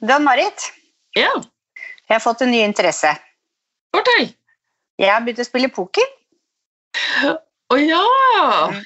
Dan 0.00 0.24
Marit, 0.24 0.72
Ja, 1.16 1.30
jeg 2.08 2.14
har 2.14 2.20
fått 2.22 2.42
en 2.42 2.50
ny 2.50 2.60
interesse. 2.64 3.10
fortell. 3.94 4.30
Jeg 4.98 5.10
har 5.12 5.20
begynt 5.24 5.40
å 5.42 5.44
spille 5.48 5.68
poker. 5.72 6.06
Å 7.70 7.76
ja! 7.78 8.04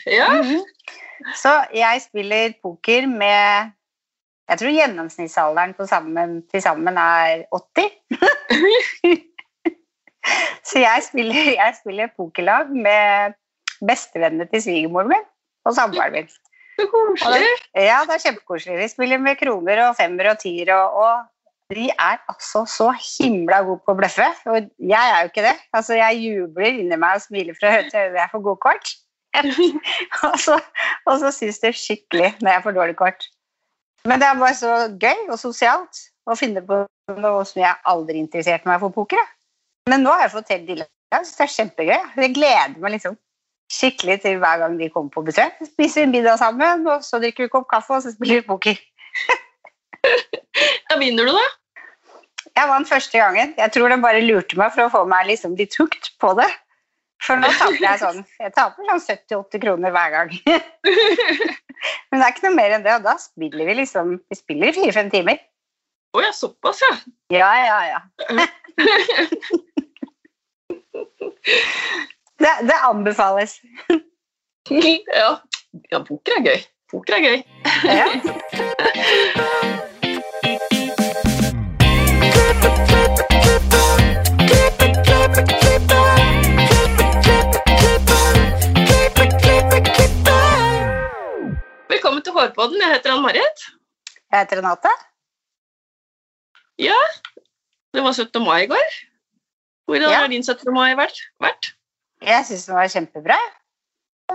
Ja. 0.07 0.29
Mhm. 0.41 0.63
Så 1.39 1.53
jeg 1.73 2.03
spiller 2.05 2.53
poker 2.63 3.07
med 3.09 3.73
Jeg 4.51 4.59
tror 4.61 4.75
gjennomsnittsalderen 4.77 5.73
på 5.75 5.87
sammen, 5.89 6.43
til 6.53 6.61
sammen 6.61 6.99
er 7.01 7.47
80. 7.53 7.87
Så 10.69 10.79
jeg 10.83 11.03
spiller, 11.07 11.55
jeg 11.57 11.77
spiller 11.81 12.11
pokerlag 12.17 12.69
med 12.69 13.33
bestevennene 13.85 14.45
til 14.51 14.63
svigermoren 14.67 15.09
min 15.15 15.25
og 15.65 15.75
samboeren 15.77 16.13
min. 16.13 16.29
Koselig. 16.79 17.53
Ja, 17.79 18.01
det 18.07 18.17
er 18.17 18.25
kjempekoselig. 18.25 18.81
Vi 18.81 18.91
spiller 18.91 19.23
med 19.23 19.39
kroner 19.39 19.87
og 19.89 19.97
femmer 19.99 20.33
og 20.33 20.41
tier, 20.43 20.73
og, 20.75 20.99
og 21.05 21.75
de 21.75 21.89
er 21.93 22.19
altså 22.29 22.65
så 22.69 22.91
himla 22.99 23.63
gode 23.67 23.83
på 23.85 23.95
å 23.95 23.99
bløffe. 23.99 24.27
Og 24.51 24.69
jeg 24.79 25.13
er 25.13 25.23
jo 25.23 25.31
ikke 25.31 25.47
det. 25.47 25.55
Altså, 25.77 25.97
jeg 25.99 26.21
jubler 26.23 26.81
inni 26.83 26.99
meg 26.99 27.21
og 27.21 27.25
smiler 27.25 27.57
fra 27.59 27.73
høyt 27.77 27.93
til 27.93 28.11
når 28.11 28.21
jeg 28.23 28.33
får 28.33 28.45
gode 28.49 28.63
kort. 28.65 28.95
og 30.29 30.37
så, 30.39 30.59
og 31.11 31.17
så 31.23 31.31
syns 31.35 31.59
det 31.63 31.75
skikkelig 31.79 32.37
når 32.41 32.53
jeg 32.53 32.65
får 32.67 32.77
dårlig 32.77 32.99
kort. 32.99 33.31
Men 34.05 34.21
det 34.21 34.29
er 34.29 34.43
bare 34.43 34.57
så 34.59 34.75
gøy 35.01 35.31
og 35.33 35.39
sosialt 35.41 36.03
å 36.29 36.37
finne 36.39 36.63
på 36.65 36.85
noe 37.19 37.47
som 37.49 37.63
jeg 37.63 37.81
aldri 37.89 38.21
interesserte 38.21 38.69
meg 38.69 38.83
for 38.83 38.95
poker. 38.95 39.23
Men 39.91 40.05
nå 40.05 40.13
har 40.13 40.27
jeg 40.27 40.35
fått 40.37 40.53
helt 40.55 40.69
dilla. 40.69 40.87
så 41.15 41.39
det 41.39 41.47
er 41.47 41.55
kjempegøy. 41.57 41.99
Jeg 42.23 42.35
gleder 42.37 42.79
meg 42.81 42.97
liksom 42.97 43.17
skikkelig 43.73 44.21
til 44.23 44.39
hver 44.43 44.61
gang 44.63 44.79
de 44.81 44.91
kommer 44.93 45.13
på 45.15 45.25
besøk. 45.27 45.57
Spiser 45.73 46.05
en 46.05 46.15
middag 46.15 46.39
sammen, 46.41 46.87
og 46.89 47.05
så 47.07 47.21
drikker 47.23 47.45
vi 47.45 47.49
en 47.49 47.55
kopp 47.57 47.69
kaffe, 47.71 47.97
og 47.97 48.05
så 48.05 48.13
spiller 48.15 48.43
vi 48.43 48.49
poker. 48.49 48.81
da 50.91 50.99
vinner 51.01 51.29
du, 51.29 51.33
da? 51.37 51.47
Jeg 52.55 52.71
vant 52.71 52.89
første 52.89 53.19
gangen. 53.19 53.55
Jeg 53.59 53.73
tror 53.75 53.91
de 53.91 54.03
bare 54.03 54.23
lurte 54.23 54.59
meg 54.61 54.75
for 54.77 54.87
å 54.87 54.93
få 54.93 55.03
meg 55.11 55.27
liksom 55.31 55.57
litt 55.59 55.75
hooked 55.79 56.13
på 56.23 56.35
det. 56.39 56.51
For 57.25 57.41
nå 57.41 57.49
taper 57.57 57.81
jeg 57.81 58.01
sånn 58.03 58.21
jeg 58.43 58.53
taper 58.53 58.89
sånn 58.91 59.01
70-80 59.01 59.63
kroner 59.63 59.95
hver 59.95 60.11
gang. 60.13 60.31
Men 62.09 62.21
det 62.21 62.25
er 62.27 62.33
ikke 62.33 62.47
noe 62.47 62.57
mer 62.57 62.75
enn 62.77 62.85
det, 62.85 62.95
og 62.99 63.07
da 63.07 63.15
spiller 63.21 63.65
vi 63.69 63.75
liksom 63.81 64.07
Vi 64.31 64.39
spiller 64.39 64.71
i 64.71 64.77
fire-fem 64.77 65.09
timer. 65.13 65.41
Å 66.15 66.23
ja, 66.23 66.33
såpass, 66.37 66.79
ja. 66.85 66.93
Ja, 67.35 67.51
ja, 67.65 67.79
ja. 67.91 68.01
Det, 72.45 72.53
det 72.69 72.77
anbefales. 72.83 73.61
ja. 75.21 75.31
ja, 75.91 75.99
poker 76.09 76.33
er 76.39 76.43
gøy. 76.45 76.61
Poker 76.93 77.17
er 77.17 77.21
gøy. 77.25 77.43
Ja. 77.85 79.15
Velkommen 91.93 92.23
til 92.25 92.33
Hårpodden. 92.37 92.81
Jeg 92.83 92.91
heter 92.95 93.13
Ann-Marit. 93.15 93.65
Jeg 94.33 94.39
heter 94.41 94.61
Renate. 94.61 94.93
Ja, 96.79 97.01
det 97.95 98.03
var 98.05 98.13
17. 98.13 98.43
mai 98.45 98.65
i 98.65 98.67
går. 98.67 98.89
Hvordan 99.87 100.11
Ja. 100.11 100.19
har 100.21 100.27
din 100.29 100.43
17. 100.45 100.75
mai 100.75 100.95
vært? 100.97 101.19
vært? 101.41 101.75
Jeg 102.23 102.47
syns 102.49 102.67
den 102.69 102.77
var 102.79 102.91
kjempebra. 102.93 103.39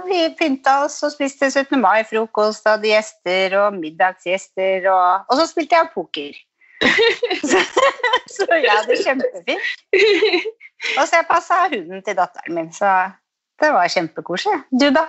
Vi 0.05 0.19
pynta 0.37 0.75
oss 0.85 0.99
og 1.05 1.13
spiste 1.15 1.49
17. 1.49 1.79
mai-frokost, 1.81 2.67
hadde 2.67 2.91
gjester 2.91 3.55
og 3.63 3.79
middagsgjester, 3.79 4.85
og, 4.91 5.25
og 5.29 5.39
så 5.39 5.47
spilte 5.49 5.79
jeg 5.79 5.91
poker. 5.95 6.37
så, 7.49 7.61
så 8.31 8.47
jeg 8.53 8.69
hadde 8.69 8.91
det 8.91 8.99
kjempefint. 9.03 9.71
Og 10.97 11.07
så 11.07 11.19
jeg 11.19 11.27
passa 11.31 11.63
hunden 11.73 12.03
til 12.05 12.19
datteren 12.19 12.55
min, 12.55 12.69
så 12.73 13.09
det 13.59 13.73
var 13.75 13.89
kjempekoselig. 13.91 14.61
Du, 14.71 14.87
da? 14.95 15.07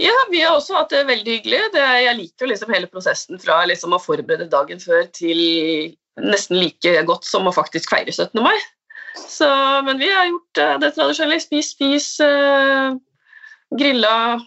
Ja, 0.00 0.14
vi 0.30 0.40
har 0.42 0.54
også 0.54 0.74
hatt 0.78 0.90
det 0.90 1.04
veldig 1.06 1.36
hyggelig. 1.36 1.60
Det, 1.74 1.82
jeg 2.04 2.16
liker 2.18 2.46
jo 2.46 2.50
liksom 2.50 2.72
hele 2.74 2.88
prosessen 2.90 3.42
fra 3.42 3.60
liksom 3.68 3.94
å 3.94 4.02
forberede 4.02 4.48
dagen 4.50 4.80
før 4.82 5.04
til 5.14 5.42
nesten 6.22 6.58
like 6.58 6.94
godt 7.06 7.26
som 7.28 7.46
å 7.46 7.54
faktisk 7.54 7.92
feire 7.94 8.14
17. 8.14 8.40
mai. 8.42 8.56
Så, 9.14 9.48
men 9.86 9.98
vi 9.98 10.10
har 10.10 10.26
gjort 10.26 10.60
eh, 10.62 10.74
det 10.82 10.90
tradisjonelle. 10.96 11.40
Spis, 11.42 11.70
spis, 11.74 12.08
uh, 12.22 12.96
grilla, 13.78 14.40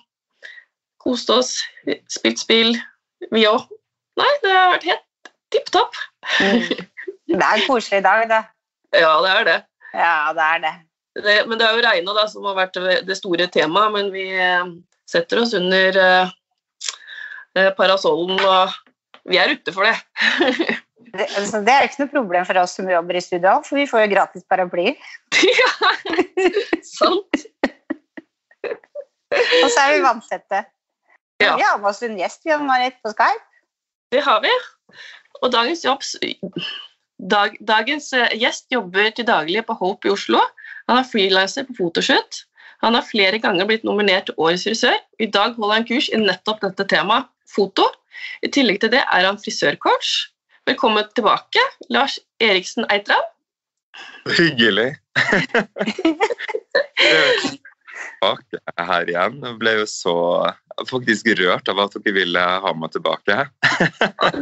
kost 1.03 1.31
oss, 1.31 1.55
spilt 2.11 2.41
spill. 2.41 2.75
Vi 3.33 3.45
òg. 3.50 3.63
Nei, 4.17 4.29
det 4.44 4.53
har 4.53 4.73
vært 4.73 4.89
helt 4.89 5.31
tipp 5.53 5.72
topp. 5.73 5.97
Det 7.27 7.38
er 7.38 7.59
en 7.59 7.66
koselig 7.67 8.03
dag, 8.06 8.27
da. 8.29 8.44
Ja, 8.95 9.17
det 9.22 9.31
er 9.33 9.44
det. 9.44 9.57
Ja, 9.94 10.31
det 10.33 10.44
er 10.44 10.59
det. 10.63 10.73
det. 11.25 11.33
Men 11.50 11.59
det 11.59 11.66
er 11.67 11.75
jo 11.75 11.83
regna 11.83 12.27
som 12.31 12.45
har 12.47 12.56
vært 12.56 12.77
det 13.06 13.17
store 13.19 13.50
temaet. 13.51 13.91
Men 13.94 14.11
vi 14.13 14.23
eh, 14.31 14.69
setter 15.11 15.41
oss 15.41 15.51
under 15.57 16.00
eh, 16.01 17.72
parasollen, 17.77 18.39
og 18.39 18.72
vi 19.27 19.41
er 19.41 19.51
ute 19.57 19.75
for 19.75 19.89
det. 19.89 19.97
Det, 21.17 21.28
altså, 21.39 21.61
det 21.66 21.73
er 21.73 21.88
ikke 21.88 22.03
noe 22.03 22.13
problem 22.13 22.47
for 22.47 22.59
oss 22.61 22.75
som 22.78 22.89
jobber 22.89 23.17
i 23.17 23.23
studio, 23.23 23.57
for 23.66 23.79
vi 23.79 23.88
får 23.89 24.05
jo 24.05 24.13
gratis 24.13 24.45
paraplyer. 24.50 24.97
ja, 25.59 25.69
sant. 26.85 27.45
Og 29.38 29.69
så 29.73 29.83
er 29.83 29.94
vi 29.95 30.01
vannsette. 30.06 30.63
Ja. 31.44 31.56
Vi 31.57 31.66
har 31.66 31.77
med 31.81 31.89
oss 31.91 32.01
en 32.06 32.17
gjest 32.17 32.45
vi 32.45 32.53
har 32.53 32.63
Marit 32.66 32.97
på 33.03 33.13
Skype. 33.13 33.45
Det 34.13 34.23
har 34.25 34.41
vi. 34.41 34.51
Og 35.44 35.51
dagens, 35.53 35.83
jobbs, 35.85 36.16
dag, 37.29 37.57
dagens 37.67 38.09
eh, 38.16 38.33
gjest 38.39 38.72
jobber 38.73 39.11
til 39.13 39.27
daglig 39.27 39.66
på 39.67 39.75
Hope 39.77 40.07
i 40.07 40.13
Oslo. 40.13 40.41
Han 40.89 41.01
er 41.01 41.09
frilanser 41.09 41.67
på 41.67 41.75
fotoshoot. 41.81 42.44
Han 42.85 42.95
har 42.97 43.06
flere 43.06 43.39
ganger 43.41 43.67
blitt 43.69 43.85
nominert 43.85 44.29
til 44.29 44.38
Årets 44.38 44.66
frisør. 44.69 44.97
I 45.19 45.29
dag 45.33 45.57
holder 45.57 45.79
han 45.79 45.88
kurs 45.89 46.09
i 46.13 46.22
nettopp 46.22 46.61
dette 46.63 46.85
temaet, 46.89 47.29
foto. 47.50 47.85
I 48.45 48.50
tillegg 48.53 48.81
til 48.81 48.94
det 48.94 49.03
er 49.03 49.27
han 49.27 49.39
frisørcoach. 49.41 50.13
Velkommen 50.67 51.05
tilbake, 51.16 51.59
Lars 51.89 52.19
Eriksen 52.44 52.85
Eitran. 52.91 53.23
Hyggelig. 54.38 54.97
tilbake 58.17 58.59
her 58.89 59.07
igjen. 59.07 59.38
Jeg 59.45 59.57
ble 59.61 59.73
jo 59.77 59.85
så 59.88 60.16
faktisk 60.89 61.29
rørt 61.39 61.69
av 61.72 61.79
at 61.85 61.95
dere 62.03 62.16
ville 62.17 62.41
ha 62.66 62.73
meg 62.75 62.91
tilbake. 62.94 63.38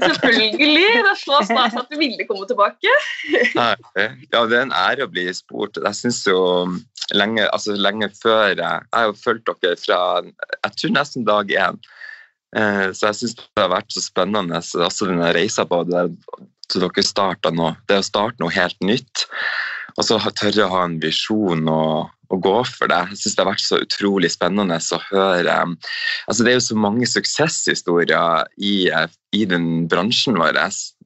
Selvfølgelig! 0.02 0.88
Det 0.97 1.12
er 1.12 1.19
så 1.22 1.41
stas 1.46 1.78
at 1.78 1.94
du 1.94 1.97
ville 2.00 2.25
komme 2.25 2.47
tilbake. 2.50 2.96
Ja, 3.53 3.75
det 3.94 4.58
er 4.58 4.64
en 4.64 4.74
ære 4.75 5.06
å 5.06 5.12
bli 5.12 5.28
spurt. 5.35 5.78
Jeg 5.78 6.00
synes 6.00 6.24
jo 6.25 6.40
lenge, 7.14 7.46
altså 7.52 7.78
lenge 7.78 8.09
før 8.18 8.56
jeg 8.56 8.81
har 8.97 9.08
jo 9.12 9.14
fulgt 9.22 9.53
dere 9.62 9.78
fra 9.78 10.02
jeg 10.25 10.74
tror 10.81 10.97
nesten 10.97 11.30
dag 11.30 11.53
én. 11.53 11.80
Eh, 12.56 12.90
Så 12.96 13.10
jeg 13.10 13.20
syns 13.20 13.38
det 13.38 13.64
har 13.64 13.74
vært 13.74 13.92
så 13.94 14.04
spennende, 14.04 14.62
så 14.64 14.86
også 14.88 15.10
denne 15.10 15.34
reisa 15.36 15.66
på 15.68 15.84
det 15.90 16.10
så 16.72 16.82
dere 16.82 17.06
starta 17.06 17.52
nå. 17.54 17.74
Det 17.90 18.00
å 18.02 18.06
starte 18.06 18.42
noe 18.42 18.54
helt 18.56 18.78
nytt, 18.86 19.26
og 19.96 20.06
så 20.08 20.18
tørre 20.34 20.66
å 20.66 20.72
ha 20.74 20.84
en 20.88 20.98
visjon 21.00 21.70
og, 21.72 22.10
og 22.34 22.42
gå 22.44 22.56
for 22.68 22.92
det. 22.92 23.02
Jeg 23.14 23.22
syns 23.22 23.38
det 23.38 23.44
har 23.44 23.52
vært 23.52 23.64
så 23.64 23.80
utrolig 23.84 24.32
spennende 24.34 24.80
å 24.80 25.02
høre. 25.12 25.60
Altså, 26.26 26.42
det 26.42 26.52
er 26.52 26.58
jo 26.58 26.66
så 26.66 26.80
mange 26.80 27.08
suksesshistorier 27.10 28.50
i, 28.58 28.90
eh, 28.90 29.08
i 29.38 29.46
den 29.50 29.86
bransjen 29.92 30.40
vår. 30.42 30.60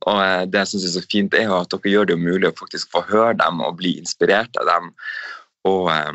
Og 0.08 0.24
eh, 0.24 0.48
det 0.50 0.64
jeg 0.64 0.74
synes 0.74 0.88
er 0.88 0.96
så 0.96 1.06
fint, 1.12 1.38
er 1.38 1.50
jo 1.50 1.60
at 1.60 1.76
dere 1.76 1.94
gjør 1.94 2.12
det 2.14 2.22
mulig 2.24 2.50
å 2.50 2.58
faktisk 2.58 2.96
få 2.96 3.04
høre 3.12 3.36
dem 3.42 3.62
og 3.66 3.78
bli 3.82 3.98
inspirert 4.00 4.58
av 4.64 4.72
dem. 4.72 4.92
Og, 5.70 5.92
eh, 5.94 6.14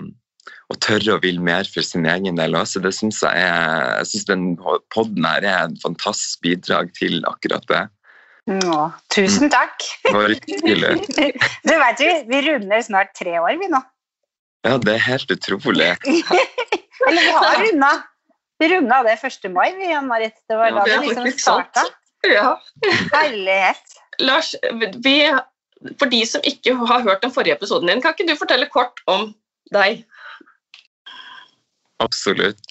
og 0.72 0.78
tørre 0.84 1.16
å 1.16 1.20
ville 1.22 1.42
mer 1.44 1.68
for 1.68 1.84
sin 1.84 2.06
egen 2.08 2.38
del 2.40 2.56
også. 2.56 2.80
Det 2.84 2.94
synes 2.96 3.20
jeg 3.22 3.42
er, 3.44 3.98
jeg 4.00 4.10
synes 4.12 4.28
den 4.30 4.46
podden 4.94 5.26
her 5.28 5.44
er 5.44 5.66
et 5.66 5.82
fantastisk 5.82 6.40
bidrag 6.46 6.92
til 6.96 7.20
akkurat 7.28 7.66
det. 7.70 7.82
Nå, 8.50 8.78
tusen 9.12 9.48
takk. 9.52 9.84
Det 10.04 10.12
var 10.12 10.32
hyggelig. 10.34 10.94
Du 11.68 11.74
vet 11.80 12.00
jo, 12.00 12.14
vi 12.28 12.40
runder 12.48 12.82
snart 12.84 13.14
tre 13.16 13.38
år, 13.40 13.54
vi 13.60 13.70
nå. 13.72 13.80
Ja, 14.64 14.76
det 14.80 14.96
er 14.96 15.04
helt 15.04 15.32
utrolig. 15.32 15.92
Eller 17.08 17.20
vi 17.20 17.32
har 17.36 17.56
runda. 17.60 17.92
Vi 18.60 18.68
runda 18.70 19.00
det 19.04 19.16
1. 19.20 19.48
mai, 19.52 19.68
vi, 19.76 19.90
Jan 19.90 20.08
Marit. 20.08 20.36
Det 20.48 20.56
var 20.56 20.72
da 20.72 20.84
det 20.88 21.00
det 21.00 21.08
liksom 21.08 21.32
starta. 21.40 21.84
Ja. 22.28 22.54
Herlighet. 23.12 23.96
Lars, 24.22 24.54
vi, 25.04 25.16
for 26.00 26.08
de 26.12 26.22
som 26.28 26.44
ikke 26.48 26.76
har 26.80 27.04
hørt 27.04 27.24
den 27.24 27.32
forrige 27.34 27.58
episoden 27.58 27.90
din, 27.90 28.00
kan 28.04 28.14
ikke 28.14 28.28
du 28.30 28.38
fortelle 28.40 28.68
kort 28.72 29.02
om 29.10 29.32
deg? 29.74 30.04
Absolutt. 32.02 32.70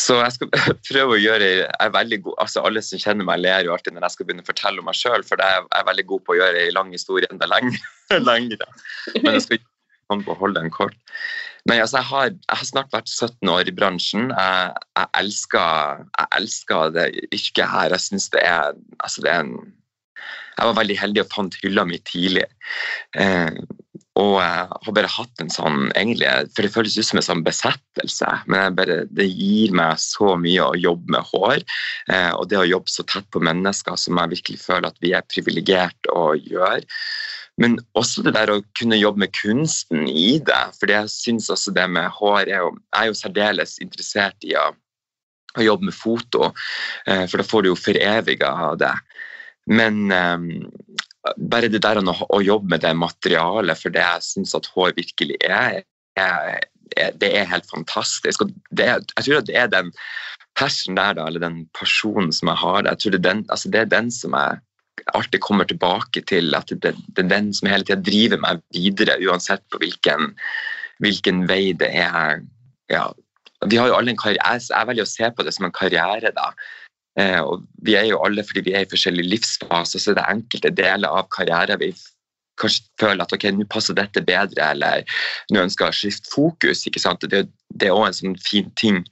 Så 0.00 0.16
jeg 0.22 0.34
skal 0.34 0.50
prøve 0.88 1.16
å 1.16 1.20
gjøre 1.20 2.16
god, 2.24 2.34
altså 2.40 2.62
Alle 2.64 2.82
som 2.84 3.00
kjenner 3.00 3.28
meg, 3.28 3.42
ler 3.44 3.66
jo 3.66 3.74
alltid 3.74 3.94
når 3.94 4.06
jeg 4.06 4.16
skal 4.16 4.28
begynne 4.28 4.44
å 4.44 4.48
fortelle 4.48 4.80
om 4.82 4.88
meg 4.88 4.98
sjøl, 4.98 5.26
for 5.28 5.42
jeg 5.42 5.66
er 5.68 5.88
veldig 5.90 6.06
god 6.08 6.24
på 6.24 6.34
å 6.34 6.38
gjøre 6.40 6.64
ei 6.64 6.72
lang 6.74 6.94
historie 6.94 7.28
enda 7.30 7.48
lengre. 7.50 7.82
lengre. 8.30 8.68
Men 9.20 9.36
jeg 9.36 9.46
skal 9.46 9.60
ikke 9.60 9.68
på 10.26 10.34
å 10.34 10.40
holde 10.42 10.60
den 10.60 10.72
kort. 10.72 10.96
Men 11.68 11.78
altså, 11.80 12.00
jeg, 12.00 12.08
har, 12.10 12.32
jeg 12.32 12.58
har 12.58 12.68
snart 12.68 12.90
vært 12.92 13.12
17 13.12 13.52
år 13.52 13.68
i 13.70 13.74
bransjen. 13.76 14.32
Jeg, 14.34 14.72
jeg, 14.98 15.08
elsker, 15.20 16.02
jeg 16.18 16.28
elsker 16.40 16.96
det 16.96 17.06
yrket 17.30 17.70
her. 17.70 17.94
Jeg 17.94 18.06
syns 18.08 18.26
det 18.34 18.42
er 18.42 18.74
altså 18.98 19.24
det 19.24 19.32
er 19.32 19.46
en 19.46 19.54
jeg 20.52 20.68
var 20.68 20.76
veldig 20.76 20.96
heldig 21.00 21.22
og 21.22 21.30
fant 21.32 21.54
hylla 21.62 21.84
mi 21.88 21.96
tidlig. 22.06 22.44
Eh, 23.18 23.56
og 24.20 24.34
jeg 24.42 24.64
har 24.68 24.94
bare 24.96 25.08
hatt 25.08 25.40
en 25.40 25.50
sånn 25.52 25.86
egentlig, 25.96 26.28
For 26.52 26.66
det 26.66 26.72
føles 26.74 26.96
ut 26.98 27.06
som 27.08 27.20
en 27.20 27.24
sånn 27.24 27.44
besettelse, 27.46 28.32
men 28.52 28.76
bare, 28.76 29.02
det 29.08 29.28
gir 29.30 29.72
meg 29.76 30.00
så 30.02 30.34
mye 30.40 30.66
å 30.66 30.76
jobbe 30.76 31.14
med 31.14 31.30
hår. 31.30 31.62
Eh, 32.12 32.32
og 32.36 32.50
det 32.50 32.60
å 32.60 32.68
jobbe 32.68 32.92
så 32.92 33.06
tett 33.08 33.28
på 33.32 33.40
mennesker 33.40 33.96
som 33.96 34.20
jeg 34.20 34.34
virkelig 34.34 34.60
føler 34.66 34.90
at 34.90 35.00
vi 35.00 35.14
er 35.16 35.24
privilegert 35.32 36.10
å 36.12 36.34
gjøre. 36.36 36.84
Men 37.60 37.78
også 37.96 38.24
det 38.26 38.34
der 38.36 38.52
å 38.52 38.60
kunne 38.76 39.00
jobbe 39.00 39.24
med 39.24 39.32
kunsten 39.36 40.04
i 40.08 40.36
det. 40.44 40.62
For 40.76 40.92
jeg 40.92 41.08
syns 41.12 41.48
også 41.52 41.72
det 41.76 41.88
med 41.96 42.12
hår 42.12 42.44
er 42.44 42.66
jo, 42.66 42.72
Jeg 42.92 43.00
er 43.00 43.10
jo 43.10 43.18
særdeles 43.22 43.78
interessert 43.80 44.44
i 44.44 44.52
å, 44.60 44.70
å 45.56 45.64
jobbe 45.64 45.88
med 45.88 45.96
foto, 45.96 46.52
eh, 47.08 47.24
for 47.24 47.40
da 47.40 47.48
får 47.48 47.64
du 47.64 47.72
jo 47.72 47.80
foreviga 47.80 48.52
det. 48.76 48.92
Men 49.72 50.10
um, 50.10 50.46
bare 51.22 51.70
det 51.70 51.82
der 51.84 52.00
å, 52.00 52.14
å, 52.28 52.40
jobbe 52.42 52.74
med 52.74 52.82
det 52.82 52.92
materialet 52.98 53.78
for 53.78 53.94
det 53.94 54.02
jeg 54.02 54.26
syns 54.26 54.56
at 54.58 54.68
hår 54.74 54.94
virkelig 54.96 55.38
er, 55.46 55.82
er, 56.18 56.58
er, 56.96 57.14
det 57.18 57.30
er 57.38 57.50
helt 57.50 57.68
fantastisk. 57.70 58.42
Og 58.42 58.52
det, 58.70 58.88
jeg 58.88 59.26
tror 59.26 59.38
at 59.38 59.48
det 59.50 59.56
er 59.58 59.70
den 59.72 59.92
passion 60.58 60.98
der, 60.98 61.16
da, 61.16 61.28
eller 61.28 61.42
den 61.42 61.62
personen 61.78 62.32
som 62.34 62.50
jeg 62.50 62.60
har, 62.64 62.84
jeg 62.90 63.00
tror 63.00 63.14
det 63.14 63.22
er 63.22 63.28
den, 63.30 63.46
altså 63.54 63.72
det 63.72 63.80
er 63.80 63.94
den 63.94 64.10
som 64.12 64.36
jeg 64.36 64.60
alltid 65.14 65.42
kommer 65.44 65.68
tilbake 65.68 66.24
til. 66.28 66.54
At 66.58 66.74
det, 66.74 66.94
det 67.14 67.24
er 67.24 67.30
den 67.30 67.52
som 67.56 67.70
hele 67.70 67.86
tida 67.86 68.02
driver 68.02 68.42
meg 68.42 68.62
videre, 68.74 69.18
uansett 69.22 69.64
på 69.72 69.80
hvilken, 69.82 70.32
hvilken 71.02 71.46
vei 71.50 71.72
det 71.78 71.90
er. 72.02 72.42
Ja, 72.92 73.08
vi 73.70 73.78
har 73.78 73.88
jo 73.88 73.96
alle 73.96 74.10
en 74.10 74.18
karriere, 74.18 74.58
Jeg 74.58 74.88
velger 74.88 75.06
å 75.06 75.12
se 75.12 75.30
på 75.30 75.46
det 75.46 75.54
som 75.54 75.68
en 75.68 75.74
karriere. 75.74 76.34
da, 76.34 76.50
og 77.20 77.66
vi 77.84 77.92
er 77.98 78.06
jo 78.08 78.22
alle 78.24 78.40
fordi 78.46 78.62
vi 78.70 78.72
er 78.72 78.86
i 78.86 78.88
forskjellige 78.88 79.28
livsfaser, 79.34 80.00
så 80.00 80.14
det 80.16 80.22
er 80.22 80.32
enkelte 80.32 80.70
deler 80.72 81.12
av 81.12 81.28
karrieren 81.34 81.80
vi 81.82 81.90
kanskje 82.60 82.84
føler 83.00 83.24
at 83.24 83.34
ok, 83.34 83.46
nå 83.54 83.66
passer 83.70 83.96
dette 83.96 84.22
bedre, 84.26 84.68
eller 84.74 85.04
nå 85.52 85.62
ønsker 85.64 85.88
jeg 85.88 85.94
å 85.94 85.98
skifte 85.98 86.32
fokus. 86.32 86.84
ikke 86.86 87.02
sant? 87.02 87.24
Det, 87.32 87.44
det 87.74 87.88
er 87.88 87.96
òg 87.96 88.08
en 88.08 88.18
sånn 88.18 88.38
fin 88.42 88.70
ting. 88.78 89.02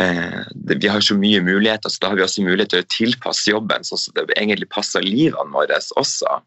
Eh, 0.00 0.40
det, 0.54 0.80
vi 0.82 0.90
har 0.90 1.04
så 1.04 1.16
mye 1.18 1.42
muligheter, 1.44 1.92
så 1.92 2.04
da 2.04 2.12
har 2.12 2.20
vi 2.20 2.26
også 2.26 2.46
mulighet 2.46 2.74
til 2.74 2.84
å 2.84 2.90
tilpasse 2.96 3.52
jobben 3.52 3.86
sånn 3.86 4.06
at 4.10 4.32
det 4.32 4.38
egentlig 4.38 4.70
passer 4.72 5.04
livene 5.06 5.54
våre 5.54 5.80
også. 6.00 6.40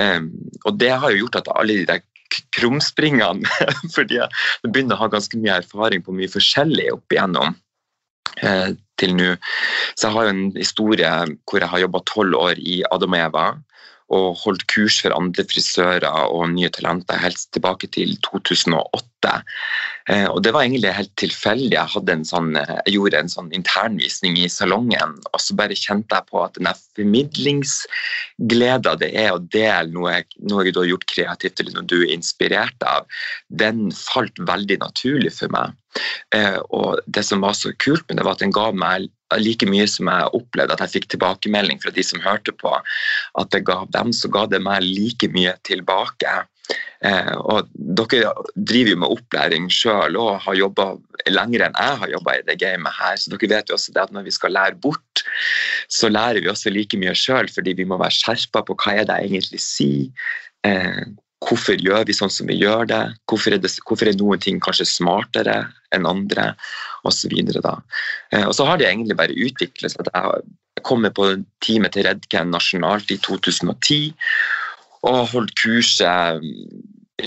Eh, 0.00 0.22
og 0.64 0.80
det 0.80 0.94
har 0.94 1.12
jo 1.12 1.26
gjort 1.26 1.42
at 1.42 1.52
alle 1.56 1.82
de 1.82 1.88
der 1.90 2.06
krumspringene 2.54 3.48
fordi 3.96 4.20
jeg 4.20 4.70
begynner 4.70 4.94
å 4.94 5.04
ha 5.04 5.10
ganske 5.10 5.38
mye 5.38 5.58
erfaring 5.64 6.04
på 6.06 6.14
mye 6.14 6.30
forskjellig 6.30 6.86
opp 6.94 7.14
igjennom 7.14 7.56
Eh, 8.38 8.68
til 9.00 9.16
nå. 9.16 9.34
Så 9.96 10.08
jeg 10.08 10.16
har 10.18 10.30
en 10.30 10.46
historie 10.56 11.10
hvor 11.48 11.60
jeg 11.60 11.72
har 11.72 11.84
jobba 11.86 12.04
tolv 12.08 12.38
år 12.38 12.60
i 12.60 12.80
Adam 12.92 13.16
og 14.10 14.34
holdt 14.42 14.64
kurs 14.70 14.96
for 15.02 15.14
andre 15.14 15.44
frisører 15.46 16.06
og 16.34 16.50
nye 16.54 16.70
talenter 16.74 17.18
helt 17.22 17.44
tilbake 17.54 17.86
til 17.94 18.16
2008. 18.26 19.34
Eh, 20.10 20.26
og 20.26 20.42
det 20.42 20.52
var 20.54 20.62
egentlig 20.64 20.92
helt 20.96 21.12
tilfeldig. 21.20 21.76
Jeg, 21.76 21.88
sånn, 22.26 22.56
eh, 22.58 22.72
jeg 22.88 22.94
gjorde 22.96 23.20
en 23.20 23.30
sånn 23.30 23.50
internvisning 23.54 24.34
i 24.40 24.48
salongen, 24.50 25.12
og 25.30 25.38
så 25.42 25.54
bare 25.58 25.78
kjente 25.78 26.16
jeg 26.16 26.26
på 26.30 26.42
at 26.42 26.58
den 26.58 26.70
formidlingsgleda 26.98 28.96
det 29.00 29.10
er 29.14 29.30
å 29.36 29.44
dele 29.44 29.90
noe, 29.94 30.14
noe 30.50 30.72
du 30.72 30.82
har 30.82 30.90
gjort 30.90 31.10
kreativt 31.12 31.62
eller 31.62 31.74
noe 31.78 31.86
du 31.86 32.00
er 32.02 32.16
inspirert 32.16 32.80
av, 32.86 33.06
den 33.62 33.78
falt 33.94 34.36
veldig 34.50 34.78
naturlig 34.82 35.32
for 35.38 35.48
meg. 35.54 35.79
Eh, 36.34 36.58
og 36.70 37.00
det 37.06 37.24
som 37.26 37.42
var 37.44 37.56
så 37.58 37.72
kult 37.82 38.06
med 38.08 38.20
det, 38.20 38.26
var 38.26 38.38
at 38.38 38.44
den 38.44 38.54
ga 38.54 38.70
meg 38.74 39.08
like 39.38 39.66
mye 39.70 39.86
som 39.90 40.10
jeg 40.10 40.30
opplevde 40.34 40.74
at 40.74 40.82
jeg 40.84 40.94
fikk 40.96 41.10
tilbakemelding 41.12 41.78
fra 41.82 41.92
de 41.94 42.04
som 42.06 42.22
hørte 42.22 42.54
på, 42.58 42.72
at 43.40 43.52
det 43.54 43.64
ga 43.68 43.82
dem, 43.94 44.14
så 44.16 44.30
ga 44.32 44.46
det 44.50 44.62
meg 44.64 44.86
like 44.86 45.30
mye 45.34 45.54
tilbake. 45.66 46.40
Eh, 47.06 47.32
og 47.50 47.70
dere 47.74 48.34
driver 48.54 48.92
jo 48.92 48.98
med 49.02 49.14
opplæring 49.14 49.70
sjøl 49.72 50.18
og 50.20 50.42
har 50.44 50.58
jobba 50.58 50.92
lenger 51.32 51.64
enn 51.66 51.78
jeg 51.78 51.96
har 52.02 52.12
jobba 52.12 52.34
i 52.36 52.44
det 52.46 52.58
gamet 52.60 52.94
her, 52.98 53.16
så 53.18 53.32
dere 53.32 53.50
vet 53.54 53.72
jo 53.72 53.78
også 53.78 53.94
det 53.96 54.04
at 54.04 54.12
når 54.14 54.28
vi 54.28 54.34
skal 54.36 54.54
lære 54.54 54.78
bort, 54.82 55.24
så 55.90 56.12
lærer 56.12 56.42
vi 56.44 56.52
også 56.52 56.72
like 56.74 57.00
mye 57.00 57.16
sjøl, 57.16 57.50
fordi 57.50 57.74
vi 57.80 57.88
må 57.88 57.98
være 58.00 58.18
skjerpa 58.18 58.62
på 58.66 58.76
hva 58.82 59.00
er 59.00 59.08
det 59.08 59.18
jeg 59.18 59.32
egentlig 59.32 59.62
sier. 59.64 60.30
Eh, 60.68 61.02
Hvorfor 61.40 61.80
gjør 61.80 62.04
vi 62.08 62.16
sånn 62.16 62.32
som 62.32 62.50
vi 62.50 62.58
gjør 62.60 62.88
det? 62.90 63.00
Hvorfor 63.30 63.56
er, 63.56 63.62
det, 63.62 63.72
hvorfor 63.88 64.10
er 64.10 64.18
noen 64.20 64.42
ting 64.42 64.60
kanskje 64.60 64.88
smartere 64.88 65.56
enn 65.94 66.08
andre? 66.08 66.50
Og 67.08 67.14
så, 67.16 67.30
videre, 67.32 67.62
da. 67.64 67.78
Eh, 68.34 68.44
og 68.44 68.52
så 68.56 68.66
har 68.68 68.80
det 68.80 68.90
egentlig 68.90 69.16
bare 69.16 69.36
utviklet 69.36 69.94
seg. 69.94 70.10
Jeg 70.12 70.84
kom 70.84 71.06
på 71.16 71.30
teamet 71.64 71.96
til 71.96 72.04
Redken 72.04 72.52
nasjonalt 72.52 73.12
i 73.12 73.16
2010 73.24 74.12
og 75.08 75.20
holdt 75.32 75.54
kurset 75.56 76.44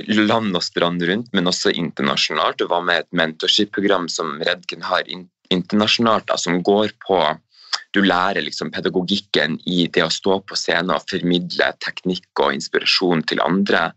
land 0.07 0.53
og 0.57 0.63
strand 0.65 1.01
rundt, 1.05 1.31
men 1.33 1.49
også 1.49 1.73
internasjonalt. 1.73 2.61
Og 2.61 2.69
var 2.69 2.85
med 2.85 3.01
et 3.01 3.09
mentorship-program 3.17 4.07
som 4.09 4.37
Redken 4.45 4.85
har 4.85 5.09
internasjonalt, 5.53 6.27
da, 6.29 6.37
som 6.37 6.61
går 6.65 6.93
på 7.05 7.19
du 7.93 8.01
lærer 8.01 8.41
liksom 8.41 8.71
pedagogikken 8.73 9.59
i 9.69 9.85
det 9.93 10.03
å 10.05 10.11
stå 10.13 10.39
på 10.49 10.57
scenen 10.57 10.95
og 10.95 11.05
formidle 11.11 11.69
teknikk 11.85 12.41
og 12.41 12.55
inspirasjon 12.57 13.21
til 13.29 13.41
andre. 13.45 13.91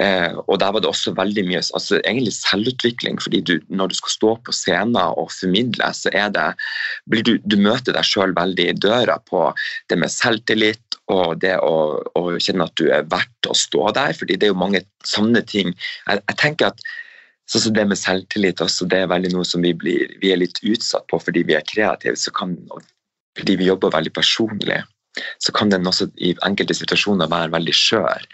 Eh, 0.00 0.36
og 0.46 0.60
der 0.62 0.72
var 0.72 0.80
det 0.80 0.88
også 0.88 1.12
veldig 1.18 1.44
mye 1.48 1.60
altså 1.60 1.98
egentlig 2.00 2.32
selvutvikling. 2.38 3.20
fordi 3.20 3.40
du, 3.40 3.54
Når 3.68 3.88
du 3.88 3.94
skal 3.98 4.14
stå 4.16 4.30
på 4.46 4.54
scenen 4.56 4.96
og 4.96 5.32
formidle, 5.34 5.90
så 5.92 6.12
er 6.16 6.30
det, 6.32 6.46
du, 7.26 7.36
du 7.44 7.56
møter 7.60 7.92
deg 7.92 8.08
sjøl 8.08 8.32
veldig 8.36 8.68
i 8.70 8.78
døra 8.78 9.18
på 9.28 9.50
det 9.90 9.98
med 10.00 10.12
selvtillit 10.12 10.98
og 11.10 11.40
det 11.42 11.56
å, 11.58 12.00
å, 12.16 12.22
kjenne 12.38 12.68
at 12.70 12.76
du 12.78 12.88
er 12.88 13.08
verdt 13.10 13.50
å 13.50 13.56
stå 13.56 13.90
der. 13.98 14.14
fordi 14.16 14.38
det 14.38 14.48
er 14.48 14.54
jo 14.54 14.62
mange 14.62 14.84
sånne 15.04 15.42
ting. 15.42 15.74
Jeg, 16.06 16.22
jeg 16.24 16.40
tenker 16.40 16.70
at 16.70 16.80
så, 17.50 17.58
så 17.58 17.72
det 17.74 17.84
med 17.90 17.98
selvtillit 17.98 18.62
også, 18.62 18.86
det 18.86 19.02
er 19.02 19.10
veldig 19.10 19.32
noe 19.34 19.44
som 19.44 19.60
vi, 19.64 19.74
blir, 19.74 20.12
vi 20.22 20.30
er 20.30 20.38
litt 20.38 20.62
utsatt 20.62 21.08
på 21.10 21.18
fordi 21.18 21.42
vi 21.48 21.58
er 21.58 21.66
kreative. 21.66 22.14
så 22.16 22.30
kan 22.30 22.54
fordi 23.40 23.58
vi 23.60 23.68
jobber 23.68 23.92
veldig 23.94 24.12
personlig, 24.16 24.80
så 25.42 25.52
kan 25.56 25.72
den 25.72 25.88
også 25.88 26.08
i 26.22 26.32
enkelte 26.46 26.76
situasjoner 26.78 27.30
være 27.30 27.52
veldig 27.54 27.76
skjør. 27.76 28.26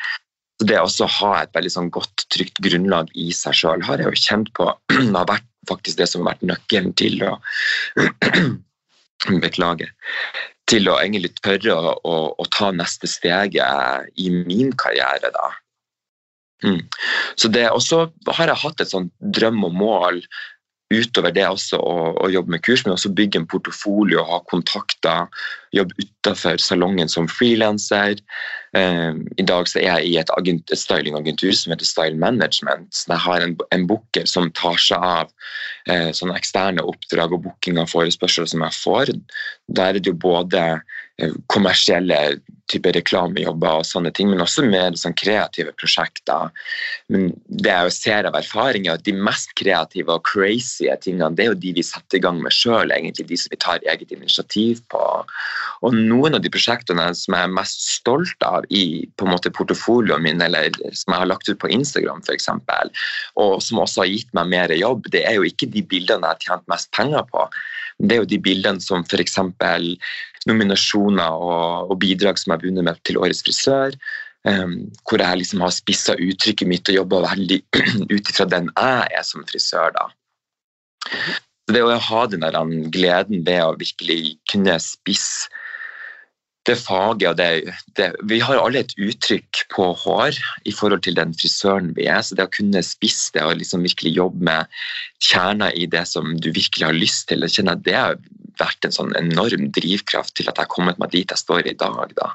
Så 0.60 0.68
Det 0.70 0.78
å 0.80 1.10
ha 1.18 1.32
et 1.42 1.52
veldig 1.56 1.72
sånn 1.72 1.90
godt, 1.92 2.26
trygt 2.32 2.60
grunnlag 2.64 3.10
i 3.14 3.30
seg 3.36 3.56
sjøl 3.56 3.84
har 3.84 4.00
jeg 4.00 4.08
jo 4.08 4.22
kjent 4.22 4.52
på 4.56 4.70
har 5.16 5.28
vært 5.28 5.48
faktisk 5.68 6.00
det 6.00 6.08
som 6.10 6.22
har 6.22 6.34
vært 6.34 6.46
nøkkelen 6.52 6.94
til 6.96 7.22
å 7.26 7.36
Beklager. 9.42 9.88
Til 10.68 10.90
å 10.90 10.98
egentlig 11.00 11.32
tørre 11.40 11.72
å, 11.72 11.92
å, 12.04 12.16
å 12.36 12.44
ta 12.52 12.68
neste 12.74 13.08
steget 13.08 14.10
i 14.20 14.26
min 14.30 14.74
karriere, 14.76 15.30
da. 15.32 15.46
Mm. 16.64 16.82
Så 17.36 17.48
det, 17.52 17.64
Og 17.72 18.32
har 18.38 18.52
jeg 18.52 18.62
hatt 18.62 18.80
et 18.80 18.92
sånt 18.92 19.12
drøm 19.20 19.64
og 19.66 19.74
mål 19.76 20.20
utover 20.94 21.32
det 21.34 21.46
også 21.48 21.80
å, 21.82 21.94
å, 22.14 22.28
jobbe 22.30 22.54
med 22.54 22.62
kurs, 22.62 22.84
men 22.84 22.94
også 22.94 23.10
bygge 23.16 23.40
en 23.40 23.48
portefolio, 23.50 24.22
ha 24.26 24.38
kontakter, 24.50 25.26
jobbe 25.74 25.96
utenfor 25.98 26.60
salongen 26.62 27.10
som 27.10 27.26
frilanser. 27.30 28.20
Um, 28.76 29.24
I 29.40 29.46
dag 29.48 29.66
så 29.70 29.80
er 29.80 29.88
jeg 29.88 30.12
i 30.12 30.16
et, 30.20 30.30
agent, 30.38 30.70
et 30.70 30.78
stylingagentur 30.80 31.50
som 31.58 31.74
heter 31.74 31.88
Style 31.88 32.20
Management. 32.22 32.92
Så 32.94 33.10
jeg 33.10 33.24
har 33.24 33.42
en, 33.42 33.56
en 33.74 33.88
booker 33.90 34.28
som 34.30 34.52
tar 34.54 34.78
seg 34.82 35.02
av 35.02 35.32
uh, 35.90 36.12
sånne 36.14 36.38
eksterne 36.38 36.86
oppdrag 36.86 37.34
og 37.34 37.48
booking 37.48 37.82
av 37.82 37.90
forespørsler 37.90 38.46
som 38.52 38.62
jeg 38.68 38.78
får. 38.78 39.14
Der 39.66 39.90
er 39.90 39.98
det 39.98 40.14
jo 40.14 40.18
både 40.22 40.68
kommersielle 41.48 42.18
type 42.70 42.90
reklamejobber 42.96 43.80
og 43.80 43.86
sånne 43.86 44.10
ting, 44.14 44.28
men 44.32 44.42
også 44.42 44.64
mer 44.66 44.96
sånn 44.98 45.14
kreative 45.16 45.70
prosjekter. 45.78 46.50
Men 47.12 47.28
det 47.46 47.70
jeg 47.70 47.94
ser 47.94 48.28
av 48.28 48.36
erfaring, 48.38 48.88
er 48.88 48.98
at 48.98 49.06
de 49.06 49.14
mest 49.14 49.52
kreative 49.58 50.12
og 50.12 50.26
crazy 50.26 50.90
tingene, 51.04 51.30
det 51.38 51.44
er 51.44 51.52
jo 51.52 51.60
de 51.62 51.74
vi 51.78 51.84
setter 51.86 52.18
i 52.18 52.24
gang 52.24 52.40
med 52.42 52.54
sjøl, 52.54 52.90
egentlig. 52.90 53.28
De 53.30 53.38
som 53.38 53.54
vi 53.54 53.60
tar 53.62 53.86
eget 53.86 54.12
initiativ 54.14 54.82
på. 54.92 55.04
Og 55.86 55.94
noen 55.94 56.36
av 56.36 56.42
de 56.42 56.52
prosjektene 56.52 57.06
som 57.14 57.38
jeg 57.38 57.48
er 57.48 57.54
mest 57.54 57.86
stolt 58.00 58.46
av 58.46 58.66
i 58.74 59.06
på 59.16 59.28
en 59.28 59.34
måte 59.36 59.54
portefolioen 59.54 60.26
min, 60.26 60.42
eller 60.42 60.74
som 60.90 61.14
jeg 61.14 61.22
har 61.22 61.30
lagt 61.30 61.48
ut 61.48 61.62
på 61.62 61.70
Instagram 61.70 62.24
f.eks., 62.26 62.50
og 63.38 63.56
som 63.62 63.82
også 63.84 64.02
har 64.02 64.10
gitt 64.10 64.36
meg 64.36 64.50
mer 64.52 64.74
jobb, 64.74 65.06
det 65.14 65.22
er 65.28 65.38
jo 65.38 65.46
ikke 65.46 65.70
de 65.70 65.86
bildene 65.86 66.26
jeg 66.26 66.34
har 66.34 66.44
tjent 66.44 66.70
mest 66.72 66.90
penger 66.96 67.24
på. 67.30 67.46
Det 68.02 68.16
er 68.16 68.24
jo 68.24 68.28
de 68.28 68.42
bildene 68.42 68.82
som 68.82 69.06
f.eks. 69.06 69.38
nominasjoner 70.48 71.42
og, 71.42 71.90
og, 71.90 71.98
bidrag 72.02 72.38
som 72.40 72.52
jeg 72.52 72.60
har 72.60 72.68
vunnet 72.68 72.86
med 72.86 73.02
til 73.06 73.18
Årets 73.20 73.42
frisør. 73.46 73.98
Um, 74.46 74.92
hvor 75.08 75.18
jeg 75.18 75.40
liksom 75.40 75.64
har 75.64 75.72
spissa 75.74 76.14
uttrykket 76.22 76.70
mitt 76.70 76.86
og 76.92 77.00
jobba 77.00 77.24
veldig 77.24 77.58
ut 78.14 78.30
ifra 78.30 78.46
den 78.46 78.70
jeg 78.70 79.18
er 79.18 79.26
som 79.26 79.42
frisør. 79.48 79.90
da. 79.96 80.06
Det 81.66 81.82
å 81.82 81.96
ha 81.98 82.20
den 82.30 82.44
der 82.46 82.58
gleden 82.94 83.42
ved 83.46 83.64
å 83.64 83.74
virkelig 83.80 84.36
kunne 84.52 84.78
spisse 84.82 85.50
det 86.66 86.76
faget 86.80 87.28
og 87.30 87.36
det, 87.38 87.74
det, 87.98 88.08
Vi 88.26 88.40
har 88.42 88.58
alle 88.58 88.82
et 88.82 88.94
uttrykk 88.98 89.62
på 89.74 89.90
hår 90.02 90.38
i 90.66 90.72
forhold 90.74 91.04
til 91.06 91.16
den 91.18 91.34
frisøren 91.38 91.92
vi 91.96 92.08
er. 92.10 92.22
Så 92.26 92.38
det 92.38 92.48
å 92.48 92.54
kunne 92.54 92.82
spisse 92.84 93.30
det 93.36 93.44
og 93.46 93.58
liksom 93.60 93.86
virkelig 93.86 94.16
jobbe 94.16 94.48
med 94.48 94.72
kjerna 95.22 95.70
i 95.74 95.86
det 95.90 96.04
som 96.10 96.34
du 96.42 96.50
virkelig 96.50 96.88
har 96.88 96.96
lyst 96.96 97.28
til, 97.30 97.46
jeg 97.46 97.58
kjenner 97.58 97.78
at 97.78 97.86
det 97.86 97.96
har 97.96 98.18
vært 98.60 98.88
en 98.88 98.94
sånn 98.94 99.14
enorm 99.18 99.70
drivkraft 99.76 100.34
til 100.38 100.48
at 100.48 100.56
jeg 100.56 100.66
har 100.66 100.72
kommet 100.72 100.98
meg 101.02 101.12
dit 101.14 101.30
jeg 101.30 101.42
står 101.42 101.70
i 101.70 101.76
dag. 101.78 102.14
da. 102.18 102.32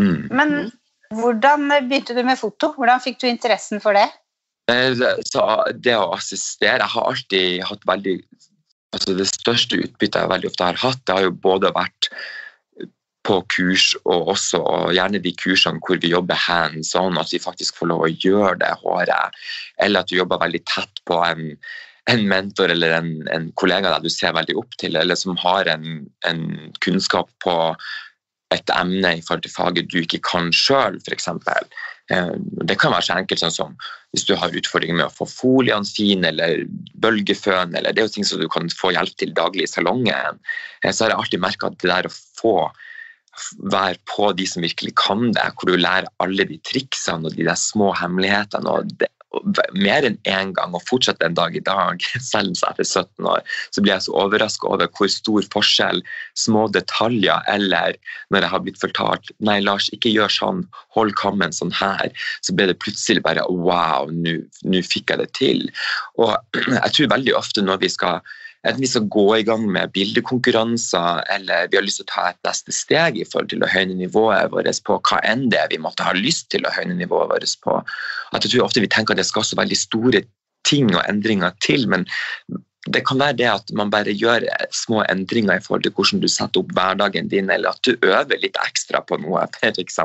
Mm. 0.00 0.28
Men 0.32 0.56
hvordan 1.12 1.68
begynte 1.88 2.16
du 2.16 2.22
med 2.26 2.40
foto? 2.40 2.72
Hvordan 2.76 3.02
fikk 3.04 3.20
du 3.22 3.28
interessen 3.30 3.80
for 3.84 3.96
det? 3.96 4.08
Eh, 4.70 4.92
Så 5.26 5.42
det 5.74 5.96
å 5.98 6.12
assistere 6.14 6.78
Jeg 6.84 6.94
har 6.94 7.08
alltid 7.10 7.64
hatt 7.66 7.82
veldig 7.88 8.20
altså 8.94 9.16
Det 9.18 9.26
største 9.26 9.80
utbyttet 9.80 10.20
jeg 10.20 10.30
veldig 10.30 10.50
ofte 10.52 10.68
har 10.68 10.78
hatt, 10.78 11.00
det 11.06 11.14
har 11.16 11.24
jo 11.24 11.32
både 11.32 11.72
vært 11.74 12.10
på 13.26 13.38
kurs 13.54 13.92
og 14.02 14.32
også 14.34 14.58
og 14.66 14.92
gjerne 14.96 15.20
de 15.22 15.32
kursene 15.38 15.82
hvor 15.86 16.00
vi 16.02 16.10
jobber 16.12 16.38
hands 16.38 16.94
on, 16.98 17.18
at 17.20 17.30
vi 17.32 17.42
faktisk 17.42 17.78
får 17.78 17.92
lov 17.92 18.06
å 18.06 18.12
gjøre 18.12 18.58
det 18.64 18.72
håret, 18.82 19.38
eller 19.82 20.02
at 20.02 20.10
du 20.10 20.18
jobber 20.18 20.42
veldig 20.42 20.62
tett 20.66 21.02
på 21.08 21.20
en, 21.22 21.52
en 22.10 22.24
mentor 22.28 22.74
eller 22.74 22.96
en, 22.98 23.12
en 23.30 23.50
kollega 23.58 23.94
der 23.94 24.02
du 24.02 24.10
ser 24.10 24.34
veldig 24.34 24.58
opp 24.58 24.74
til, 24.82 24.98
eller 24.98 25.18
som 25.18 25.38
har 25.38 25.70
en, 25.70 26.06
en 26.26 26.42
kunnskap 26.82 27.30
på 27.44 27.56
et 28.52 28.74
emne 28.74 29.16
i 29.16 29.22
forhold 29.24 29.46
til 29.46 29.54
faget 29.54 29.90
du 29.92 30.02
ikke 30.02 30.20
kan 30.26 30.50
sjøl, 30.52 30.98
f.eks. 31.00 31.28
Eh, 32.12 32.32
Det 32.68 32.76
kan 32.80 32.92
være 32.92 33.06
så 33.06 33.16
enkelt 33.16 33.40
sånn 33.40 33.54
som 33.54 33.76
hvis 34.12 34.26
du 34.28 34.34
har 34.36 34.52
utfordringer 34.52 34.98
med 34.98 35.08
å 35.08 35.14
få 35.14 35.24
foliene 35.30 35.88
fine, 35.88 36.28
eller 36.28 36.66
bølgeføn, 37.00 37.72
eller 37.78 37.94
det 37.94 38.02
er 38.02 38.10
jo 38.10 38.14
ting 38.18 38.28
som 38.28 38.42
du 38.42 38.48
kan 38.52 38.68
få 38.68 38.92
hjelp 38.92 39.14
til 39.16 39.32
daglig 39.36 39.68
i 39.68 39.72
salongen. 39.72 40.40
Eh, 40.82 40.92
Så 40.92 41.06
har 41.06 41.14
jeg 41.14 41.22
alltid 41.22 41.44
merka 41.46 41.70
at 41.70 41.78
det 41.80 41.92
der 41.92 42.10
å 42.10 42.16
få 42.42 42.56
være 43.72 43.98
på 44.10 44.32
de 44.36 44.46
som 44.48 44.64
virkelig 44.64 44.94
kan 45.00 45.30
det, 45.32 45.48
hvor 45.56 45.72
du 45.72 45.80
lærer 45.80 46.10
alle 46.22 46.46
de 46.48 46.60
triksene 46.68 47.28
og 47.30 47.36
de 47.36 47.48
der 47.48 47.58
små 47.58 47.92
hemmelighetene. 47.96 48.68
og 48.68 48.92
det, 49.00 49.10
mer 49.72 50.04
enn 50.06 50.18
én 50.28 50.52
gang, 50.56 50.74
og 50.76 50.84
fortsatt 50.88 51.22
en 51.24 51.36
dag 51.36 51.56
i 51.56 51.62
dag, 51.64 52.02
selv 52.32 52.52
etter 52.68 52.84
17 52.84 53.28
år, 53.28 53.40
så 53.72 53.82
blir 53.82 53.94
jeg 53.94 54.06
så 54.06 54.16
overraska 54.24 54.68
over 54.68 54.90
hvor 54.96 55.10
stor 55.12 55.46
forskjell 55.54 56.02
små 56.38 56.66
detaljer 56.74 57.44
eller 57.50 57.96
når 58.30 58.44
jeg 58.44 58.52
har 58.54 58.64
blitt 58.66 58.82
fortalt 58.82 59.32
nei, 59.40 59.60
Lars, 59.64 59.88
ikke 59.96 60.12
gjør 60.12 60.32
sånn, 60.32 60.62
hold 60.96 61.14
kammen 61.20 61.54
sånn 61.54 61.72
her, 61.76 62.12
så 62.44 62.54
ble 62.56 62.68
det 62.70 62.80
plutselig 62.82 63.24
bare 63.24 63.46
wow, 63.48 64.10
nå 64.12 64.84
fikk 64.86 65.12
jeg 65.12 65.22
det 65.22 65.30
til. 65.38 65.66
Og 66.20 66.36
jeg 66.78 66.96
tror 66.96 67.12
veldig 67.16 67.36
ofte 67.38 67.64
når 67.64 67.82
vi 67.86 67.92
skal 67.92 68.22
enten 68.62 68.82
vi 68.82 68.90
skal 68.90 69.08
gå 69.10 69.26
i 69.36 69.44
gang 69.46 69.64
med 69.74 69.92
bildekonkurranser 69.94 71.24
eller 71.34 71.70
vi 71.70 71.78
har 71.78 71.86
lyst 71.86 72.00
til 72.02 72.06
å 72.06 72.12
ta 72.12 72.26
et 72.30 72.40
neste 72.46 72.74
steg 72.74 73.18
i 73.18 73.26
forhold 73.28 73.50
til 73.52 73.64
å 73.64 73.70
høyne 73.70 73.96
nivået 73.98 74.52
vårt 74.54 74.82
på 74.86 74.98
hva 75.08 75.22
enn 75.26 75.48
det 75.52 75.60
er 75.62 75.72
vi 75.72 75.82
måtte 75.82 76.06
ha 76.06 76.14
lyst 76.16 76.50
til 76.54 76.66
å 76.66 76.74
høyne 76.74 76.94
nivået 76.98 77.32
vårt 77.32 77.56
på. 77.64 77.80
At 78.32 78.44
jeg 78.44 78.54
tror 78.54 78.68
ofte 78.68 78.84
vi 78.84 78.90
tenker 78.92 79.16
at 79.16 79.22
det 79.22 79.28
skal 79.28 79.46
så 79.46 79.58
veldig 79.58 79.78
store 79.78 80.22
ting 80.68 80.92
og 80.94 81.02
endringer 81.08 81.56
til, 81.64 81.88
men 81.90 82.06
det 82.90 83.04
kan 83.06 83.20
være 83.20 83.36
det 83.38 83.46
at 83.46 83.68
man 83.78 83.90
bare 83.92 84.14
gjør 84.14 84.44
små 84.74 85.04
endringer 85.06 85.58
i 85.58 85.62
forhold 85.62 85.84
til 85.84 85.92
hvordan 85.94 86.22
du 86.22 86.26
setter 86.30 86.62
opp 86.62 86.72
hverdagen 86.74 87.28
din, 87.30 87.50
eller 87.50 87.70
at 87.70 87.82
du 87.86 87.94
øver 87.94 88.40
litt 88.42 88.58
ekstra 88.58 89.02
på 89.06 89.20
noe, 89.22 89.44
f.eks. 89.60 90.00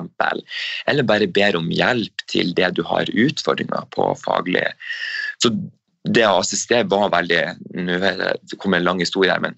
Eller 0.85 1.07
bare 1.09 1.29
ber 1.29 1.57
om 1.57 1.71
hjelp 1.73 2.25
til 2.29 2.53
det 2.57 2.75
du 2.77 2.83
har 2.85 3.09
utfordringer 3.09 3.89
på 3.95 4.11
faglig. 4.21 4.67
Så 5.41 5.53
det 6.13 6.25
å 6.27 6.39
assistere 6.41 6.87
var 6.89 7.11
veldig 7.13 7.41
Nå 7.83 7.97
er 7.97 8.39
kommer 8.57 8.79
en 8.79 8.87
lang 8.87 9.03
historie 9.03 9.33
her, 9.33 9.43
men 9.43 9.57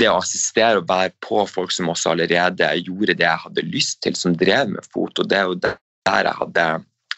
det 0.00 0.08
å 0.10 0.18
assistere 0.18 0.80
og 0.80 0.88
være 0.88 1.12
på 1.22 1.44
folk 1.46 1.70
som 1.70 1.90
også 1.92 2.14
allerede 2.14 2.70
gjorde 2.80 3.14
det 3.14 3.26
jeg 3.28 3.42
hadde 3.44 3.66
lyst 3.68 4.00
til, 4.02 4.16
som 4.18 4.34
drev 4.34 4.72
med 4.72 4.88
foto, 4.90 5.22
det 5.22 5.38
er 5.38 5.50
jo 5.50 5.60
der 5.62 6.26
jeg 6.30 6.38
hadde 6.40 6.66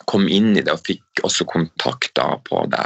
kom 0.06 0.26
inn 0.28 0.52
i 0.54 0.62
det 0.62 0.75
og 0.75 0.85
fikk 0.85 1.25
også 1.26 1.47
kontakter 1.49 2.37
på 2.47 2.66
det. 2.71 2.85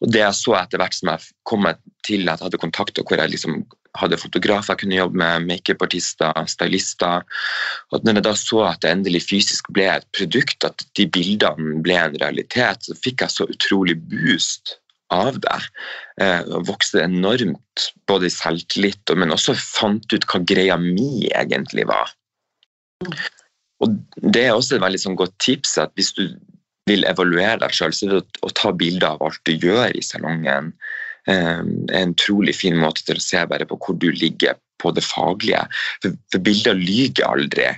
Og 0.00 0.12
det 0.12 0.22
jeg 0.22 0.38
så 0.38 0.56
etter 0.58 0.80
hvert 0.80 0.96
som 0.96 1.12
jeg 1.12 1.28
kom 1.48 1.68
til 2.06 2.24
at 2.26 2.40
jeg 2.40 2.48
hadde 2.48 2.62
kontakter 2.62 3.06
hvor 3.06 3.20
jeg 3.20 3.34
liksom 3.34 3.60
hadde 4.00 4.18
fotografer 4.20 4.74
jeg 4.74 4.82
kunne 4.82 4.98
jobbe 4.98 5.20
med, 5.20 5.46
makeupartister, 5.48 6.32
stylister. 6.50 7.26
Og 7.92 8.06
når 8.06 8.20
jeg 8.20 8.26
da 8.28 8.34
så 8.40 8.62
at 8.70 8.82
det 8.84 8.92
endelig 8.92 9.24
fysisk 9.26 9.70
ble 9.76 9.88
et 9.94 10.08
produkt, 10.16 10.66
at 10.66 10.86
de 10.98 11.08
bildene 11.10 11.80
ble 11.84 11.98
en 12.00 12.18
realitet, 12.22 12.88
så 12.88 12.96
fikk 12.98 13.24
jeg 13.24 13.34
så 13.34 13.48
utrolig 13.52 13.98
boost 14.10 14.76
av 15.14 15.38
det. 15.42 15.60
Eh, 16.22 16.42
og 16.50 16.66
vokste 16.72 17.04
enormt, 17.04 17.88
både 18.10 18.28
i 18.28 18.34
selvtillit, 18.34 19.14
men 19.14 19.34
også 19.34 19.54
fant 19.58 20.12
ut 20.12 20.26
hva 20.30 20.42
greia 20.46 20.78
mi 20.80 21.28
egentlig 21.30 21.86
var. 21.88 22.12
Og 23.84 23.96
det 24.24 24.46
er 24.46 24.54
også 24.56 24.76
et 24.76 24.84
veldig 24.84 25.02
sånn 25.02 25.18
godt 25.18 25.36
tips 25.42 25.76
at 25.82 25.92
hvis 25.98 26.14
du 26.16 26.24
vil 26.86 27.04
evaluere 27.08 27.58
deg 27.60 27.74
sjøl, 27.74 27.94
så 27.94 28.06
er 28.06 28.14
det 28.14 28.40
å, 28.46 28.52
ta 28.54 28.72
bilder 28.72 29.16
av 29.16 29.26
alt 29.26 29.42
du 29.48 29.56
gjør 29.58 29.92
i 29.96 30.04
salongen. 30.04 30.72
Eh, 31.30 31.64
en 32.00 32.14
utrolig 32.14 32.54
fin 32.56 32.78
måte 32.78 33.04
til 33.06 33.18
å 33.18 33.26
se 33.26 33.42
bare 33.50 33.66
på 33.68 33.78
hvor 33.82 33.98
du 33.98 34.10
ligger 34.14 34.58
på 34.82 34.92
det 34.96 35.04
faglige. 35.04 35.64
For, 36.02 36.16
for 36.32 36.44
bilder 36.46 36.78
lyver 36.78 37.26
aldri. 37.28 37.68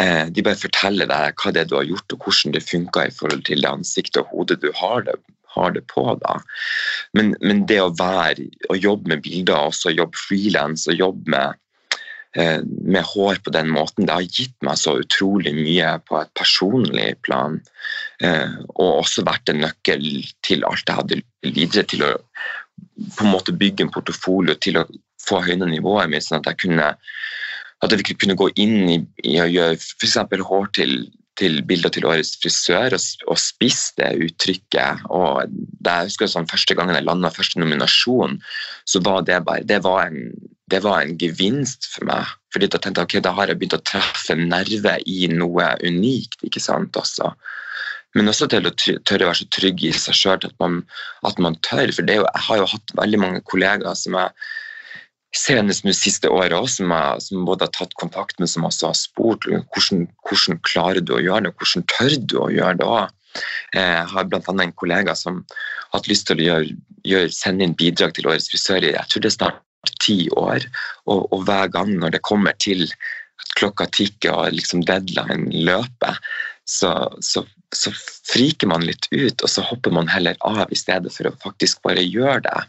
Eh, 0.00 0.26
de 0.30 0.44
bare 0.44 0.60
forteller 0.60 1.10
deg 1.10 1.38
hva 1.40 1.54
det 1.54 1.64
er 1.64 1.70
du 1.70 1.78
har 1.78 1.88
gjort, 1.88 2.14
og 2.14 2.26
hvordan 2.26 2.56
det 2.56 2.66
funker 2.68 3.08
i 3.08 3.16
forhold 3.16 3.46
til 3.48 3.64
det 3.64 3.72
ansiktet 3.72 4.22
og 4.24 4.34
hodet 4.34 4.60
du 4.64 4.70
har 4.78 5.06
det, 5.08 5.16
har 5.56 5.74
det 5.76 5.86
på. 5.92 6.06
da. 6.22 6.38
Men, 7.16 7.34
men 7.40 7.66
det 7.70 7.80
å 7.82 7.94
være 7.98 8.48
og 8.70 8.78
jobbe 8.78 9.14
med 9.14 9.24
bilder, 9.26 9.72
også 9.72 9.96
jobbe 9.96 10.18
frilans 10.28 10.86
og 10.88 10.96
jobbe 11.00 11.34
med 11.34 11.58
eh, 12.40 12.62
med 12.64 13.04
hår 13.10 13.42
på 13.44 13.52
den 13.52 13.68
måten, 13.72 14.06
det 14.08 14.16
har 14.16 14.28
gitt 14.28 14.56
meg 14.64 14.80
så 14.80 14.96
utrolig 15.02 15.52
mye 15.58 15.98
på 16.08 16.20
et 16.22 16.32
personlig 16.38 17.10
plan. 17.26 17.58
Eh, 18.24 18.56
og 18.76 19.02
også 19.02 19.26
vært 19.28 19.52
en 19.52 19.64
nøkkel 19.66 20.06
til 20.46 20.64
alt 20.68 20.88
jeg 20.88 21.00
hadde 21.00 21.22
videre 21.42 21.84
til 21.90 22.06
å 22.06 22.14
på 23.16 23.24
en 23.24 23.32
måte 23.32 23.54
bygge 23.56 23.86
en 23.86 23.92
portefolio 23.94 24.56
til 24.60 24.80
å 24.80 24.86
få 25.22 25.40
høyne 25.44 25.68
nivået 25.70 26.10
mitt, 26.10 26.26
sånn 26.26 26.42
at 26.42 26.52
jeg 26.52 26.64
kunne 26.66 26.92
at 27.82 27.90
jeg 27.90 27.98
virkelig 28.02 28.20
kunne 28.22 28.38
gå 28.38 28.46
inn 28.62 28.76
i, 28.90 29.00
i 29.26 29.40
å 29.42 29.48
gjøre 29.50 29.74
f.eks. 29.74 30.18
hår 30.46 30.68
til, 30.76 30.92
til 31.40 31.58
bilder 31.66 31.90
til 31.90 32.06
årets 32.06 32.36
frisør 32.38 32.94
og, 32.94 33.06
og 33.26 33.40
spisse 33.42 33.96
det 33.98 34.12
uttrykket. 34.28 35.02
Og 35.10 35.50
det 35.82 35.96
jeg 35.96 36.12
husker 36.12 36.30
sånn, 36.30 36.46
Første 36.50 36.76
gangen 36.78 36.94
jeg 36.94 37.08
landa 37.08 37.32
første 37.34 37.58
nominasjon, 37.58 38.38
så 38.86 39.02
var 39.02 39.26
det 39.26 39.40
bare 39.48 39.66
det 39.66 39.80
var 39.82 40.12
en, 40.12 40.30
det 40.70 40.82
var 40.86 41.02
en 41.02 41.16
gevinst 41.18 41.90
for 41.90 42.06
meg. 42.12 42.30
Fordi 42.54 42.70
da 42.70 42.78
tenkte 42.78 43.02
jeg 43.02 43.10
ok, 43.10 43.18
da 43.26 43.34
har 43.40 43.50
jeg 43.50 43.58
begynt 43.58 43.80
å 43.80 43.82
treffe 43.88 44.38
nerve 44.38 44.94
i 45.10 45.26
noe 45.32 45.72
unikt. 45.82 46.38
ikke 46.46 46.62
sant, 46.62 46.94
også. 46.94 47.32
Men 48.16 48.28
også 48.28 48.48
til 48.52 48.68
å 48.68 48.74
tørre 48.76 49.24
å 49.24 49.30
være 49.30 49.40
så 49.40 49.48
trygg 49.56 49.84
i 49.88 49.92
seg 49.96 50.16
sjøl 50.18 50.42
at, 50.48 50.64
at 51.28 51.38
man 51.40 51.56
tør. 51.64 51.92
For 51.96 52.04
jo, 52.04 52.26
jeg 52.26 52.44
har 52.48 52.60
jo 52.60 52.68
hatt 52.74 52.92
veldig 52.98 53.20
mange 53.22 53.40
kollegaer 53.48 53.96
som 53.98 54.18
jeg 54.18 54.34
senest 55.32 55.86
nå 55.86 55.94
siste 55.96 56.28
året 56.28 56.52
også, 56.52 56.82
som, 56.82 56.92
jeg, 56.92 57.24
som 57.24 57.46
både 57.48 57.66
har 57.66 57.72
tatt 57.72 57.96
kontakt 58.00 58.38
med, 58.40 58.50
som 58.52 58.66
også 58.68 58.90
har 58.90 58.98
spurt 58.98 59.48
hvordan, 59.48 60.06
hvordan 60.28 60.60
klarer 60.68 61.00
du 61.00 61.14
å 61.16 61.22
gjøre 61.24 61.48
det, 61.48 61.54
hvordan 61.56 61.86
tør 61.88 62.16
du 62.20 62.36
å 62.42 62.50
gjøre 62.52 62.78
det 62.82 62.88
òg. 62.88 63.18
Jeg 63.72 64.04
har 64.12 64.28
bl.a. 64.28 64.42
en 64.52 64.76
kollega 64.76 65.14
som 65.16 65.40
har 65.48 65.94
hatt 65.96 66.10
lyst 66.10 66.28
til 66.28 66.42
å 66.42 66.48
gjøre, 66.50 66.76
gjøre, 67.08 67.32
sende 67.32 67.64
inn 67.64 67.78
bidrag 67.78 68.12
til 68.16 68.28
Årets 68.28 68.50
frisør 68.52 68.84
i 68.84 68.92
jeg 68.92 69.08
tror 69.08 69.24
det 69.24 69.30
er 69.30 69.38
snart 69.38 69.94
ti 70.04 70.18
år. 70.36 70.68
Og, 71.08 71.24
og 71.32 71.46
hver 71.48 71.72
gang 71.72 71.94
når 71.96 72.18
det 72.18 72.24
kommer 72.28 72.56
til 72.60 72.84
at 72.84 73.56
klokka 73.56 73.88
tikker 73.96 74.36
og 74.36 74.58
liksom 74.58 74.84
deadline 74.88 75.64
løper, 75.64 76.20
så, 76.68 76.92
så, 77.24 77.46
så 77.72 77.92
friker 78.28 78.70
man 78.70 78.84
litt 78.86 79.08
ut, 79.10 79.42
og 79.42 79.48
så 79.48 79.64
hopper 79.64 79.94
man 79.94 80.10
heller 80.10 80.36
av 80.44 80.68
i 80.72 80.78
stedet 80.78 81.12
for 81.14 81.28
å 81.28 81.36
faktisk 81.42 81.82
bare 81.86 82.04
gjøre 82.04 82.44
det. 82.46 82.60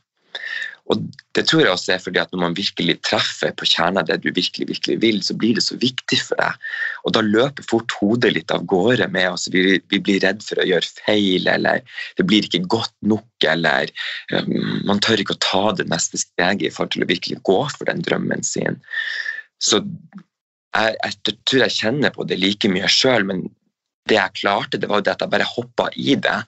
Og 0.91 0.99
det 1.37 1.45
tror 1.47 1.61
jeg 1.63 1.71
også 1.71 1.93
er 1.93 2.01
fordi 2.03 2.19
at 2.19 2.33
når 2.33 2.41
man 2.41 2.55
virkelig 2.57 2.97
treffer 3.07 3.53
på 3.55 3.67
kjernen 3.69 4.01
av 4.01 4.09
det 4.09 4.17
du 4.23 4.27
virkelig 4.35 4.67
virkelig 4.67 4.97
vil, 4.99 5.21
så 5.23 5.35
blir 5.39 5.55
det 5.55 5.63
så 5.63 5.77
viktig 5.79 6.19
for 6.19 6.39
deg. 6.41 6.65
Og 7.07 7.15
da 7.15 7.23
løper 7.23 7.67
fort 7.69 7.95
hodet 8.01 8.33
litt 8.35 8.51
av 8.51 8.65
gårde 8.67 9.07
med 9.13 9.29
oss. 9.31 9.47
Vi, 9.53 9.79
vi 9.79 10.01
blir 10.03 10.19
redd 10.25 10.43
for 10.43 10.59
å 10.59 10.67
gjøre 10.67 10.91
feil, 11.05 11.47
eller 11.47 11.79
det 12.19 12.27
blir 12.27 12.43
ikke 12.43 12.65
godt 12.75 12.95
nok, 13.13 13.47
eller 13.47 13.93
um, 14.35 14.83
man 14.89 14.99
tør 15.03 15.23
ikke 15.23 15.37
å 15.37 15.43
ta 15.45 15.63
det 15.79 15.87
neste 15.91 16.19
steget 16.19 16.67
i 16.67 16.73
forhold 16.73 16.97
til 16.97 17.07
å 17.07 17.11
virkelig 17.13 17.39
gå 17.47 17.59
for 17.77 17.87
den 17.87 18.03
drømmen 18.03 18.43
sin. 18.43 18.81
Så 19.63 19.79
jeg, 19.79 20.95
jeg 20.99 21.37
tror 21.47 21.63
jeg 21.63 21.77
kjenner 21.79 22.11
på 22.11 22.27
det 22.27 22.41
like 22.43 22.67
mye 22.67 22.91
sjøl, 22.91 23.23
men 23.29 23.47
det 24.09 24.17
jeg 24.17 24.35
klarte, 24.41 24.79
det 24.79 24.89
var 24.91 24.99
jo 24.99 25.05
det 25.07 25.13
at 25.15 25.23
jeg 25.23 25.31
bare 25.31 25.47
hoppa 25.47 25.87
i 25.95 26.15
det 26.19 26.39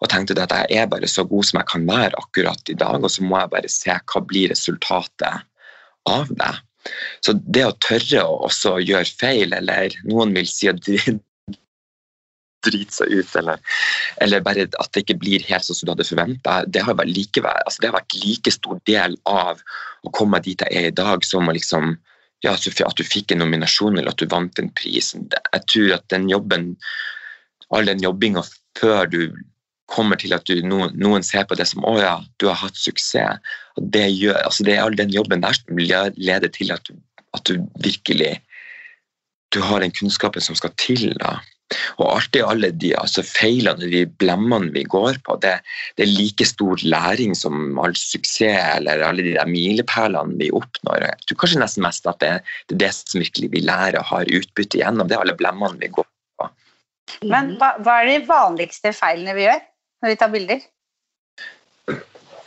og 0.00 0.10
tenkte 0.12 0.36
at 0.42 0.52
jeg 0.52 0.82
er 0.82 0.90
bare 0.90 1.08
så 1.08 1.24
god 1.28 1.46
som 1.48 1.60
jeg 1.60 1.70
kan 1.70 1.86
være 1.88 2.18
akkurat 2.20 2.72
i 2.72 2.76
dag, 2.78 2.98
og 3.00 3.10
så 3.12 3.24
må 3.24 3.38
jeg 3.40 3.52
bare 3.54 3.70
se 3.72 3.94
hva 4.12 4.24
blir 4.24 4.52
resultatet 4.52 5.46
av 6.08 6.28
det. 6.28 6.54
Så 7.24 7.34
det 7.36 7.64
å 7.66 7.78
tørre 7.84 8.24
å 8.24 8.42
også 8.48 8.78
gjøre 8.84 9.16
feil, 9.20 9.56
eller 9.56 9.96
noen 10.08 10.34
vil 10.36 10.48
si 10.48 10.68
å 10.70 10.76
drite 10.76 11.22
seg 12.94 13.12
ut, 13.12 13.34
eller, 13.40 13.60
eller, 14.24 14.44
bare 14.44 14.66
at 14.68 14.92
det 14.92 15.04
ikke 15.04 15.20
blir 15.22 15.44
helt 15.48 15.64
sånn 15.66 15.78
som 15.78 15.88
du 15.88 15.92
hadde 15.94 16.08
forventa, 16.08 16.52
det, 16.66 16.82
altså 16.84 17.82
det 17.82 17.90
har 17.90 17.98
vært 17.98 18.18
like 18.20 18.52
stor 18.54 18.80
del 18.88 19.16
av 19.30 19.62
å 20.04 20.12
komme 20.14 20.40
dit 20.44 20.60
jeg 20.64 20.74
er 20.76 20.92
i 20.92 20.96
dag, 20.96 21.24
som 21.26 21.48
å 21.48 21.56
liksom 21.56 21.96
ja, 22.44 22.54
at 22.54 22.98
du 22.98 23.04
fikk 23.04 23.32
en 23.32 23.42
nominasjon 23.42 23.98
eller 23.98 24.12
at 24.12 24.22
du 24.22 24.28
vant 24.30 24.60
en 24.62 24.70
pris. 24.78 25.12
Jeg 25.14 25.62
tror 25.70 25.94
at 25.98 26.08
den 26.12 26.28
jobben, 26.30 26.72
all 27.74 27.88
den 27.90 28.02
jobbinga 28.02 28.44
før 28.78 29.08
du 29.10 29.22
kommer 29.88 30.20
til 30.20 30.34
at 30.36 30.44
du, 30.46 30.60
noen, 30.68 30.92
noen, 31.00 31.24
ser 31.24 31.46
på 31.48 31.56
det 31.56 31.66
som 31.70 31.84
å 31.88 31.94
ja, 31.98 32.18
du 32.38 32.48
har 32.50 32.58
hatt 32.60 32.76
suksess. 32.76 33.40
Det, 33.78 34.04
gjør, 34.12 34.36
altså 34.44 34.66
det 34.68 34.76
er 34.76 34.84
all 34.84 34.98
den 34.98 35.12
jobben 35.14 35.42
der 35.42 35.56
som 35.56 35.80
leder 35.80 36.52
til 36.52 36.74
at 36.74 36.84
du, 36.88 36.98
at 37.34 37.48
du 37.48 37.64
virkelig 37.84 38.36
du 39.54 39.62
har 39.64 39.80
den 39.80 39.94
kunnskapen 39.96 40.44
som 40.44 40.56
skal 40.58 40.74
til. 40.76 41.14
da. 41.20 41.38
Og 41.98 42.04
alltid 42.14 42.46
alle 42.48 42.70
de 42.72 42.92
altså 42.96 43.22
feilene 43.26 43.90
de 43.92 44.04
blemmene 44.20 44.72
vi 44.72 44.84
går 44.88 45.20
på, 45.26 45.36
det, 45.42 45.58
det, 45.98 46.06
er 46.06 46.12
like 46.14 46.46
stor 46.48 46.80
læring 46.84 47.36
som 47.36 47.78
all 47.82 47.96
suksess 47.98 48.78
eller 48.78 49.04
alle 49.04 49.26
de 49.26 49.34
der 49.36 49.50
milepælene 49.50 50.38
vi 50.40 50.50
oppnår. 50.54 51.04
Jeg 51.04 51.28
tror 51.28 51.40
kanskje 51.42 51.62
nesten 51.64 51.84
mest 51.84 52.08
at 52.08 52.20
det, 52.24 52.32
det, 52.68 52.78
er 52.78 52.82
det 52.86 52.92
som 52.96 53.20
virkelig 53.20 53.52
vi 53.52 53.64
lærer 53.66 54.00
og 54.00 54.08
har 54.12 54.32
utbytte 54.40 54.80
gjennom. 54.80 55.08
Det 55.08 55.18
er 55.18 55.26
alle 55.26 55.36
blemmene 55.38 55.80
vi 55.82 55.92
går 55.92 56.08
på. 56.40 56.50
Men 57.28 57.54
hva, 57.60 57.74
hva 57.84 58.00
er 58.00 58.12
de 58.14 58.18
vanligste 58.28 58.94
feilene 58.96 59.36
vi 59.36 59.46
gjør 59.48 59.62
når 60.02 60.14
vi 60.14 60.18
tar 60.20 60.32
bilder? 60.32 60.66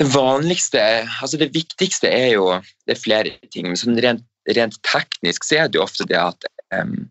Det 0.02 0.10
vanligste, 0.10 0.82
altså 1.22 1.38
det 1.38 1.52
viktigste 1.54 2.10
er 2.10 2.32
jo 2.34 2.46
det 2.90 2.96
er 2.96 3.02
flere 3.02 3.34
ting. 3.54 3.68
men 3.70 3.78
sånn 3.78 4.00
rent, 4.02 4.26
rent, 4.50 4.80
teknisk 4.88 5.46
så 5.46 5.62
er 5.62 5.70
det 5.70 5.78
jo 5.78 5.86
ofte 5.86 6.08
det 6.10 6.18
at 6.18 6.48
um, 6.74 7.04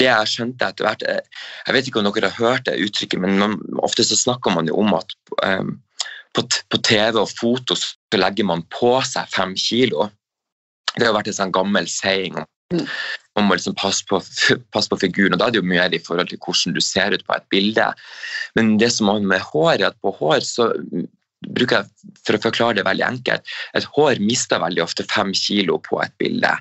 det 0.00 0.08
jeg 0.08 0.32
skjønte 0.32 0.70
etter 0.70 0.86
hvert 0.86 1.04
eh, 1.08 1.20
Jeg 1.66 1.76
vet 1.76 1.90
ikke 1.90 2.00
om 2.00 2.08
dere 2.08 2.30
har 2.32 2.40
hørt 2.40 2.66
det 2.68 2.78
uttrykket, 2.84 3.20
men 3.22 3.38
man, 3.40 3.58
ofte 3.84 4.06
så 4.06 4.18
snakker 4.18 4.54
man 4.54 4.70
jo 4.70 4.78
om 4.80 4.94
at 4.98 5.14
um, 5.44 5.76
på, 6.36 6.46
på, 6.46 6.80
TV 6.86 7.18
og 7.20 7.30
foto 7.30 7.76
så 7.78 8.18
legger 8.18 8.46
man 8.48 8.64
på 8.72 8.94
seg 9.06 9.28
fem 9.34 9.54
kilo. 9.58 10.08
Det 10.96 11.06
har 11.06 11.14
vært 11.16 11.30
en 11.32 11.38
sånn 11.40 11.54
gammel 11.54 11.88
saying. 11.90 12.38
Man 13.38 13.46
må 13.46 13.56
liksom 13.56 13.76
passe 13.78 14.06
på, 14.06 14.20
passe 14.74 14.90
på 14.90 14.98
figuren, 15.02 15.34
og 15.34 15.40
da 15.40 15.48
er 15.48 15.54
det 15.54 15.62
jo 15.62 15.70
mye 15.70 15.88
i 15.94 16.02
forhold 16.02 16.30
til 16.30 16.40
hvordan 16.42 16.76
du 16.76 16.82
ser 16.84 17.14
ut 17.14 17.24
på 17.26 17.36
et 17.36 17.48
bilde. 17.50 17.88
Men 18.58 18.76
det 18.82 18.92
som 18.94 19.10
er 19.10 19.26
med 19.26 19.42
hår, 19.50 19.72
er 19.76 19.88
at 19.90 19.98
på 20.02 20.14
hår 20.20 20.42
så 20.46 20.70
bruker 21.48 21.80
jeg, 21.80 22.12
for 22.26 22.36
å 22.36 22.42
forklare 22.42 22.76
det 22.78 22.86
veldig 22.86 23.06
enkelt, 23.06 23.52
et 23.76 23.86
hår 23.96 24.20
mister 24.24 24.60
veldig 24.60 24.82
ofte 24.84 25.06
fem 25.08 25.32
kilo 25.36 25.78
på 25.86 26.00
et 26.04 26.12
bilde. 26.20 26.52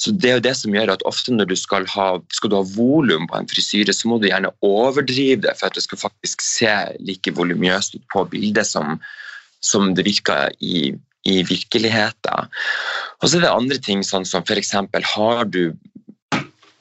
Så 0.00 0.12
Det 0.12 0.30
er 0.30 0.38
jo 0.38 0.44
det 0.44 0.54
som 0.56 0.74
gjør 0.74 0.94
at 0.94 1.04
ofte 1.08 1.32
når 1.32 1.50
du 1.50 1.56
skal 1.56 1.86
ha, 1.92 2.08
skal 2.32 2.52
du 2.52 2.56
ha 2.56 2.64
volum 2.76 3.26
på 3.28 3.36
en 3.36 3.48
frisyre, 3.48 3.92
så 3.96 4.08
må 4.08 4.20
du 4.20 4.28
gjerne 4.28 4.52
overdrive 4.64 5.42
det 5.44 5.56
for 5.58 5.68
at 5.68 5.76
det 5.76 5.84
skal 5.84 6.00
faktisk 6.00 6.44
se 6.44 6.72
like 7.00 7.32
voluminøst 7.36 7.96
ut 7.96 8.06
på 8.12 8.24
bildet 8.32 8.68
som, 8.68 8.98
som 9.60 9.92
det 9.96 10.06
virker 10.08 10.52
i, 10.60 10.92
i 11.28 11.36
virkeligheten. 11.44 12.48
Og 13.20 13.28
så 13.28 13.36
er 13.38 13.44
det 13.44 13.52
andre 13.52 13.80
ting, 13.80 14.04
sånn 14.04 14.28
som 14.28 14.44
f.eks. 14.44 14.72
har 15.14 15.44
du 15.48 15.62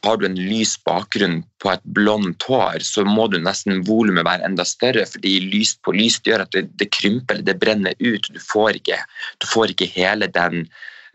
har 0.06 0.18
du 0.18 0.26
en 0.28 0.38
lys 0.38 0.76
bakgrunn 0.88 1.42
på 1.60 1.72
et 1.74 1.84
blondt 1.96 2.46
hår, 2.48 2.84
så 2.86 3.04
må 3.08 3.28
du 3.32 3.40
nesten 3.44 3.84
volumet 3.88 4.28
være 4.28 4.48
enda 4.48 4.66
større, 4.68 5.06
fordi 5.10 5.40
lys 5.50 5.76
på 5.84 5.96
lys 5.96 6.20
gjør 6.26 6.46
at 6.46 6.56
det, 6.56 6.70
det 6.80 6.92
krymper 6.96 7.44
det 7.46 7.58
brenner 7.60 7.98
ut. 8.00 8.30
Du 8.32 8.40
får 8.40 8.80
ikke, 8.80 9.02
du 9.44 9.50
får 9.50 9.76
ikke 9.76 9.90
hele 9.92 10.30
den 10.32 10.66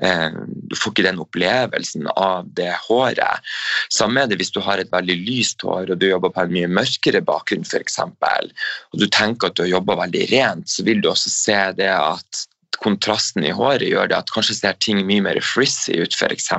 eh, 0.04 0.36
du 0.68 0.76
får 0.76 0.92
ikke 0.92 1.06
den 1.08 1.22
opplevelsen 1.24 2.10
av 2.12 2.50
det 2.58 2.72
håret. 2.86 3.52
Samme 3.92 4.24
er 4.24 4.32
det 4.32 4.40
hvis 4.42 4.52
du 4.52 4.60
har 4.64 4.82
et 4.82 4.92
veldig 4.92 5.16
lyst 5.24 5.64
hår 5.64 5.94
og 5.94 6.00
du 6.00 6.10
jobber 6.10 6.34
på 6.34 6.44
en 6.44 6.56
mye 6.56 6.72
mørkere 6.80 7.24
bakgrunn 7.24 7.64
f.eks. 7.64 8.02
Og 8.04 9.00
du 9.00 9.08
tenker 9.08 9.48
at 9.48 9.56
du 9.56 9.64
har 9.64 9.76
jobba 9.78 10.02
veldig 10.04 10.28
rent, 10.34 10.68
så 10.68 10.84
vil 10.84 11.00
du 11.00 11.08
også 11.12 11.32
se 11.32 11.62
det 11.80 11.92
at 11.94 12.44
kontrasten 12.82 13.46
i 13.46 13.54
håret 13.54 13.86
gjør 13.86 14.10
det 14.10 14.16
at 14.18 14.30
kanskje 14.34 14.58
ser 14.58 14.76
ting 14.82 14.98
mye 15.06 15.22
mer 15.24 15.38
frizzy 15.40 15.94
ut, 16.02 16.12
f.eks 16.12 16.50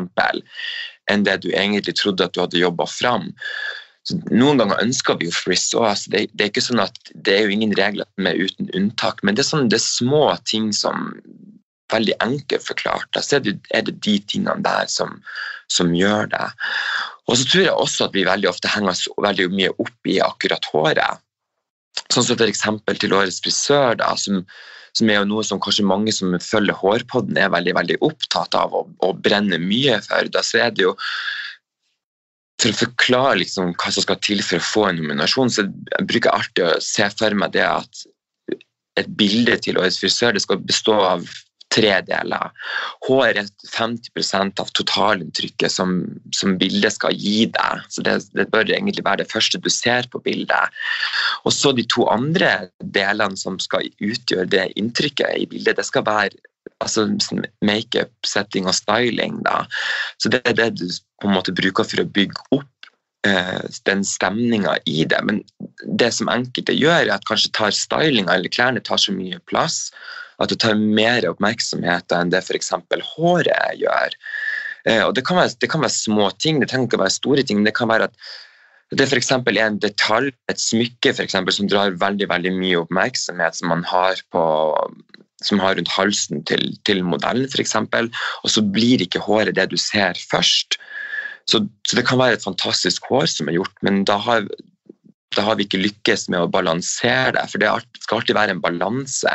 enn 1.11 1.25
det 1.25 1.39
du 1.43 1.49
egentlig 1.53 1.95
trodde 1.99 2.25
at 2.25 2.35
du 2.35 2.41
hadde 2.43 2.61
jobba 2.61 2.87
fram. 2.89 3.31
Så 4.05 4.19
noen 4.29 4.61
ganger 4.61 4.83
ønsker 4.83 5.17
vi 5.19 5.29
jo 5.29 5.33
frizz 5.33 5.73
òg. 5.77 5.87
Altså 5.91 6.13
det, 6.13 6.27
det, 6.33 6.43
er 6.43 6.51
ikke 6.53 6.65
sånn 6.67 6.83
at 6.83 6.99
det 7.13 7.35
er 7.35 7.47
jo 7.47 7.55
ingen 7.55 7.73
regler 7.77 8.07
med 8.21 8.37
uten 8.37 8.69
unntak, 8.77 9.23
men 9.25 9.37
det 9.37 9.45
er, 9.45 9.49
sånn, 9.49 9.69
det 9.71 9.79
er 9.79 9.85
små 9.85 10.27
ting 10.45 10.69
som 10.77 11.13
veldig 11.93 12.15
enkelt 12.25 12.65
forklart. 12.65 13.09
Da 13.13 13.23
er 13.33 13.43
det, 13.45 13.57
er 13.73 13.85
det 13.87 13.97
de 14.05 14.17
tingene 14.29 14.61
der 14.65 14.89
som, 14.91 15.17
som, 15.71 15.93
gjør 15.97 16.29
det. 16.33 16.45
Og 17.25 17.39
så 17.39 17.49
tror 17.49 17.65
jeg 17.65 17.73
også 17.73 18.07
at 18.07 18.17
vi 18.17 18.27
veldig 18.27 18.49
ofte 18.49 18.71
henger 18.71 18.93
oss 18.93 19.05
veldig 19.21 19.49
mye 19.53 19.73
opp 19.81 20.09
i 20.09 20.19
akkurat 20.23 20.69
håret. 20.73 21.21
Sånn 22.13 22.25
som 22.27 22.37
f.eks. 22.37 22.65
til 23.01 23.15
årets 23.17 23.41
frisør, 23.41 23.97
da, 24.01 24.11
som, 24.19 24.43
som 24.95 25.09
er 25.11 25.19
jo 25.19 25.29
noe 25.29 25.43
som 25.43 25.59
kanskje 25.61 25.87
mange 25.87 26.13
som 26.15 26.35
følger 26.39 26.77
Hårpodden 26.79 27.39
er 27.39 27.51
veldig 27.53 27.75
veldig 27.77 27.97
opptatt 28.05 28.55
av 28.57 28.75
og, 28.77 28.93
og 29.03 29.19
brenner 29.25 29.61
mye 29.61 29.99
for. 30.05 30.29
Da 30.31 30.43
så 30.45 30.65
er 30.65 30.75
det 30.75 30.85
jo 30.87 30.95
for 32.61 32.71
å 32.71 32.79
forklare 32.79 33.39
liksom 33.41 33.73
hva 33.75 33.91
som 33.91 34.05
skal 34.05 34.19
til 34.23 34.43
for 34.45 34.61
å 34.61 34.67
få 34.67 34.85
en 34.89 35.01
nominasjon, 35.01 35.51
så 35.51 35.65
jeg 35.67 36.07
bruker 36.07 36.31
alltid 36.31 36.63
å 36.69 36.83
se 36.83 37.09
for 37.17 37.35
meg 37.35 37.55
det 37.57 37.65
at 37.67 38.05
et 38.95 39.09
bilde 39.19 39.57
til 39.59 39.77
Årets 39.81 39.99
frisør 39.99 40.35
det 40.35 40.45
skal 40.45 40.61
bestå 40.63 40.95
av 41.03 41.25
tre 41.75 41.91
deler. 42.07 42.51
Hår 43.07 43.39
er 43.41 43.49
50% 43.67 44.61
av 44.63 44.71
totalinntrykket 44.77 45.71
som, 45.71 45.97
som 46.35 46.55
bildet 46.61 46.95
skal 46.95 47.15
gi 47.19 47.45
deg. 47.51 47.85
Så 47.91 48.05
det, 48.05 48.17
det, 48.37 48.47
bør 48.53 48.69
egentlig 48.69 49.05
være 49.05 49.23
det 49.23 49.31
første 49.31 49.61
du 49.61 49.69
ser 49.73 50.07
på 50.11 50.21
bildet. 50.25 50.75
Og 51.43 51.53
så 51.55 51.73
de 51.75 51.85
to 51.91 52.07
andre 52.11 52.69
delene 52.79 53.37
som 53.39 53.59
skal 53.63 53.89
utgjøre 53.99 54.49
det 54.53 54.69
inntrykket 54.79 55.41
i 55.41 55.49
bildet, 55.51 55.79
det 55.79 55.87
skal 55.87 56.05
være 56.07 56.35
altså 56.83 57.07
makeup, 57.65 58.13
setting 58.25 58.69
og 58.69 58.75
styling. 58.77 59.41
Da. 59.45 59.63
Så 60.21 60.31
det 60.33 60.41
er 60.45 60.57
det 60.57 60.71
du 60.79 60.87
på 61.21 61.29
en 61.29 61.37
måte 61.37 61.55
bruker 61.55 61.87
for 61.87 62.01
å 62.01 62.09
bygge 62.17 62.47
opp 62.57 62.89
eh, 63.27 63.63
den 63.87 64.03
stemninga 64.07 64.77
i 64.89 65.05
det. 65.07 65.21
Men 65.27 65.43
det 65.99 66.11
som 66.17 66.31
enkelte 66.31 66.75
gjør, 66.75 67.05
er 67.05 67.15
at 67.15 67.27
kanskje 67.29 67.53
tar 67.55 67.75
stylinga 67.75 68.35
eller 68.35 68.51
klærne 68.51 68.83
tar 68.83 69.01
så 69.01 69.15
mye 69.15 69.39
plass 69.49 69.89
at 70.41 70.51
det 70.51 70.59
tar 70.63 70.75
mer 70.79 71.27
oppmerksomhet 71.29 72.15
enn 72.15 72.33
det 72.33 72.43
f.eks. 72.43 72.73
håret 73.15 73.79
gjør. 73.81 74.17
Eh, 74.85 75.03
og 75.05 75.15
det 75.17 75.25
kan, 75.25 75.39
være, 75.39 75.55
det 75.61 75.69
kan, 75.71 75.83
være, 75.83 75.95
små 75.95 76.29
ting, 76.41 76.59
det 76.61 76.69
trenger 76.71 76.89
ikke 76.89 76.99
å 76.99 77.05
være 77.05 77.17
store 77.17 77.45
ting. 77.45 77.61
men 77.61 77.69
det 77.69 77.77
kan 77.77 77.89
være 77.91 78.09
at 78.09 78.25
det 78.93 79.07
f.eks. 79.09 79.31
er 79.33 79.61
en 79.63 79.79
detalj, 79.81 80.29
et 80.51 80.61
smykke 80.61 81.15
for 81.15 81.25
eksempel, 81.25 81.55
som 81.55 81.69
drar 81.69 81.97
veldig 82.01 82.27
veldig 82.29 82.51
mye 82.59 82.83
oppmerksomhet 82.83 83.57
som 83.57 83.71
man 83.73 83.81
har, 83.89 84.21
på, 84.31 84.43
som 85.43 85.63
har 85.63 85.75
rundt 85.79 85.91
halsen 85.95 86.43
til, 86.45 86.69
til 86.85 87.01
modellen, 87.03 87.49
f.eks. 87.49 87.75
Og 87.81 88.51
så 88.53 88.61
blir 88.61 89.01
ikke 89.01 89.23
håret 89.25 89.57
det 89.57 89.71
du 89.73 89.77
ser 89.81 90.19
først. 90.29 90.77
Så, 91.49 91.65
så, 91.85 91.97
det 91.97 92.05
kan 92.07 92.21
være 92.21 92.37
et 92.37 92.45
fantastisk 92.45 93.09
hår 93.09 93.27
som 93.29 93.49
er 93.49 93.57
gjort, 93.57 93.75
men 93.85 94.03
da 94.05 94.17
har, 94.21 94.45
da 95.35 95.45
har 95.45 95.57
vi 95.57 95.65
ikke 95.67 95.81
lykkes 95.81 96.27
med 96.33 96.45
å 96.45 96.51
balansere 96.51 97.33
det. 97.37 97.45
For 97.51 97.61
det 97.61 97.73
skal 98.05 98.21
alltid 98.21 98.37
være 98.37 98.55
en 98.57 98.63
balanse 98.63 99.33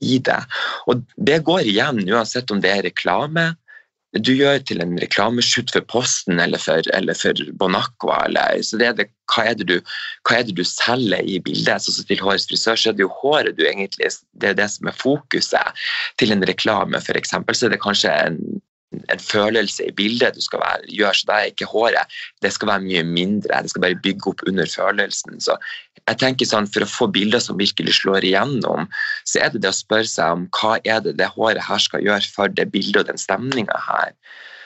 i 0.00 0.18
det. 0.26 0.40
Og 0.90 1.04
det 1.16 1.42
går 1.46 1.68
igjen 1.68 2.04
uansett 2.08 2.50
om 2.50 2.62
det 2.62 2.72
er 2.74 2.86
reklame 2.88 3.52
du 4.18 4.32
gjør 4.34 4.58
til 4.66 4.80
en 4.82 4.96
reklameshoot 4.98 5.70
for 5.70 5.86
Posten 5.86 6.40
eller 6.42 6.58
for, 6.58 6.82
eller 6.96 7.14
for 7.14 7.38
Bonacqua. 7.60 8.24
Eller, 8.26 8.62
så 8.66 8.78
det 8.80 8.88
er 8.88 8.96
det, 8.98 9.06
hva, 9.30 9.44
er 9.46 9.58
det 9.60 9.68
du, 9.70 9.76
hva 10.26 10.40
er 10.40 10.48
det 10.48 10.56
du 10.58 10.64
selger 10.66 11.22
i 11.22 11.38
bildet? 11.46 11.84
Så 11.84 11.94
til 12.08 12.22
Hårets 12.22 12.48
frisør 12.50 12.80
så 12.80 12.90
er 12.90 12.98
det 12.98 13.06
jo 13.06 13.12
håret 13.20 13.58
du 13.58 13.62
egentlig, 13.68 14.10
det 14.42 14.50
er 14.50 14.58
det 14.58 14.66
som 14.72 14.90
er 14.90 14.98
fokuset. 14.98 15.84
Til 16.18 16.34
en 16.34 16.42
reklame 16.48 16.98
f.eks. 16.98 17.36
så 17.38 17.68
er 17.68 17.76
det 17.76 17.82
kanskje 17.84 18.16
en 18.26 18.40
en 18.90 19.22
følelse 19.22 19.86
i 19.86 19.92
bildet 19.94 20.34
du 20.34 20.42
skal 20.42 20.62
være, 20.62 20.88
gjøre, 20.90 21.14
så 21.14 21.28
det 21.28 21.34
er 21.36 21.50
ikke 21.52 21.68
håret 21.70 22.16
det 22.42 22.50
skal 22.54 22.70
være 22.72 22.84
mye 22.86 23.02
mindre. 23.06 23.62
Det 23.62 23.70
skal 23.72 23.84
bare 23.84 24.00
bygge 24.02 24.32
opp 24.32 24.42
under 24.50 24.70
følelsen. 24.70 25.38
Så 25.42 25.56
jeg 26.08 26.18
tenker 26.22 26.48
sånn, 26.48 26.68
For 26.70 26.84
å 26.84 26.90
få 26.90 27.10
bilder 27.14 27.42
som 27.42 27.60
virkelig 27.60 28.00
slår 28.00 28.26
igjennom, 28.26 28.88
så 29.24 29.44
er 29.44 29.52
det 29.54 29.62
det 29.62 29.70
å 29.70 29.78
spørre 29.78 30.10
seg 30.10 30.34
om 30.34 30.48
hva 30.58 30.78
er 30.84 31.04
det 31.04 31.16
det 31.20 31.30
håret 31.36 31.62
her 31.66 31.82
skal 31.82 32.02
gjøre 32.06 32.32
for 32.34 32.50
det 32.50 32.70
bildet 32.74 33.04
og 33.04 33.12
den 33.12 33.20
stemninga 33.20 33.78
her. 33.86 34.16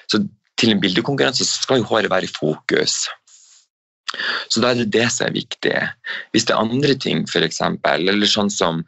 Så 0.08 0.24
til 0.60 0.72
en 0.72 0.80
bildekonkurranse 0.80 1.46
skal 1.48 1.82
jo 1.82 1.90
håret 1.90 2.12
være 2.12 2.28
i 2.28 2.32
fokus. 2.32 3.04
Så 4.48 4.62
da 4.62 4.70
er 4.70 4.82
det 4.82 4.92
det 4.94 5.08
som 5.12 5.26
er 5.26 5.34
viktig. 5.34 5.74
Hvis 6.32 6.46
det 6.46 6.54
er 6.54 6.62
andre 6.62 6.94
ting, 6.94 7.24
f.eks., 7.28 7.60
eller 7.60 8.30
sånn 8.30 8.52
som 8.52 8.84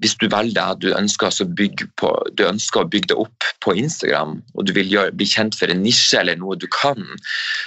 hvis 0.00 0.16
du 0.20 0.26
velger 0.32 0.74
at 0.74 0.80
du 0.82 0.90
ønsker, 0.96 1.32
bygge 1.56 1.86
på, 2.00 2.10
du 2.34 2.44
ønsker, 2.46 2.82
å 2.82 2.90
bygge 2.90 3.12
det 3.12 3.18
opp 3.20 3.48
på 3.64 3.74
Instagram, 3.78 4.38
og 4.54 4.66
du 4.66 4.72
vil 4.76 4.90
gjøre, 4.90 5.14
bli 5.16 5.28
kjent 5.28 5.56
for 5.58 5.70
en 5.70 5.82
nisje 5.84 6.20
eller 6.20 6.38
noe 6.40 6.58
du 6.58 6.66
kan, 6.74 7.04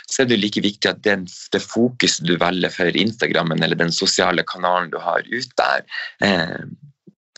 så 0.10 0.24
er 0.24 0.32
det 0.32 0.42
like 0.42 0.64
viktig 0.64 0.90
at 0.90 1.04
den, 1.08 1.28
det 1.54 1.64
fokuset 1.64 2.26
du 2.28 2.36
velger 2.42 2.74
for 2.74 3.04
Instagrammen 3.04 3.64
eller 3.64 3.80
den 3.80 3.94
sosiale 3.96 4.46
kanalen 4.50 4.92
du 4.94 5.00
har 5.02 5.24
ute 5.30 5.54
der, 5.60 5.86
eh, 6.26 6.64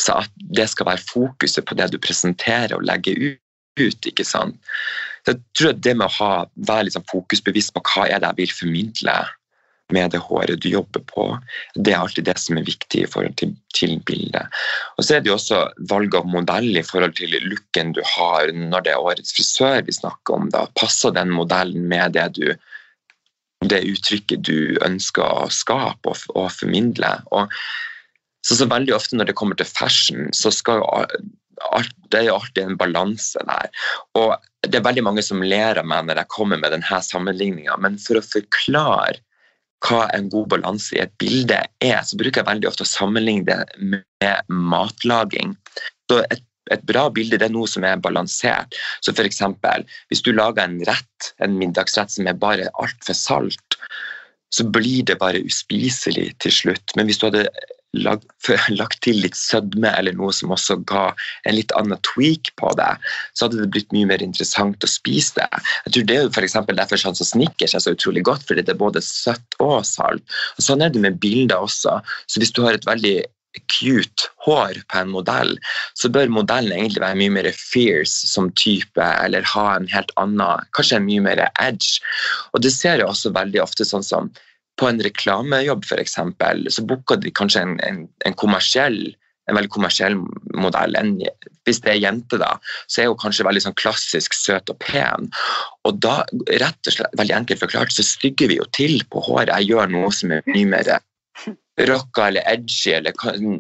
så 0.01 0.19
at 0.25 0.31
det 0.57 0.67
skal 0.71 0.89
være 0.89 1.05
fokuset 1.07 1.65
på 1.67 1.77
det 1.79 1.91
du 1.93 1.99
presenterer 2.01 2.75
og 2.75 2.85
legger 2.87 3.19
ut. 3.79 4.07
ikke 4.07 4.23
sant? 4.23 4.55
Så 5.25 5.33
jeg 5.33 5.41
tror 5.57 5.73
at 5.73 5.81
det 5.83 5.95
med 5.97 6.07
å 6.07 6.15
ha, 6.19 6.45
være 6.67 6.93
sånn 6.93 7.07
fokusbevisst 7.11 7.73
på 7.75 7.83
hva 7.91 8.05
er 8.07 8.21
det 8.23 8.29
jeg 8.31 8.39
vil 8.39 8.53
formidle, 8.59 9.15
med 9.93 10.11
det 10.15 10.21
håret 10.25 10.61
du 10.63 10.69
jobber 10.69 11.03
på. 11.11 11.25
Det 11.75 11.93
er 11.93 12.01
alltid 12.01 12.25
det 12.25 12.37
som 12.41 12.57
er 12.57 12.65
viktig 12.65 13.03
i 13.03 13.09
forhold 13.09 13.35
til, 13.41 13.53
til 13.75 13.99
bildet. 14.07 14.49
Og 14.97 15.05
så 15.05 15.17
er 15.17 15.23
det 15.23 15.29
jo 15.29 15.37
også 15.37 15.61
valg 15.91 16.17
av 16.17 16.29
modell 16.29 16.71
i 16.73 16.85
forhold 16.85 17.17
til 17.19 17.35
looken 17.45 17.93
du 17.97 18.01
har 18.15 18.49
når 18.55 18.85
det 18.85 18.95
er 18.95 19.03
årets 19.11 19.35
frisør 19.37 19.83
vi 19.85 19.97
snakker 19.99 20.39
om. 20.39 20.49
Da 20.53 20.65
passer 20.79 21.13
den 21.15 21.33
modellen 21.35 21.85
med 21.91 22.17
det 22.17 22.31
du 22.39 22.47
det 23.65 23.85
uttrykket 23.87 24.43
du 24.45 24.77
ønsker 24.85 25.25
å 25.25 25.47
skape 25.49 26.11
og, 26.11 26.25
og 26.37 26.51
formidle. 26.53 27.11
Og 27.33 27.49
så, 28.45 28.57
så, 28.59 28.67
veldig 28.69 28.93
ofte 28.93 29.17
når 29.17 29.31
det 29.31 29.37
kommer 29.39 29.57
til 29.57 29.69
fashion, 29.69 30.29
så 30.37 30.51
skal 30.53 30.83
jo 30.83 31.05
det 32.11 32.19
er 32.19 32.25
jo 32.27 32.35
alltid 32.35 32.65
en 32.65 32.77
balanse 32.77 33.41
der. 33.47 33.69
Og 34.19 34.33
det 34.67 34.75
er 34.75 34.83
veldig 34.85 35.05
mange 35.07 35.23
som 35.23 35.43
ler 35.43 35.79
av 35.79 35.87
meg 35.87 36.03
når 36.05 36.19
jeg 36.21 36.31
kommer 36.33 36.59
med 36.59 36.73
denne 36.75 36.99
sammenligninga, 37.07 37.77
men 37.81 37.95
for 38.01 38.19
å 38.19 38.25
forklare 38.25 39.21
hva 39.83 40.05
en 40.15 40.29
god 40.31 40.49
balanse 40.55 40.95
i 40.95 41.03
et 41.03 41.13
bilde 41.21 41.59
er, 41.83 42.01
så 42.03 42.17
bruker 42.17 42.41
jeg 42.41 42.49
veldig 42.49 42.69
ofte 42.69 42.85
å 42.85 42.89
sammenligne 42.89 43.45
det 43.47 43.93
med 43.93 44.51
matlaging. 44.71 45.53
Så 46.09 46.21
et, 46.31 46.43
et 46.73 46.85
bra 46.89 47.07
bilde 47.13 47.39
det 47.41 47.49
er 47.49 47.53
noe 47.53 47.69
som 47.69 47.85
er 47.85 48.01
balansert. 48.01 48.77
Så 49.05 49.13
f.eks. 49.13 49.43
hvis 50.09 50.25
du 50.25 50.31
lager 50.33 50.65
en 50.65 50.79
rett, 50.89 51.31
en 51.43 51.57
middagsrett 51.59 52.13
som 52.13 52.29
er 52.29 52.39
bare 52.39 52.71
altfor 52.81 53.17
salt, 53.17 53.79
så 54.55 54.65
blir 54.65 55.03
det 55.05 55.19
bare 55.19 55.43
uspiselig 55.43 56.31
til 56.43 56.53
slutt. 56.53 56.95
Men 56.95 57.09
hvis 57.09 57.19
du 57.19 57.27
hadde 57.27 57.49
lagt, 58.03 58.49
lagt 58.79 59.01
til 59.05 59.19
litt 59.23 59.37
sødme 59.39 59.91
eller 59.95 60.15
noe 60.17 60.33
som 60.35 60.53
også 60.55 60.79
ga 60.89 61.07
en 61.45 61.57
litt 61.57 61.73
annen 61.79 61.99
tweak 62.07 62.51
på 62.59 62.71
det, 62.79 62.91
så 63.33 63.47
hadde 63.47 63.63
det 63.63 63.71
blitt 63.75 63.95
mye 63.95 64.09
mer 64.11 64.23
interessant 64.25 64.83
å 64.83 64.91
spise 64.91 65.39
det. 65.39 65.63
Jeg 65.85 65.95
tror 65.95 66.09
Det 66.09 66.17
er 66.17 66.27
jo 66.27 66.33
for 66.35 66.73
derfor 66.75 67.01
sånn 67.01 67.17
som 67.17 67.31
Snickers 67.31 67.75
er 67.75 67.83
så 67.83 67.95
utrolig 67.95 68.25
godt, 68.27 68.45
fordi 68.47 68.65
det 68.65 68.75
er 68.75 68.81
både 68.81 69.03
søtt 69.03 69.59
og 69.63 69.79
salt. 69.87 70.23
Og 70.57 70.67
Sånn 70.67 70.83
er 70.83 70.91
det 70.93 71.01
med 71.01 71.19
bilder 71.23 71.65
også. 71.65 71.99
Så 72.27 72.41
hvis 72.41 72.53
du 72.55 72.63
har 72.65 72.77
et 72.77 72.87
veldig 72.87 73.23
cute 73.71 74.27
hår 74.45 74.79
på 74.91 74.99
en 74.99 75.13
modell, 75.13 75.55
så 75.97 76.09
bør 76.11 76.31
modellen 76.33 76.73
egentlig 76.75 77.03
være 77.03 77.19
mye 77.21 77.35
mer 77.37 77.51
fierce 77.55 78.27
som 78.29 78.51
type, 78.59 79.01
eller 79.01 79.47
ha 79.53 79.67
en 79.75 79.87
helt 79.91 80.11
annen, 80.21 80.65
kanskje 80.75 80.99
en 80.99 81.07
mye 81.07 81.23
mer 81.23 81.45
edge. 81.53 82.01
Og 82.53 82.65
det 82.65 82.73
ser 82.75 82.99
jeg 82.99 83.07
også 83.07 83.33
veldig 83.35 83.63
ofte 83.63 83.87
sånn 83.87 84.05
som 84.05 84.31
på 84.79 84.89
en 84.89 85.01
reklamejobb 85.03 85.85
f.eks. 85.87 86.17
så 86.75 86.83
booker 86.87 87.21
de 87.21 87.31
kanskje 87.31 87.63
en, 87.63 87.77
en, 87.85 88.01
en, 88.27 88.35
kommersiell 88.39 88.99
en 89.45 89.57
veldig 89.59 89.71
kommersiell 89.73 90.15
modell. 90.57 90.95
En, 90.97 91.11
hvis 91.67 91.81
det 91.85 91.91
er 91.93 92.01
jente, 92.01 92.39
da, 92.41 92.55
så 92.89 93.03
er 93.03 93.11
hun 93.11 93.19
kanskje 93.21 93.45
veldig 93.45 93.61
sånn 93.67 93.77
klassisk 93.77 94.33
søt 94.33 94.71
og 94.73 94.79
pen. 94.81 95.29
Og 95.85 95.99
da, 96.01 96.23
rett 96.61 96.89
og 96.89 96.95
slett, 96.95 97.17
veldig 97.19 97.35
enkelt 97.37 97.61
forklart, 97.61 97.93
så 97.93 98.05
stygger 98.05 98.49
vi 98.49 98.57
jo 98.57 98.65
til 98.77 99.03
på 99.11 99.21
håret. 99.27 99.53
Jeg 99.53 99.69
gjør 99.69 99.93
noe 99.93 100.09
som 100.15 100.33
er 100.33 100.41
mye 100.49 100.71
mer 100.71 100.89
rocka 101.91 102.29
eller 102.29 102.47
edgy. 102.49 102.95
Eller, 102.97 103.13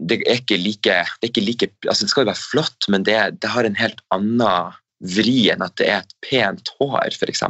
det 0.09 0.21
er 0.23 0.39
ikke 0.39 0.57
like, 0.61 0.97
det, 1.21 1.29
ikke 1.29 1.45
like, 1.45 1.69
altså 1.85 2.07
det 2.07 2.13
skal 2.15 2.25
jo 2.25 2.31
være 2.31 2.45
flott, 2.47 2.89
men 2.89 3.05
det, 3.07 3.19
det 3.43 3.53
har 3.53 3.67
en 3.67 3.77
helt 3.77 4.01
annen 4.15 4.73
vri 5.15 5.51
enn 5.53 5.61
at 5.61 5.75
det 5.77 5.91
er 5.91 6.01
et 6.01 6.17
pent 6.25 6.71
hår, 6.79 7.13
f.eks 7.13 7.43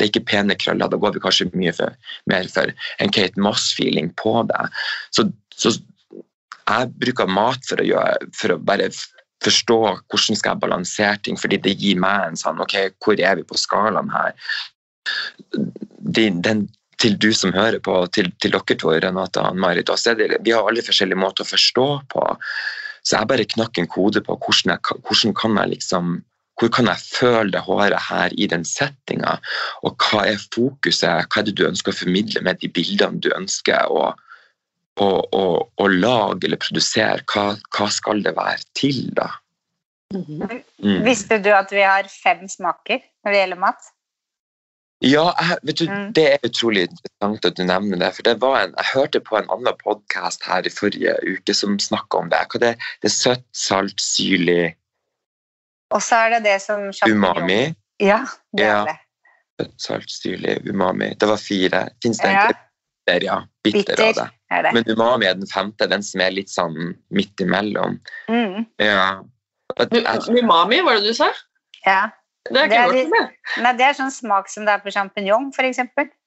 det 0.00 0.06
er 0.06 0.12
ikke 0.14 0.28
pene 0.32 0.56
krøller. 0.56 0.88
Da 0.88 0.96
går 0.96 1.12
vi 1.14 1.20
kanskje 1.20 1.50
mye 1.52 1.74
for, 1.76 2.10
mer 2.32 2.48
for 2.48 2.72
en 3.04 3.12
Kate 3.12 3.40
Moss-feeling 3.44 4.08
på 4.16 4.32
det. 4.48 4.64
Så, 5.12 5.28
så, 5.52 5.74
jeg 6.70 6.92
bruker 7.02 7.28
mat 7.28 7.64
for 7.68 7.82
å, 7.82 7.86
gjøre, 7.86 8.30
for 8.40 8.54
å 8.54 8.60
bare 8.64 8.88
forstå 9.44 9.78
hvordan 9.82 10.38
skal 10.38 10.54
jeg 10.54 10.62
balansere 10.64 11.20
ting, 11.24 11.38
fordi 11.40 11.58
det 11.64 11.76
gir 11.80 12.00
meg 12.00 12.30
en 12.30 12.38
sånn 12.40 12.60
OK, 12.62 12.76
hvor 13.04 13.20
er 13.20 13.40
vi 13.40 13.46
på 13.48 13.58
skalaen 13.60 14.12
her? 14.14 14.36
Den, 16.00 16.40
den, 16.44 16.68
til 17.00 17.16
du 17.20 17.30
som 17.36 17.52
hører 17.56 17.80
på, 17.82 17.94
til, 18.14 18.30
til 18.40 18.54
dere 18.54 18.76
to, 18.78 18.92
Renate 18.92 19.42
og 19.42 19.58
Marit, 19.60 19.90
vi 19.90 20.54
har 20.54 20.68
alle 20.68 20.84
forskjellige 20.84 21.20
måter 21.20 21.44
å 21.44 21.50
forstå 21.50 21.88
på. 22.12 22.26
Så 23.00 23.16
jeg 23.16 23.30
bare 23.30 23.48
knakk 23.48 23.80
en 23.80 23.88
kode 23.90 24.20
på 24.24 24.36
hvordan, 24.36 24.74
jeg, 24.74 25.00
hvordan 25.08 25.36
kan 25.36 25.56
jeg 25.62 25.74
liksom 25.76 26.18
hvor 26.60 26.68
kan 26.76 26.90
jeg 26.90 27.00
føle 27.00 27.52
det 27.54 27.62
håret 27.64 28.02
her 28.10 28.34
i 28.36 28.48
den 28.50 28.66
settinga? 28.68 29.38
Og 29.86 29.96
hva 29.96 30.26
er 30.28 30.42
fokuset? 30.52 31.28
Hva 31.32 31.40
er 31.40 31.46
det 31.48 31.56
du 31.56 31.66
ønsker 31.68 31.94
å 31.94 32.00
formidle 32.02 32.42
med 32.44 32.60
de 32.60 32.68
bildene 32.68 33.22
du 33.24 33.30
ønsker 33.36 33.88
å, 33.88 34.10
å, 35.00 35.08
å, 35.08 35.44
å 35.64 35.86
lage 35.94 36.48
eller 36.48 36.60
produsere? 36.60 37.24
Hva, 37.32 37.54
hva, 37.76 37.88
skal 37.92 38.20
det 38.26 38.34
være 38.36 38.60
til, 38.76 39.06
da? 39.16 39.30
Mm. 40.12 41.00
Visste 41.06 41.38
du 41.40 41.48
at 41.54 41.72
vi 41.72 41.86
har 41.86 42.10
fem 42.12 42.44
smaker 42.50 43.00
når 43.24 43.32
det 43.32 43.40
gjelder 43.40 43.62
mat? 43.62 43.90
Ja, 45.00 45.30
jeg, 45.38 45.56
vet 45.64 45.78
du, 45.80 45.86
mm. 45.88 46.08
det 46.12 46.24
er 46.28 46.42
utrolig 46.44 46.82
interessant 46.90 47.46
at 47.48 47.56
du 47.56 47.62
nevner 47.64 48.02
det. 48.02 48.10
For 48.18 48.26
det 48.26 48.34
var 48.42 48.58
en, 48.60 48.74
jeg 48.76 48.90
hørte 48.90 49.22
på 49.24 49.38
en 49.38 49.48
annen 49.54 49.78
podkast 49.80 50.44
her 50.44 50.68
i 50.68 50.72
forrige 50.74 51.14
uke 51.24 51.56
som 51.56 51.78
snakka 51.80 52.20
om 52.20 52.28
det. 52.28 52.42
Hva 52.52 52.60
det, 52.66 52.74
det 53.00 53.08
er 53.08 53.16
søtt, 53.16 53.46
salt, 53.56 53.96
syrlig 54.04 54.74
og 55.90 56.02
så 56.02 56.24
er 56.24 56.36
det 56.36 56.44
det 56.46 56.58
som 56.62 56.90
Umami. 57.08 57.62
Ja, 58.00 58.22
det 58.56 58.64
ja. 58.64 58.80
er 58.80 58.92
det. 58.92 58.98
Salt, 59.76 60.10
syrlig, 60.10 60.56
umami. 60.64 61.14
Det 61.20 61.28
var 61.28 61.36
fire. 61.36 61.88
Fins 62.02 62.18
det 62.18 62.30
ja. 62.32 62.46
bitter, 62.48 63.24
ja. 63.26 63.40
Bitter, 63.64 63.96
bitter 63.96 64.30
er 64.50 64.62
det. 64.62 64.72
Men 64.74 64.88
umami 64.88 65.28
er 65.28 65.36
den 65.36 65.50
femte, 65.50 65.88
den 65.90 66.02
som 66.02 66.22
er 66.24 66.32
litt 66.32 66.48
sånn 66.52 66.94
midt 67.12 67.42
imellom. 67.44 67.98
Mm. 68.30 68.64
Ja. 68.80 69.20
Umami, 69.76 70.80
var 70.86 70.96
det 70.96 71.12
du 71.12 71.18
sa? 71.18 71.28
Ja. 71.84 72.08
Det 72.48 72.56
er 72.56 72.70
ikke 72.70 72.84
det 72.94 73.20
er, 73.20 73.26
Nei, 73.60 73.72
det 73.76 73.84
er 73.84 73.96
sånn 73.98 74.12
smak 74.14 74.48
som 74.48 74.64
det 74.64 74.72
er 74.72 74.80
på 74.80 74.92
sjampinjong, 74.94 75.50
f.eks. 75.52 75.82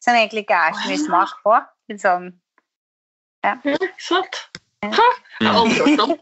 Som 0.05 0.13
egentlig 0.13 0.45
ikke 0.45 0.59
er 0.69 0.77
så 0.77 0.91
mye 0.91 1.01
smak 1.01 1.33
på. 1.45 1.57
Litt 1.91 2.03
sånn 2.05 2.29
Ja. 3.43 3.57
Ikke 3.65 3.89
sant. 3.99 4.43
Ha! 4.83 5.09
Jeg 5.39 5.49
har 5.49 5.57
aldri 5.63 5.95
hørt 5.97 6.03
om. 6.05 6.13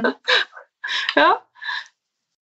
ja. 1.20 1.28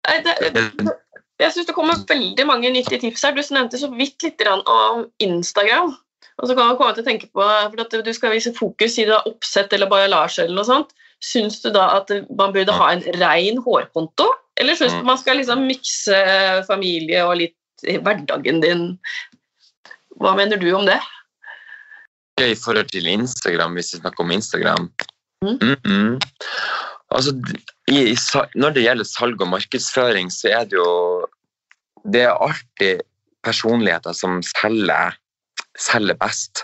Jeg 0.08 1.54
syns 1.54 1.68
det 1.68 1.76
kommer 1.78 2.00
veldig 2.10 2.46
mange 2.50 2.72
nyttige 2.74 3.02
tips 3.04 3.26
her. 3.28 3.36
Du 3.36 3.42
nevnte 3.54 3.80
så 3.80 3.90
vidt 3.94 4.24
litt 4.26 4.42
om 4.48 5.06
Instagram. 5.24 5.94
Og 6.38 6.50
så 6.50 6.54
kan 6.54 6.70
man 6.70 6.78
komme 6.78 6.94
til 6.94 7.04
å 7.04 7.08
tenke 7.08 7.30
på, 7.34 7.44
for 7.44 7.82
at 7.82 7.94
Du 8.06 8.14
skal 8.14 8.34
vise 8.36 8.54
fokus 8.58 8.98
i 9.02 9.06
det 9.10 9.20
oppsett 9.30 9.74
eller 9.74 9.90
bajalasje 9.90 10.46
eller 10.46 10.60
noe 10.60 10.70
sånt. 10.70 10.94
Syns 11.24 11.62
du 11.64 11.72
da 11.74 11.88
at 11.98 12.12
man 12.38 12.54
burde 12.54 12.76
ha 12.78 12.92
en 12.94 13.06
rein 13.18 13.62
hårkonto? 13.66 14.30
Eller 14.62 14.78
syns 14.78 14.94
du 14.98 15.06
man 15.06 15.20
skal 15.22 15.40
liksom 15.42 15.66
mikse 15.70 16.18
familie 16.70 17.24
og 17.26 17.40
litt 17.42 17.86
hverdagen 17.86 18.62
din? 18.62 18.88
Hva 20.22 20.34
mener 20.38 20.62
du 20.62 20.70
om 20.74 20.86
det? 20.90 21.00
I 22.42 22.54
forhold 22.58 22.90
til 22.94 23.10
Instagram, 23.10 23.78
hvis 23.78 23.96
vi 23.96 24.02
snakker 24.02 24.24
om 24.24 24.32
Instagram 24.32 24.90
mm. 25.42 25.58
Mm 25.62 25.78
-mm. 25.86 26.20
Altså, 27.16 27.34
i, 27.88 28.16
når 28.60 28.76
det 28.76 28.84
gjelder 28.84 29.08
salg 29.08 29.42
og 29.44 29.52
markedsføring, 29.54 30.32
så 30.34 30.52
er 30.60 30.68
det 30.68 30.80
jo 30.80 31.28
Det 32.08 32.22
er 32.24 32.40
alltid 32.40 33.02
personligheter 33.44 34.16
som 34.16 34.40
selger, 34.46 35.16
selger 35.80 36.16
best. 36.20 36.64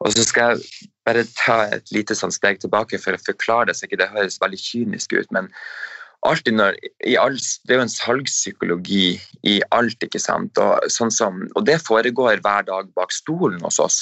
Og 0.00 0.12
så 0.12 0.24
skal 0.24 0.50
jeg 0.50 0.88
bare 1.06 1.24
ta 1.38 1.56
et 1.72 1.92
lite 1.92 2.16
sånn 2.16 2.32
steg 2.34 2.60
tilbake 2.60 3.00
for 3.00 3.16
å 3.16 3.22
forklare 3.24 3.70
det, 3.70 3.78
så 3.78 3.86
ikke 3.86 4.00
det 4.02 4.12
høres 4.12 4.40
veldig 4.42 4.60
kynisk 4.60 5.16
ut. 5.16 5.30
men 5.32 5.48
når, 6.24 6.76
all, 7.20 7.36
det 7.36 7.74
er 7.74 7.80
jo 7.80 7.84
en 7.84 7.92
salgspsykologi 7.92 9.20
i 9.44 9.58
alt, 9.76 10.00
ikke 10.02 10.20
sant. 10.20 10.56
Og, 10.56 10.86
sånn 10.88 11.12
som, 11.12 11.42
og 11.54 11.66
det 11.68 11.82
foregår 11.84 12.40
hver 12.40 12.64
dag 12.64 12.88
bak 12.96 13.12
stolen 13.12 13.60
hos 13.60 13.78
oss. 13.78 14.00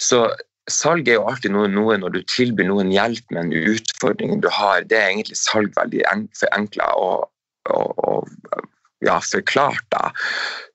Så 0.00 0.24
salg 0.70 1.08
er 1.08 1.18
jo 1.18 1.26
alltid 1.28 1.52
noe, 1.54 1.68
noe, 1.68 1.96
når 2.00 2.14
du 2.14 2.20
tilbyr 2.30 2.68
noen 2.68 2.92
hjelp 2.92 3.34
med 3.34 3.46
en 3.46 3.74
utfordring 3.74 4.40
du 4.40 4.48
har. 4.52 4.86
Det 4.88 4.98
er 4.98 5.10
egentlig 5.12 5.38
salg 5.40 5.74
veldig 5.76 6.04
forenkla 6.40 6.88
og, 7.00 7.28
og, 7.74 8.04
og 8.04 8.68
ja, 9.04 9.18
forklart. 9.20 9.84
da. 9.92 10.10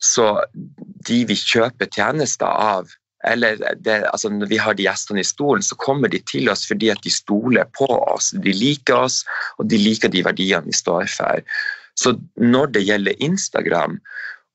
Så 0.02 0.32
de 1.08 1.24
vi 1.30 1.38
kjøper 1.38 1.90
tjenester 1.90 2.50
av, 2.50 2.94
eller 3.28 3.58
det, 3.84 3.98
altså 4.14 4.30
når 4.32 4.52
vi 4.52 4.60
har 4.62 4.78
de 4.78 4.86
gjestene 4.86 5.24
i 5.24 5.28
stolen, 5.28 5.66
så 5.66 5.76
kommer 5.82 6.12
de 6.12 6.22
til 6.24 6.48
oss 6.52 6.64
fordi 6.70 6.92
at 6.94 7.02
de 7.04 7.12
stoler 7.12 7.68
på 7.76 7.90
oss. 7.90 8.32
De 8.32 8.54
liker 8.56 9.10
oss, 9.10 9.24
og 9.58 9.68
de 9.72 9.82
liker 9.82 10.14
de 10.14 10.24
verdiene 10.24 10.70
vi 10.70 10.78
står 10.78 11.10
for. 11.12 11.44
Så 12.00 12.16
når 12.40 12.72
det 12.78 12.86
gjelder 12.88 13.20
Instagram, 13.26 13.98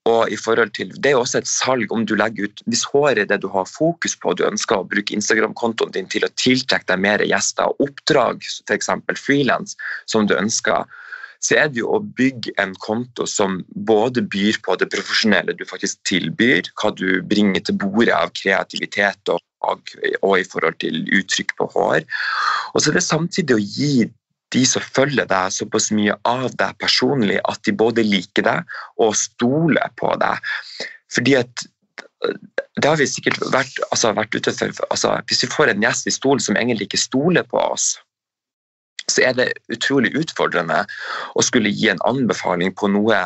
og 0.05 0.33
i 0.33 0.37
forhold 0.37 0.75
til, 0.77 0.91
Det 0.93 1.07
er 1.07 1.17
jo 1.17 1.21
også 1.25 1.39
et 1.39 1.49
salg 1.49 1.93
om 1.93 2.05
du 2.07 2.15
legger 2.15 2.45
ut 2.45 2.63
Hvis 2.67 2.85
håret 2.85 3.19
er 3.19 3.25
det 3.31 3.41
du 3.43 3.49
har 3.49 3.65
fokus 3.65 4.17
på, 4.17 4.31
og 4.31 4.37
du 4.39 4.45
ønsker 4.45 4.77
å 4.77 4.89
bruke 4.89 5.15
Instagram-kontoen 5.17 5.95
din 5.95 6.09
til 6.13 6.27
å 6.27 6.33
tiltrekke 6.37 6.91
deg 6.93 7.01
mer 7.01 7.25
gjester 7.25 7.73
og 7.73 7.89
oppdrag, 7.89 8.45
f.eks. 8.69 8.91
frilans, 9.17 9.77
som 10.07 10.29
du 10.29 10.37
ønsker, 10.37 10.85
så 11.45 11.57
er 11.61 11.69
det 11.69 11.83
jo 11.83 11.91
å 11.93 12.01
bygge 12.01 12.55
en 12.61 12.73
konto 12.81 13.27
som 13.29 13.63
både 13.89 14.23
byr 14.33 14.61
på 14.65 14.77
det 14.81 14.89
profesjonelle 14.93 15.57
du 15.57 15.65
faktisk 15.69 16.01
tilbyr, 16.09 16.71
hva 16.81 16.93
du 16.97 17.21
bringer 17.21 17.65
til 17.65 17.77
bordet 17.81 18.15
av 18.17 18.33
kreativitet 18.37 19.33
og, 19.33 19.41
og, 19.65 20.39
i 20.39 20.47
forhold 20.49 20.79
til 20.81 21.03
uttrykk 21.05 21.57
på 21.59 21.69
hår. 21.75 22.07
Og 22.73 22.81
så 22.81 22.91
er 22.91 22.99
det 22.99 23.05
samtidig 23.05 23.57
å 23.57 23.61
gi 23.61 24.09
de 24.55 24.63
som 24.69 24.85
følger 24.97 25.27
deg 25.31 25.53
såpass 25.55 25.91
mye 25.95 26.17
av 26.29 26.49
deg 26.59 26.79
personlig 26.83 27.41
at 27.51 27.63
de 27.67 27.75
både 27.77 28.07
liker 28.07 28.47
deg 28.47 28.75
og 29.03 29.17
stoler 29.19 29.93
på 30.01 30.15
deg. 30.23 30.55
Fordi 31.15 31.39
at 31.43 31.67
det 32.81 32.89
har 32.89 32.99
vi 32.99 33.07
sikkert 33.09 33.39
vært, 33.53 33.77
altså, 33.91 34.15
vært 34.17 34.35
ute 34.35 34.53
for. 34.57 34.73
Altså, 34.91 35.15
hvis 35.29 35.45
vi 35.45 35.53
får 35.53 35.73
en 35.73 35.85
gjest 35.85 36.09
i 36.09 36.15
stolen 36.15 36.43
som 36.43 36.59
egentlig 36.59 36.89
ikke 36.89 37.05
stoler 37.05 37.47
på 37.47 37.61
oss, 37.61 37.95
så 39.11 39.27
er 39.29 39.37
det 39.37 39.51
utrolig 39.73 40.15
utfordrende 40.17 40.85
å 41.37 41.45
skulle 41.45 41.73
gi 41.73 41.91
en 41.93 42.01
anbefaling 42.09 42.73
på 42.79 42.89
noe 42.89 43.19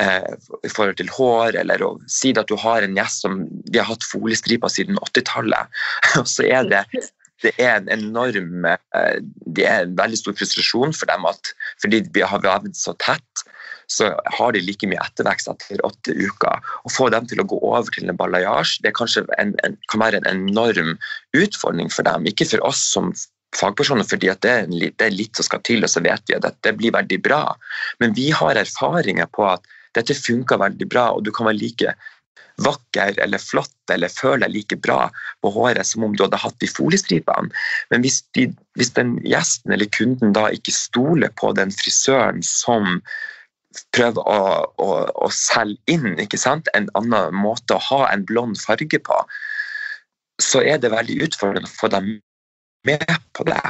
eh, 0.00 0.30
i 0.64 0.70
forhold 0.72 0.96
til 1.00 1.12
hår, 1.12 1.58
eller 1.60 1.84
å 1.84 1.90
si 2.10 2.32
at 2.32 2.48
du 2.48 2.56
har 2.60 2.84
en 2.84 2.96
gjest 2.96 3.26
som 3.26 3.42
vi 3.68 3.80
har 3.80 3.90
hatt 3.90 4.06
foliestriper 4.08 4.72
siden 4.72 4.98
80-tallet, 5.10 5.84
og 6.22 6.30
så 6.30 6.48
er 6.48 6.70
det 6.72 6.82
det 7.44 7.52
er 7.60 7.76
en 7.76 7.90
enorm 7.92 8.66
eh, 8.68 9.18
Det 9.56 9.66
er 9.68 9.84
en 9.84 9.96
veldig 9.98 10.20
stor 10.20 10.36
frustrasjon 10.38 10.94
for 10.96 11.10
dem 11.10 11.26
at 11.28 11.52
fordi 11.82 12.02
vi 12.14 12.24
har 12.24 12.42
vevd 12.44 12.76
så 12.78 12.94
tett, 13.02 13.44
så 13.90 14.10
har 14.38 14.54
de 14.54 14.62
like 14.64 14.88
mye 14.88 15.02
ettervekst 15.02 15.50
etter 15.52 15.82
åtte 15.84 16.14
uker. 16.16 16.64
Å 16.64 16.92
få 16.92 17.10
dem 17.12 17.28
til 17.28 17.42
å 17.42 17.48
gå 17.48 17.58
over 17.60 17.92
til 17.92 18.08
en 18.08 18.18
balayage 18.18 18.80
det 18.84 18.94
en, 19.38 19.54
en, 19.66 19.76
kan 19.92 20.02
være 20.02 20.22
en 20.22 20.30
enorm 20.30 20.96
utfordring 21.36 21.92
for 21.92 22.08
dem. 22.08 22.26
Ikke 22.30 22.48
for 22.48 22.64
oss 22.64 22.80
som 22.94 23.12
fagpersoner, 23.54 24.06
fordi 24.08 24.32
det 24.42 24.50
er, 24.50 24.64
en, 24.64 24.74
det, 24.80 24.94
er 25.04 25.14
litt 25.14 25.36
som 25.36 25.46
skal 25.46 25.62
til, 25.66 25.84
og 25.84 25.92
så 25.92 26.02
vet 26.04 26.24
vi 26.30 26.38
at 26.38 26.58
det 26.66 26.74
blir 26.78 26.94
veldig 26.96 27.20
bra. 27.22 27.44
Men 28.02 28.16
vi 28.16 28.30
har 28.34 28.58
erfaringer 28.58 29.28
på 29.34 29.46
at 29.52 29.68
dette 29.94 30.16
funker 30.18 30.58
veldig 30.58 30.88
bra, 30.90 31.10
og 31.14 31.22
du 31.26 31.30
kan 31.34 31.46
være 31.46 31.60
like 31.60 31.94
vakker 32.62 33.18
eller 33.22 33.42
flott 33.42 33.92
eller 33.92 34.12
føler 34.12 34.52
like 34.52 34.76
bra 34.78 35.08
på 35.42 35.50
håret 35.54 35.86
som 35.86 36.06
om 36.06 36.14
du 36.14 36.24
hadde 36.24 36.40
hatt 36.40 36.58
de 36.62 36.70
foliestripene. 36.70 37.50
Men 37.90 38.04
hvis, 38.04 38.22
de, 38.36 38.48
hvis 38.78 38.94
den 38.96 39.16
gjesten 39.26 39.74
eller 39.74 39.90
kunden 39.96 40.34
da 40.36 40.48
ikke 40.54 40.74
stoler 40.74 41.34
på 41.40 41.52
den 41.58 41.74
frisøren 41.74 42.42
som 42.46 43.00
prøver 43.94 44.22
å, 44.22 44.42
å, 44.78 44.90
å 45.26 45.30
selge 45.34 45.82
inn 45.90 46.14
en 46.14 46.90
annen 46.94 47.34
måte 47.34 47.74
å 47.74 47.82
ha 47.90 48.04
en 48.12 48.22
blond 48.26 48.58
farge 48.60 49.00
på, 49.02 49.18
så 50.42 50.62
er 50.62 50.78
det 50.82 50.94
veldig 50.94 51.20
utfordrende 51.26 51.70
å 51.70 51.74
få 51.74 51.90
dem 51.90 52.16
med 52.86 53.04
på 53.34 53.46
det. 53.48 53.60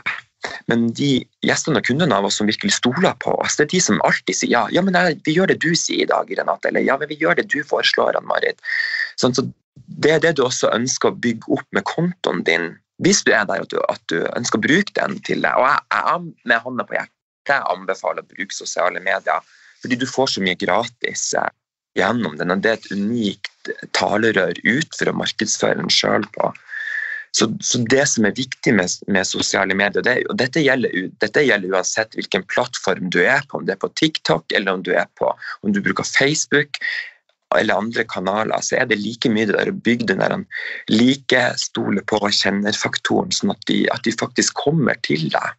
Men 0.71 0.87
de 0.97 1.11
gjestene 1.45 1.81
og 1.81 1.89
kundene 1.89 2.17
av 2.17 2.29
oss 2.29 2.39
som 2.41 2.49
virkelig 2.49 2.77
stoler 2.77 3.17
på 3.25 3.35
oss, 3.41 3.59
det 3.59 3.67
er 3.67 3.73
de 3.75 3.83
som 3.87 4.01
alltid 4.07 4.39
sier 4.39 4.53
ja, 4.53 4.65
ja 4.73 4.85
men 4.85 4.97
jeg, 4.99 5.19
vi 5.27 5.37
gjør 5.37 5.53
det 5.53 5.61
du 5.65 5.73
sier 5.79 6.05
i 6.05 6.11
dag, 6.11 6.31
Renate, 6.39 6.71
eller 6.71 6.85
ja, 6.85 6.97
men 7.01 7.11
vi 7.11 7.19
gjør 7.21 7.39
det 7.41 7.49
du 7.53 7.61
foreslår, 7.67 8.19
Ann-Marit. 8.21 8.61
Sånn, 9.21 9.37
så 9.37 9.47
det 10.05 10.15
er 10.17 10.23
det 10.25 10.37
du 10.39 10.45
også 10.47 10.71
ønsker 10.75 11.11
å 11.11 11.19
bygge 11.27 11.51
opp 11.57 11.67
med 11.77 11.87
kontoen 11.91 12.45
din, 12.47 12.71
hvis 13.03 13.25
du 13.27 13.33
er 13.35 13.47
der 13.49 13.65
at 13.65 13.73
du, 13.73 13.81
at 13.91 14.03
du 14.13 14.21
ønsker 14.37 14.61
å 14.61 14.65
bruke 14.65 14.95
den 14.97 15.19
til 15.27 15.43
det. 15.45 15.53
Og 15.59 15.67
jeg, 15.67 15.83
jeg 15.97 16.51
med 16.53 16.65
hånda 16.67 16.87
på 16.89 16.97
hjertet 16.99 17.71
anbefaler 17.73 18.25
å 18.25 18.31
bruke 18.31 18.57
sosiale 18.57 19.03
medier, 19.05 19.43
fordi 19.83 19.99
du 20.01 20.07
får 20.09 20.35
så 20.35 20.45
mye 20.45 20.57
gratis 20.57 21.27
eh, 21.37 21.51
gjennom 21.99 22.39
den. 22.39 22.55
Det 22.63 22.71
er 22.71 22.79
et 22.79 22.93
unikt 22.95 23.73
talerør 23.97 24.57
ut 24.65 24.97
for 24.97 25.11
å 25.11 25.19
markedsføre 25.19 25.81
den 25.83 25.93
sjøl 25.93 26.27
på. 26.37 26.53
Så, 27.35 27.49
så, 27.67 27.81
det 27.91 28.05
som 28.07 28.29
er 28.29 28.37
viktig 28.37 28.77
med, 28.79 28.93
med 29.11 29.27
sosiale 29.27 29.75
medier, 29.75 30.05
det, 30.07 30.21
og 30.31 30.37
dette 30.39 30.63
gjelder, 30.63 31.09
dette 31.19 31.43
gjelder, 31.43 31.73
uansett 31.75 32.15
hvilken 32.15 32.45
plattform 32.47 33.09
du 33.11 33.25
er 33.25 33.43
på, 33.49 33.59
om 33.59 33.67
det 33.67 33.75
er 33.75 33.81
på 33.83 33.91
TikTok 33.99 34.55
eller 34.55 34.79
om 34.79 34.85
du 34.87 34.93
er 34.95 35.09
på, 35.19 35.33
om 35.67 35.75
du 35.75 35.81
bruker 35.83 36.07
Facebook 36.07 36.79
eller 37.59 37.79
andre 37.79 38.05
kanaler, 38.11 38.63
så 38.63 38.79
er 38.81 38.89
det 38.91 38.99
like 39.03 39.31
mye 39.31 39.47
det 39.47 39.57
der 39.57 39.71
å 39.71 39.77
bygge 39.87 40.09
den 40.11 40.23
der 40.23 40.35
like 40.91 41.43
stole 41.61 42.03
på 42.07 42.19
kjennerfaktoren, 42.23 43.35
sånn 43.35 43.55
at 43.55 43.67
de, 43.71 43.85
at 43.95 44.07
de, 44.07 44.15
faktisk 44.19 44.59
kommer 44.65 44.99
til 45.07 45.29
deg. 45.31 45.59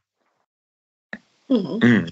Mm. 1.51 1.75
Mm. 1.83 2.07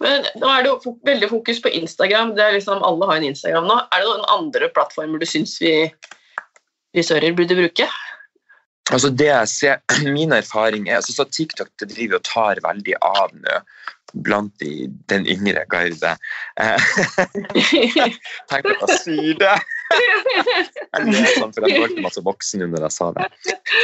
Men 0.00 0.26
nå 0.40 0.50
er 0.50 0.64
det 0.64 0.72
jo 0.72 0.96
veldig 1.06 1.30
fokus 1.30 1.58
på 1.62 1.72
Instagram. 1.78 2.34
det 2.36 2.44
er 2.44 2.54
liksom 2.56 2.84
Alle 2.84 3.08
har 3.10 3.18
en 3.18 3.30
Instagram 3.30 3.66
nå. 3.68 3.78
Er 3.92 4.02
det 4.02 4.08
noen 4.08 4.28
andre 4.32 4.70
plattformer 4.72 5.20
du 5.20 5.26
syns 5.28 5.56
vi 5.60 5.74
frisører 6.94 7.36
burde 7.36 7.58
bruke? 7.58 7.88
Altså 8.94 9.10
det 9.10 9.26
jeg 9.26 9.48
ser, 9.50 9.80
Min 10.16 10.32
erfaring 10.36 10.88
er 10.88 11.00
altså 11.00 11.16
så 11.16 11.26
TikTok 11.26 11.72
det 11.80 11.90
driver 11.94 12.20
og 12.20 12.28
tar 12.28 12.62
veldig 12.64 12.98
av 13.02 13.34
nå 13.34 13.60
blant 14.24 14.52
de, 14.62 14.86
den 15.10 15.26
yngre 15.28 15.64
garde. 15.68 16.12
Eh, 16.62 16.84
Tenk 18.48 18.68
at 18.70 18.84
jeg 18.86 19.00
sier 19.02 19.40
det! 19.40 19.56
Jeg 19.90 21.02
ler 21.10 21.26
sånn, 21.34 21.52
for 21.52 21.66
jeg 21.66 21.82
følte 21.82 22.04
meg 22.04 22.14
så 22.14 22.22
voksen 22.24 22.64
under 22.64 22.86
jeg 22.86 22.94
sa 22.94 23.10
det. 23.16 23.26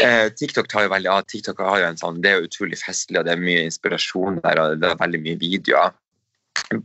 Eh, 0.07 0.29
TikTok 0.39 0.71
tar 0.73 0.87
jo 0.87 0.93
veldig 0.95 1.11
av. 1.13 1.27
TikTok 1.29 1.61
har 1.67 1.83
jo 1.83 1.91
en 1.91 2.01
sånn, 2.01 2.23
Det 2.23 2.31
er 2.31 2.39
jo 2.39 2.49
utrolig 2.49 2.79
festlig, 2.81 3.19
og 3.21 3.27
det 3.29 3.35
er 3.35 3.45
mye 3.45 3.67
inspirasjon 3.67 4.41
der, 4.47 4.63
og 4.63 4.81
det 4.81 4.89
er 4.89 5.03
veldig 5.03 5.21
mye 5.27 5.43
videoer 5.43 5.93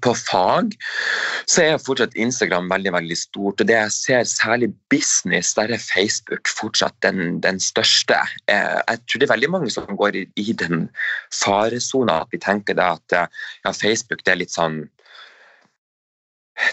på 0.03 0.13
fag 0.17 0.73
så 1.47 1.63
er 1.63 1.81
fortsatt 1.83 2.15
Instagram 2.19 2.69
veldig 2.71 2.93
veldig 2.97 3.17
stort. 3.17 3.61
og 3.61 3.67
Det 3.67 3.75
jeg 3.75 3.91
ser 3.95 4.23
særlig 4.23 4.71
business, 4.91 5.53
der 5.53 5.71
er 5.75 5.83
Facebook 5.83 6.49
fortsatt 6.59 6.95
den, 7.03 7.39
den 7.43 7.59
største. 7.59 8.19
Eh, 8.47 8.81
jeg 8.87 8.99
tror 9.07 9.19
det 9.19 9.29
er 9.29 9.33
veldig 9.33 9.51
mange 9.51 9.71
som 9.71 9.97
går 9.97 10.19
i, 10.19 10.25
i 10.35 10.53
den 10.53 10.89
faresona 11.43 12.21
at 12.21 12.35
vi 12.35 12.41
tenker 12.43 12.79
at 12.81 13.17
ja, 13.17 13.71
Facebook 13.71 14.25
det 14.25 14.35
er 14.35 14.43
litt 14.43 14.55
sånn 14.55 14.85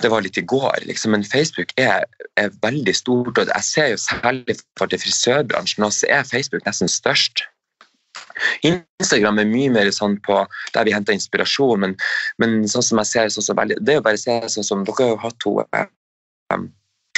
det 0.03 0.09
var 0.09 0.25
litt 0.25 0.39
i 0.41 0.45
går, 0.49 0.87
liksom, 0.89 1.13
men 1.13 1.27
Facebook 1.29 1.75
er, 1.77 2.07
er, 2.41 2.53
veldig 2.63 2.95
stort. 2.97 3.39
og 3.39 3.51
Jeg 3.53 3.67
ser 3.67 3.91
jo 3.93 3.99
særlig 4.01 4.57
for 4.79 4.89
til 4.89 5.03
frisørbransjen 5.03 5.85
også 5.85 6.09
er 6.09 6.25
Facebook 6.25 6.65
nesten 6.65 6.89
størst. 6.89 7.45
Instagram 8.67 9.43
er 9.43 9.51
mye 9.51 9.73
mer 9.75 9.91
sånn 9.95 10.17
på 10.27 10.41
der 10.75 10.89
vi 10.89 10.95
henter 10.95 11.17
inspirasjon, 11.17 11.85
men, 11.85 11.99
men 12.43 12.63
sånn 12.71 12.87
som 12.87 13.03
jeg 13.03 13.13
ser 13.13 13.35
sånn 13.35 13.49
som 13.51 13.61
veldig, 13.61 13.81
Det 13.85 13.95
er 13.95 14.01
jo 14.01 14.07
bare 14.07 14.21
å 14.21 14.25
se 14.25 14.41
sånn 14.57 14.67
som 14.67 14.87
Dere 14.87 15.11
har 15.11 15.15
jo 15.15 15.21
hatt 15.27 15.47
henne 15.51 15.87
um, 16.55 16.73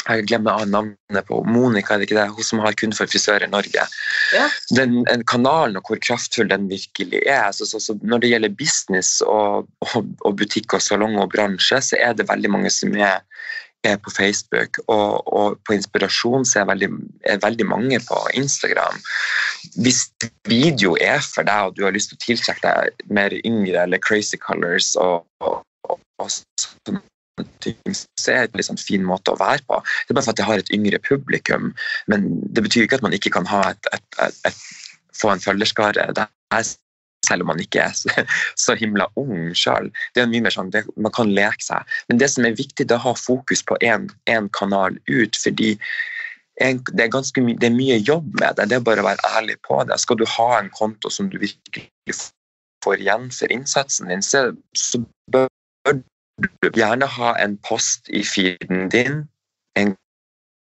jeg 0.06 0.26
glemmer 0.28 0.66
navnet 0.70 1.26
på 1.26 1.40
Monica, 1.48 1.94
er 1.94 2.02
det 2.02 2.06
ikke 2.08 2.18
det? 2.18 2.28
hun 2.36 2.46
som 2.46 2.60
har 2.62 2.76
kun 2.78 2.94
for 2.94 3.10
frisører 3.10 3.46
i 3.46 3.50
Norge. 3.50 3.86
Ja. 4.34 4.44
Den, 4.78 5.00
kanalen 5.26 5.78
og 5.80 5.90
hvor 5.90 6.00
kraftfull 6.02 6.50
den 6.50 6.68
virkelig 6.70 7.24
er. 7.26 7.50
Så, 7.56 7.66
så, 7.66 7.80
så 7.82 7.96
når 8.02 8.22
det 8.22 8.30
gjelder 8.30 8.54
business 8.58 9.18
og, 9.26 9.66
og, 9.88 10.12
og 10.22 10.38
butikk 10.38 10.76
og 10.78 10.84
salong 10.84 11.18
og 11.22 11.32
bransje, 11.34 11.80
så 11.82 11.98
er 11.98 12.14
det 12.14 12.28
veldig 12.30 12.52
mange 12.54 12.72
som 12.72 12.94
er 12.94 13.24
er 13.84 13.96
på 14.02 14.10
Facebook, 14.10 14.80
og, 14.88 15.26
og 15.32 15.58
på 15.66 15.76
inspirasjon 15.76 16.46
så 16.48 16.62
er 16.62 16.70
veldig, 16.70 16.88
er 17.24 17.42
veldig 17.42 17.66
mange 17.66 18.00
på 18.08 18.20
Instagram. 18.34 18.98
Hvis 19.82 20.06
video 20.48 20.96
er 21.00 21.20
for 21.24 21.46
deg, 21.46 21.68
og 21.68 21.76
du 21.76 21.84
har 21.86 21.94
lyst 21.94 22.12
til 22.12 22.18
å 22.18 22.24
tiltrekke 22.24 22.64
deg 22.66 23.12
mer 23.18 23.36
yngre 23.44 23.84
eller 23.84 24.02
crazy 24.02 24.40
colors 24.40 24.94
og, 25.00 25.26
og, 25.44 25.60
og 25.92 26.32
sånne 26.32 27.04
så 28.16 28.32
er 28.32 28.46
det 28.46 28.54
en 28.54 28.60
liksom 28.62 28.78
fin 28.80 29.04
måte 29.04 29.34
å 29.34 29.36
være 29.36 29.60
på. 29.68 29.82
Det 29.84 30.14
er 30.14 30.16
bare 30.16 30.24
for 30.24 30.32
at 30.32 30.40
jeg 30.40 30.48
har 30.48 30.62
et 30.62 30.72
yngre 30.72 31.00
publikum, 31.04 31.74
men 32.08 32.30
det 32.56 32.64
betyr 32.64 32.86
ikke 32.86 32.96
at 32.96 33.04
man 33.04 33.12
ikke 33.12 33.32
kan 33.34 33.48
et, 33.60 33.90
et, 33.92 34.40
et, 34.48 34.62
få 35.20 35.34
en 35.34 35.42
følgerskare. 35.44 36.06
Det 36.16 36.24
er 36.24 36.64
selv 37.26 37.44
om 37.44 37.52
man 37.52 37.62
ikke 37.62 37.84
er 37.88 37.94
så, 37.96 38.76
himla 38.80 39.08
ung 39.20 39.52
sjøl. 39.58 39.90
Sånn, 40.16 40.72
det, 40.74 40.86
Man 40.96 41.14
kan 41.14 41.32
leke 41.34 41.62
seg. 41.64 41.96
Men 42.10 42.22
det 42.22 42.30
som 42.32 42.46
er 42.46 42.58
viktig, 42.58 42.86
det 42.86 42.94
er 42.94 43.02
å 43.02 43.10
ha 43.10 43.16
fokus 43.18 43.64
på 43.66 43.78
én 43.82 44.50
kanal 44.56 45.00
ut. 45.10 45.36
fordi 45.42 45.76
en, 46.64 46.80
det, 46.92 47.04
er 47.04 47.42
my, 47.44 47.54
det 47.60 47.68
er 47.68 47.74
mye 47.74 47.98
jobb 48.00 48.30
med 48.40 48.56
det. 48.56 48.70
Det 48.70 48.78
er 48.78 48.86
bare 48.86 49.02
å 49.04 49.08
være 49.10 49.34
ærlig 49.36 49.58
på 49.66 49.82
det. 49.84 49.98
Skal 50.00 50.16
du 50.16 50.24
ha 50.38 50.48
en 50.58 50.70
konto 50.72 51.12
som 51.12 51.28
du 51.28 51.36
virkelig 51.42 51.90
får 52.84 53.02
igjen 53.02 53.30
for 53.34 53.52
innsatsen 53.52 54.08
din, 54.12 54.22
så, 54.22 54.52
så 54.78 55.02
bør 55.32 55.48
du 56.40 56.70
gjerne 56.76 57.08
ha 57.16 57.34
en 57.42 57.56
post 57.66 58.08
i 58.08 58.22
feeden 58.24 58.90
din 58.92 59.24
en 59.76 59.94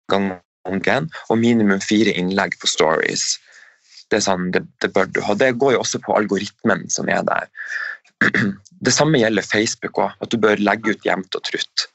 gang 0.08 1.08
og 1.28 1.38
minimum 1.38 1.80
fire 1.80 2.12
innlegg 2.16 2.56
på 2.60 2.68
stories. 2.68 3.36
Det, 4.12 4.22
sånn, 4.24 4.48
det, 4.54 4.64
det, 4.82 4.92
bør 4.94 5.10
du 5.12 5.20
ha. 5.24 5.36
Det 5.36 5.52
går 5.60 5.74
jo 5.76 5.82
også 5.82 6.00
på 6.04 6.16
algoritmen 6.16 6.86
som 6.92 7.10
er 7.12 7.24
der. 7.28 7.50
Det 8.78 8.92
samme 8.94 9.18
gjelder 9.18 9.42
Facebook 9.42 9.98
òg, 9.98 10.12
at 10.22 10.30
du 10.30 10.38
bør 10.38 10.60
legge 10.62 10.94
ut 10.94 11.06
jevnt 11.06 11.34
og 11.34 11.42
trutt 11.48 11.88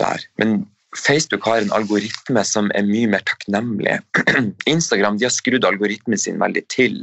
der. 0.00 0.24
Men 0.40 0.62
Facebook 0.96 1.44
har 1.44 1.60
en 1.60 1.72
algoritme 1.72 2.44
som 2.44 2.70
er 2.76 2.88
mye 2.88 3.10
mer 3.12 3.24
takknemlig. 3.28 3.98
Instagram 4.72 5.18
de 5.18 5.28
har 5.28 5.34
skrudd 5.34 5.64
algoritmen 5.68 6.20
sin 6.20 6.40
veldig 6.40 6.64
til. 6.72 6.98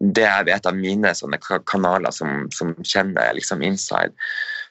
Det 0.00 0.24
jeg 0.24 0.48
vet 0.48 0.66
av 0.66 0.76
mine 0.76 1.12
kanaler 1.70 2.12
som, 2.12 2.48
som 2.52 2.74
kjenner 2.82 3.36
liksom 3.36 3.62
inside. 3.62 4.12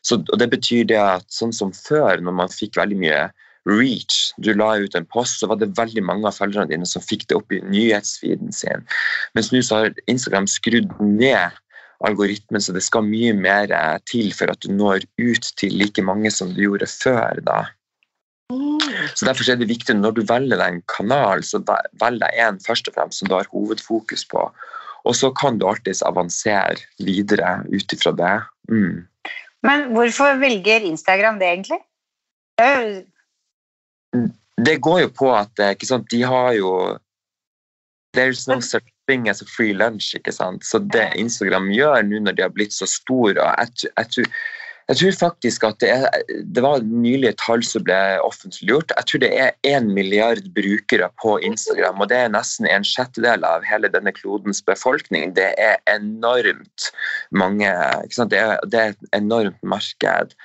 Så, 0.04 0.19
og 0.19 0.39
det 0.39 0.50
betyr 0.52 0.89
det 0.89 1.00
at 1.00 1.26
sånn 1.32 1.54
som 1.56 1.72
før, 1.74 2.19
når 2.22 2.38
man 2.43 2.52
fikk 2.52 2.78
veldig 2.78 3.00
mye 3.00 3.22
reach. 3.69 4.34
Du 4.38 4.52
la 4.54 4.76
ut 4.82 4.95
en 4.95 5.08
post, 5.08 5.39
så 5.39 5.47
var 5.47 5.60
det 5.62 5.73
veldig 5.78 6.04
mange 6.06 6.28
av 6.28 6.38
følgerne 6.38 6.71
dine 6.71 6.88
som 6.89 7.04
fikk 7.04 7.28
det 7.30 7.38
opp 7.39 7.54
i 7.54 7.62
nyhetsfeeden 7.63 8.52
sin. 8.56 8.88
Mens 9.38 9.52
nå 9.54 9.63
har 9.71 9.93
Instagram 10.12 10.49
skrudd 10.52 10.91
ned 10.99 11.60
algoritmen, 12.04 12.62
så 12.62 12.76
det 12.76 12.84
skal 12.84 13.06
mye 13.08 13.32
mer 13.38 13.71
eh, 13.71 13.95
til 14.10 14.34
for 14.36 14.52
at 14.52 14.60
du 14.63 14.73
når 14.73 15.06
ut 15.21 15.47
til 15.60 15.78
like 15.80 16.04
mange 16.04 16.32
som 16.36 16.52
du 16.52 16.65
gjorde 16.65 16.89
før. 16.91 17.39
da. 17.47 17.63
Mm. 18.52 18.82
Så 19.15 19.26
Derfor 19.26 19.49
er 19.49 19.62
det 19.62 19.71
viktig 19.71 19.95
når 19.95 20.17
du 20.17 20.23
velger 20.28 20.60
deg 20.60 20.67
en 20.67 20.84
kanal, 20.91 21.45
så 21.47 21.63
velg 22.02 22.19
deg 22.23 22.43
en 22.43 22.60
først 22.63 22.89
og 22.91 22.97
fremst 22.97 23.21
som 23.21 23.32
du 23.32 23.38
har 23.38 23.49
hovedfokus 23.54 24.28
på. 24.28 24.49
Og 25.04 25.15
så 25.19 25.32
kan 25.36 25.58
du 25.60 25.67
alltids 25.67 26.04
avansere 26.08 26.80
videre 26.99 27.62
ut 27.71 27.95
ifra 27.95 28.13
det. 28.15 28.36
Mm. 28.71 29.08
Men 29.63 29.89
hvorfor 29.95 30.39
velger 30.39 30.84
Instagram 30.88 31.39
det, 31.39 31.49
egentlig? 31.56 31.80
Det 32.60 32.67
er 32.67 32.82
jo 32.84 33.02
det 34.65 34.80
går 34.86 35.04
jo 35.06 35.13
på 35.17 35.30
at 35.36 35.60
eh, 35.60 35.76
sant, 35.88 36.10
de 36.12 36.23
har 36.23 36.54
jo 36.60 36.73
There's 38.13 38.45
no 38.47 38.60
such 38.62 38.86
thing 39.08 39.28
as 39.28 39.41
a 39.41 39.45
free 39.45 39.73
lunch. 39.73 40.13
ikke 40.15 40.32
sant? 40.32 40.65
Så 40.65 40.80
det 40.93 41.08
Instagram 41.17 41.71
gjør 41.73 42.04
nå 42.06 42.19
når 42.21 42.38
de 42.38 42.43
har 42.45 42.52
blitt 42.54 42.76
så 42.76 42.86
store 42.86 43.41
jeg, 43.41 43.89
jeg, 43.89 44.10
tror, 44.13 44.28
Jeg 44.89 44.99
tror 44.99 45.15
faktisk 45.19 45.63
at 45.63 45.80
det, 45.80 45.89
er, 45.89 46.23
det 46.43 46.63
var 46.63 46.84
nylige 46.84 47.34
tall 47.39 47.63
som 47.65 47.86
ble 47.88 47.97
offentliggjort. 48.21 48.91
Jeg 48.97 49.10
tror 49.10 49.23
det 49.23 49.32
er 49.45 49.56
én 49.65 49.89
milliard 49.95 50.43
brukere 50.56 51.08
på 51.23 51.38
Instagram, 51.39 52.04
og 52.04 52.12
det 52.12 52.19
er 52.19 52.34
nesten 52.34 52.67
en 52.67 52.86
sjettedel 52.86 53.47
av 53.47 53.63
hele 53.65 53.89
denne 53.91 54.12
klodens 54.15 54.60
befolkning. 54.67 55.34
Det 55.38 55.54
er 55.58 55.80
enormt 55.89 56.89
mange. 57.32 57.71
Det 58.12 58.39
er, 58.39 58.60
det, 58.67 58.80
er, 58.80 58.93
et 58.93 59.17
enormt 59.17 59.63
marked. 59.63 60.36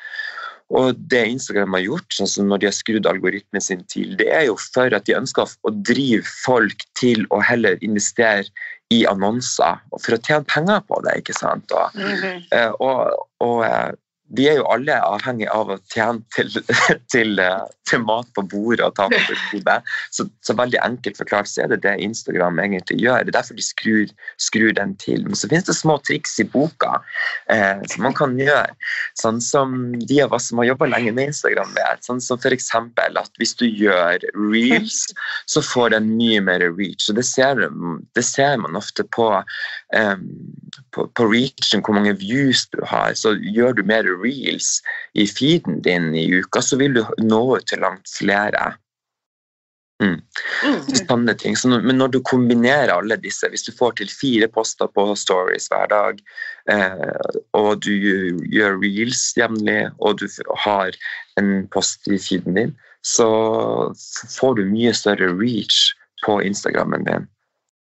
Og 0.76 0.98
det 1.09 1.22
Instagram 1.31 1.76
har 1.78 1.85
gjort, 1.87 2.09
sånn 2.12 2.28
som 2.28 2.48
når 2.50 2.61
de 2.61 2.68
har 2.68 2.76
skrudd 2.76 3.07
algoritmen 3.09 3.64
sin 3.64 3.85
til, 3.88 4.12
det 4.20 4.28
er 4.35 4.48
jo 4.50 4.57
for 4.61 4.92
at 4.92 5.07
de 5.09 5.16
ønsker 5.16 5.48
å 5.64 5.72
drive 5.72 6.26
folk 6.44 6.85
til 6.98 7.24
å 7.33 7.40
heller 7.40 7.81
investere 7.85 8.44
i 8.92 9.02
annonser, 9.09 9.81
for 9.96 10.16
å 10.16 10.20
tjene 10.20 10.48
penger 10.48 10.85
på 10.88 11.00
det. 11.04 11.16
ikke 11.22 11.37
sant? 11.37 11.72
Og, 11.72 11.96
mm 11.96 12.12
-hmm. 12.20 12.76
og, 12.85 13.26
og 13.44 13.64
eh, 13.64 13.92
vi 14.36 14.48
er 14.50 14.58
jo 14.58 14.66
alle 14.68 14.96
avhengig 15.00 15.48
av 15.52 15.70
å 15.72 15.78
tjene 15.92 16.20
til, 16.34 16.50
til, 17.12 17.40
til 17.88 18.02
mat 18.04 18.28
på 18.36 18.44
bordet 18.50 18.84
og 18.84 18.96
tak 18.98 19.14
over 19.14 19.40
hodet. 19.52 19.78
Så, 20.14 20.26
så, 20.44 20.56
veldig 20.58 20.80
enkelt 20.84 21.20
forklart 21.20 21.50
så 21.50 21.64
er 21.64 21.72
det 21.72 21.80
det 21.86 21.94
Instagram 22.04 22.60
egentlig 22.62 22.98
gjør. 23.00 23.24
Det 23.24 23.32
er 23.32 23.38
derfor 23.38 23.58
de 23.58 23.64
skrur, 23.64 24.12
skrur 24.40 24.74
den 24.76 24.94
til. 25.00 25.24
Men 25.26 25.38
så 25.38 25.48
finnes 25.50 25.68
det 25.68 25.76
små 25.78 25.98
triks 26.04 26.36
i 26.42 26.46
boka 26.48 26.98
eh, 27.52 27.80
som 27.92 28.04
man 28.06 28.16
kan 28.18 28.36
gjøre. 28.40 28.74
Sånn 29.20 29.40
som 29.44 29.78
de 30.08 30.20
av 30.24 30.36
oss 30.36 30.50
som 30.50 30.60
har 30.62 30.70
jobba 30.72 30.90
lenge 30.92 31.14
med 31.16 31.32
Instagram 31.32 31.72
vet. 31.76 32.04
Sånn 32.06 32.20
som 32.24 32.40
f.eks. 32.40 32.70
at 32.74 33.40
hvis 33.40 33.56
du 33.58 33.66
gjør 33.68 34.22
reels, 34.36 35.06
så 35.48 35.64
får 35.64 35.94
den 35.96 36.12
mye 36.18 36.42
mer 36.44 36.66
reach. 36.76 37.08
Og 37.08 37.18
det 37.18 37.24
ser, 37.28 37.64
det 38.16 38.26
ser 38.26 38.60
man 38.60 38.76
ofte 38.78 39.06
på, 39.16 39.30
eh, 39.96 40.16
på, 40.94 41.08
på 41.16 41.28
reachen, 41.32 41.84
hvor 41.84 41.96
mange 41.96 42.16
views 42.20 42.66
du 42.74 42.82
har. 42.84 43.14
Så 43.16 43.36
gjør 43.40 43.78
du 43.78 43.84
mer 43.88 44.08
reels 44.22 44.78
i 45.14 45.26
feeden 45.31 45.81
din 45.85 46.12
i 46.16 46.26
uka, 46.35 46.62
så 46.62 46.78
vil 46.81 46.98
du 46.98 47.02
nå 47.22 47.42
ut 47.57 47.66
til 47.68 47.83
langt 47.85 48.11
flere. 48.11 48.74
Mm. 50.02 50.20
mm. 50.62 50.83
Sånne 50.94 51.35
ting. 51.38 51.57
Så 51.59 51.70
når, 51.70 51.83
men 51.88 51.98
når 51.98 52.12
du 52.14 52.20
kombinerer 52.26 52.92
alle 52.94 53.18
disse, 53.18 53.48
hvis 53.50 53.66
du 53.66 53.72
får 53.74 53.96
til 53.98 54.11
fire 54.12 54.48
poster 54.54 54.90
på 54.94 55.09
stories 55.18 55.66
hver 55.72 55.90
dag, 55.90 56.20
eh, 56.70 57.33
og 57.59 57.83
du 57.87 57.94
gjør 57.94 58.78
reels 58.83 59.24
jevnlig, 59.38 59.88
og 59.98 60.20
du 60.22 60.28
har 60.66 60.94
en 61.40 61.66
post 61.74 62.07
i 62.11 62.20
feeden 62.22 62.59
din, 62.59 62.76
så 63.07 63.28
får 64.35 64.59
du 64.59 64.68
mye 64.70 64.94
større 64.94 65.33
reach 65.35 65.90
på 66.26 66.40
Instagrammen 66.46 67.07
din. 67.07 67.26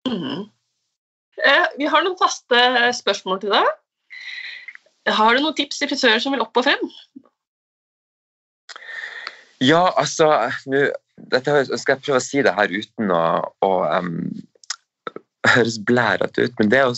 Mm. 0.08 0.48
Eh, 1.44 1.68
vi 1.78 1.88
har 1.88 2.04
noen 2.04 2.18
faste 2.20 2.64
spørsmål 2.96 3.44
til 3.44 3.54
deg. 3.54 3.68
Har 5.08 5.34
du 5.34 5.42
noen 5.42 5.56
tips 5.56 5.80
til 5.80 5.88
frisører 5.90 6.20
som 6.22 6.34
vil 6.34 6.42
opp 6.44 6.56
og 6.60 6.66
frem? 6.66 6.82
Ja, 9.60 9.90
altså 10.00 10.28
nu, 10.72 10.88
dette 11.32 11.64
skal 11.76 11.96
jeg 11.96 12.04
prøve 12.04 12.20
å 12.20 12.24
si 12.24 12.42
det 12.44 12.56
her 12.56 12.72
uten 12.72 13.12
å, 13.12 13.24
å 13.64 13.70
um, 13.92 14.28
høres 15.54 15.80
blærete 15.88 16.48
ut, 16.48 16.54
men 16.60 16.72
det 16.72 16.80
er 16.80 16.88
jo 16.88 16.94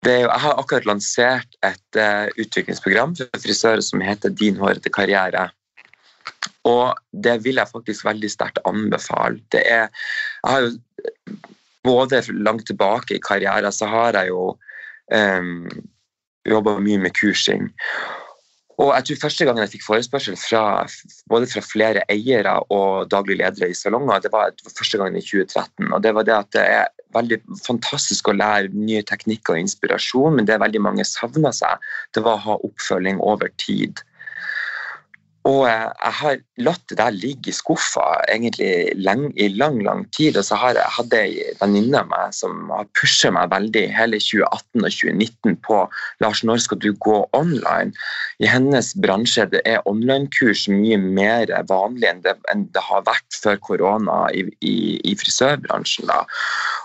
jo, 0.00 0.12
jeg 0.14 0.28
har 0.42 0.56
akkurat 0.56 0.86
lansert 0.88 1.56
et 1.66 1.98
uh, 2.00 2.30
utviklingsprogram 2.40 3.12
for 3.18 3.42
frisører 3.42 3.82
som 3.84 4.00
heter 4.00 4.32
Din 4.32 4.56
hårete 4.56 4.88
karriere. 4.92 5.50
Og 6.64 6.96
det 7.12 7.36
vil 7.44 7.60
jeg 7.60 7.68
faktisk 7.68 8.06
veldig 8.06 8.30
sterkt 8.32 8.62
anbefale. 8.68 9.42
Det 9.52 9.60
er, 9.60 9.90
jeg 10.42 10.52
har 10.52 10.66
jo 10.66 10.76
Både 11.80 12.18
langt 12.36 12.66
tilbake 12.68 13.14
i 13.16 13.22
karrieren 13.24 13.72
så 13.72 13.86
har 13.88 14.12
jeg 14.18 14.28
jo 14.28 14.50
um, 15.16 15.62
jobba 16.48 16.78
mye 16.80 16.98
med 17.02 17.14
kursing. 17.16 17.68
Og 18.80 18.94
jeg 18.94 19.04
tror 19.06 19.20
Første 19.26 19.44
gangen 19.44 19.60
jeg 19.64 19.72
fikk 19.74 19.84
forespørsel 19.84 20.36
fra, 20.40 20.62
både 21.28 21.48
fra 21.50 21.60
flere 21.64 22.04
eiere 22.12 22.54
og 22.72 23.10
daglig 23.12 23.36
ledere 23.42 23.68
i 23.68 23.76
salonger, 23.76 24.22
det 24.24 24.32
var 24.32 24.54
første 24.64 25.00
gangen 25.00 25.20
i 25.20 25.24
2013. 25.24 25.92
og 25.92 26.02
Det 26.02 26.14
var 26.16 26.28
det 26.28 26.36
at 26.36 26.52
det 26.56 26.62
er 26.64 26.86
veldig 27.14 27.40
fantastisk 27.66 28.30
å 28.30 28.36
lære 28.38 28.72
nye 28.72 29.02
teknikker 29.04 29.56
og 29.56 29.64
inspirasjon, 29.66 30.38
men 30.38 30.48
det 30.48 30.60
veldig 30.62 30.80
mange 30.86 31.04
savna 31.04 31.52
seg, 31.52 31.82
det 32.16 32.24
var 32.24 32.38
å 32.38 32.44
ha 32.46 32.56
oppfølging 32.70 33.20
over 33.20 33.52
tid. 33.60 34.00
Og 35.48 35.62
jeg 35.64 36.12
har 36.20 36.40
latt 36.60 36.82
det 36.90 36.98
der 36.98 37.14
ligge 37.16 37.48
i 37.48 37.54
skuffa 37.56 38.02
egentlig 38.28 38.92
lenge, 39.00 39.30
i 39.40 39.46
lang 39.48 39.78
lang 39.86 40.02
tid. 40.12 40.36
Og 40.36 40.44
så 40.44 40.58
har 40.60 40.76
jeg 40.76 40.92
hatt 40.96 41.14
ei 41.16 41.46
venninne 41.62 42.02
av 42.02 42.10
meg 42.10 42.34
som 42.36 42.68
har 42.68 42.88
pusha 42.98 43.30
meg 43.32 43.48
veldig 43.52 43.86
hele 43.96 44.20
2018 44.20 44.84
og 44.84 44.90
2019 44.92 45.56
på 45.64 45.78
Lars, 46.20 46.42
når 46.44 46.60
skal 46.66 46.80
du 46.84 46.90
gå 46.92 47.22
online? 47.36 47.96
I 48.44 48.50
hennes 48.52 48.92
bransje 49.00 49.46
det 49.54 49.62
er 49.64 49.86
online-kurs 49.88 50.66
mye 50.68 51.00
mer 51.00 51.54
vanlig 51.70 52.10
enn 52.10 52.20
det, 52.26 52.36
enn 52.52 52.66
det, 52.74 52.84
har 52.90 53.06
vært 53.08 53.40
før 53.40 53.56
korona 53.64 54.18
i, 54.36 54.44
i, 54.60 54.76
i 55.08 55.14
frisørbransjen. 55.16 56.10
Da. 56.10 56.26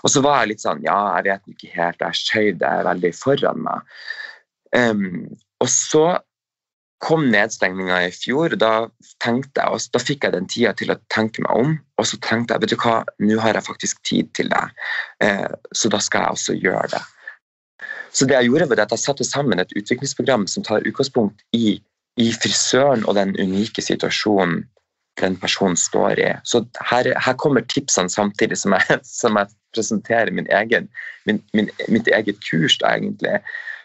Og 0.00 0.14
så 0.14 0.24
var 0.24 0.42
jeg 0.42 0.54
litt 0.54 0.64
sånn 0.64 0.84
Ja, 0.86 1.00
jeg 1.18 1.28
vet 1.28 1.52
ikke 1.52 1.74
helt. 1.76 2.00
Jeg 2.00 2.22
skjøv 2.22 2.62
det 2.64 2.72
veldig 2.88 3.12
foran 3.20 3.66
meg. 3.68 3.98
Um, 4.72 5.36
og 5.60 5.68
så 5.72 6.06
kom 7.04 7.26
nedstengninga 7.30 7.98
i 8.06 8.12
fjor, 8.14 8.54
da 8.56 8.86
tenkte 9.22 9.62
jeg, 9.62 9.88
da 9.92 10.00
fikk 10.00 10.24
jeg 10.24 10.34
den 10.34 10.48
tida 10.48 10.72
til 10.76 10.94
å 10.94 10.98
tenke 11.12 11.44
meg 11.44 11.52
om. 11.52 11.74
Og 12.00 12.08
så 12.08 12.18
tenkte 12.24 12.56
jeg 12.56 12.64
vet 12.64 12.72
du 12.72 12.78
hva, 12.80 13.00
nå 13.20 13.40
har 13.42 13.58
jeg 13.58 13.68
faktisk 13.68 14.00
tid 14.06 14.30
til 14.38 14.48
det, 14.52 14.64
eh, 15.24 15.50
så 15.76 15.92
da 15.92 16.00
skal 16.02 16.24
jeg 16.24 16.38
også 16.38 16.56
gjøre 16.56 16.88
det. 16.94 17.02
Så 18.16 18.24
det 18.24 18.38
jeg 18.38 18.48
gjorde 18.48 18.70
var 18.70 18.86
at 18.86 18.94
jeg 18.94 19.02
satte 19.02 19.26
sammen 19.28 19.60
et 19.60 19.74
utviklingsprogram 19.76 20.46
som 20.48 20.64
tar 20.64 20.86
utgangspunkt 20.88 21.42
i, 21.56 21.76
i 22.16 22.30
frisøren 22.32 23.04
og 23.04 23.18
den 23.18 23.36
unike 23.36 23.84
situasjonen 23.84 24.64
den 25.20 25.36
personen 25.40 25.76
står 25.80 26.20
i. 26.20 26.30
Så 26.44 26.62
her, 26.90 27.08
her 27.24 27.36
kommer 27.40 27.64
tipsene 27.72 28.12
samtidig 28.12 28.58
som 28.60 28.74
jeg, 28.76 29.00
som 29.20 29.36
jeg 29.40 29.52
presenterer 29.76 30.32
min 30.32 30.48
egen, 30.52 30.88
min, 31.28 31.42
min, 31.56 31.70
mitt 31.92 32.08
eget 32.08 32.40
kurs. 32.48 32.78
Da, 32.80 32.96
egentlig. 32.96 33.40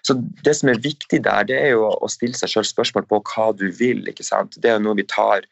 Så 0.07 0.17
Det 0.45 0.55
som 0.57 0.69
er 0.69 0.81
viktig 0.81 1.23
der, 1.23 1.43
det 1.45 1.57
er 1.57 1.73
jo 1.75 1.89
å 1.89 2.09
stille 2.09 2.37
seg 2.37 2.49
selv 2.49 2.69
spørsmål 2.69 3.07
på 3.09 3.21
hva 3.31 3.51
du 3.57 3.69
vil. 3.77 4.07
ikke 4.09 4.25
sant? 4.25 4.57
Det 4.57 4.69
er 4.69 4.79
jo 4.79 4.85
noe 4.87 4.97
vi 4.97 5.05
tar, 5.05 5.45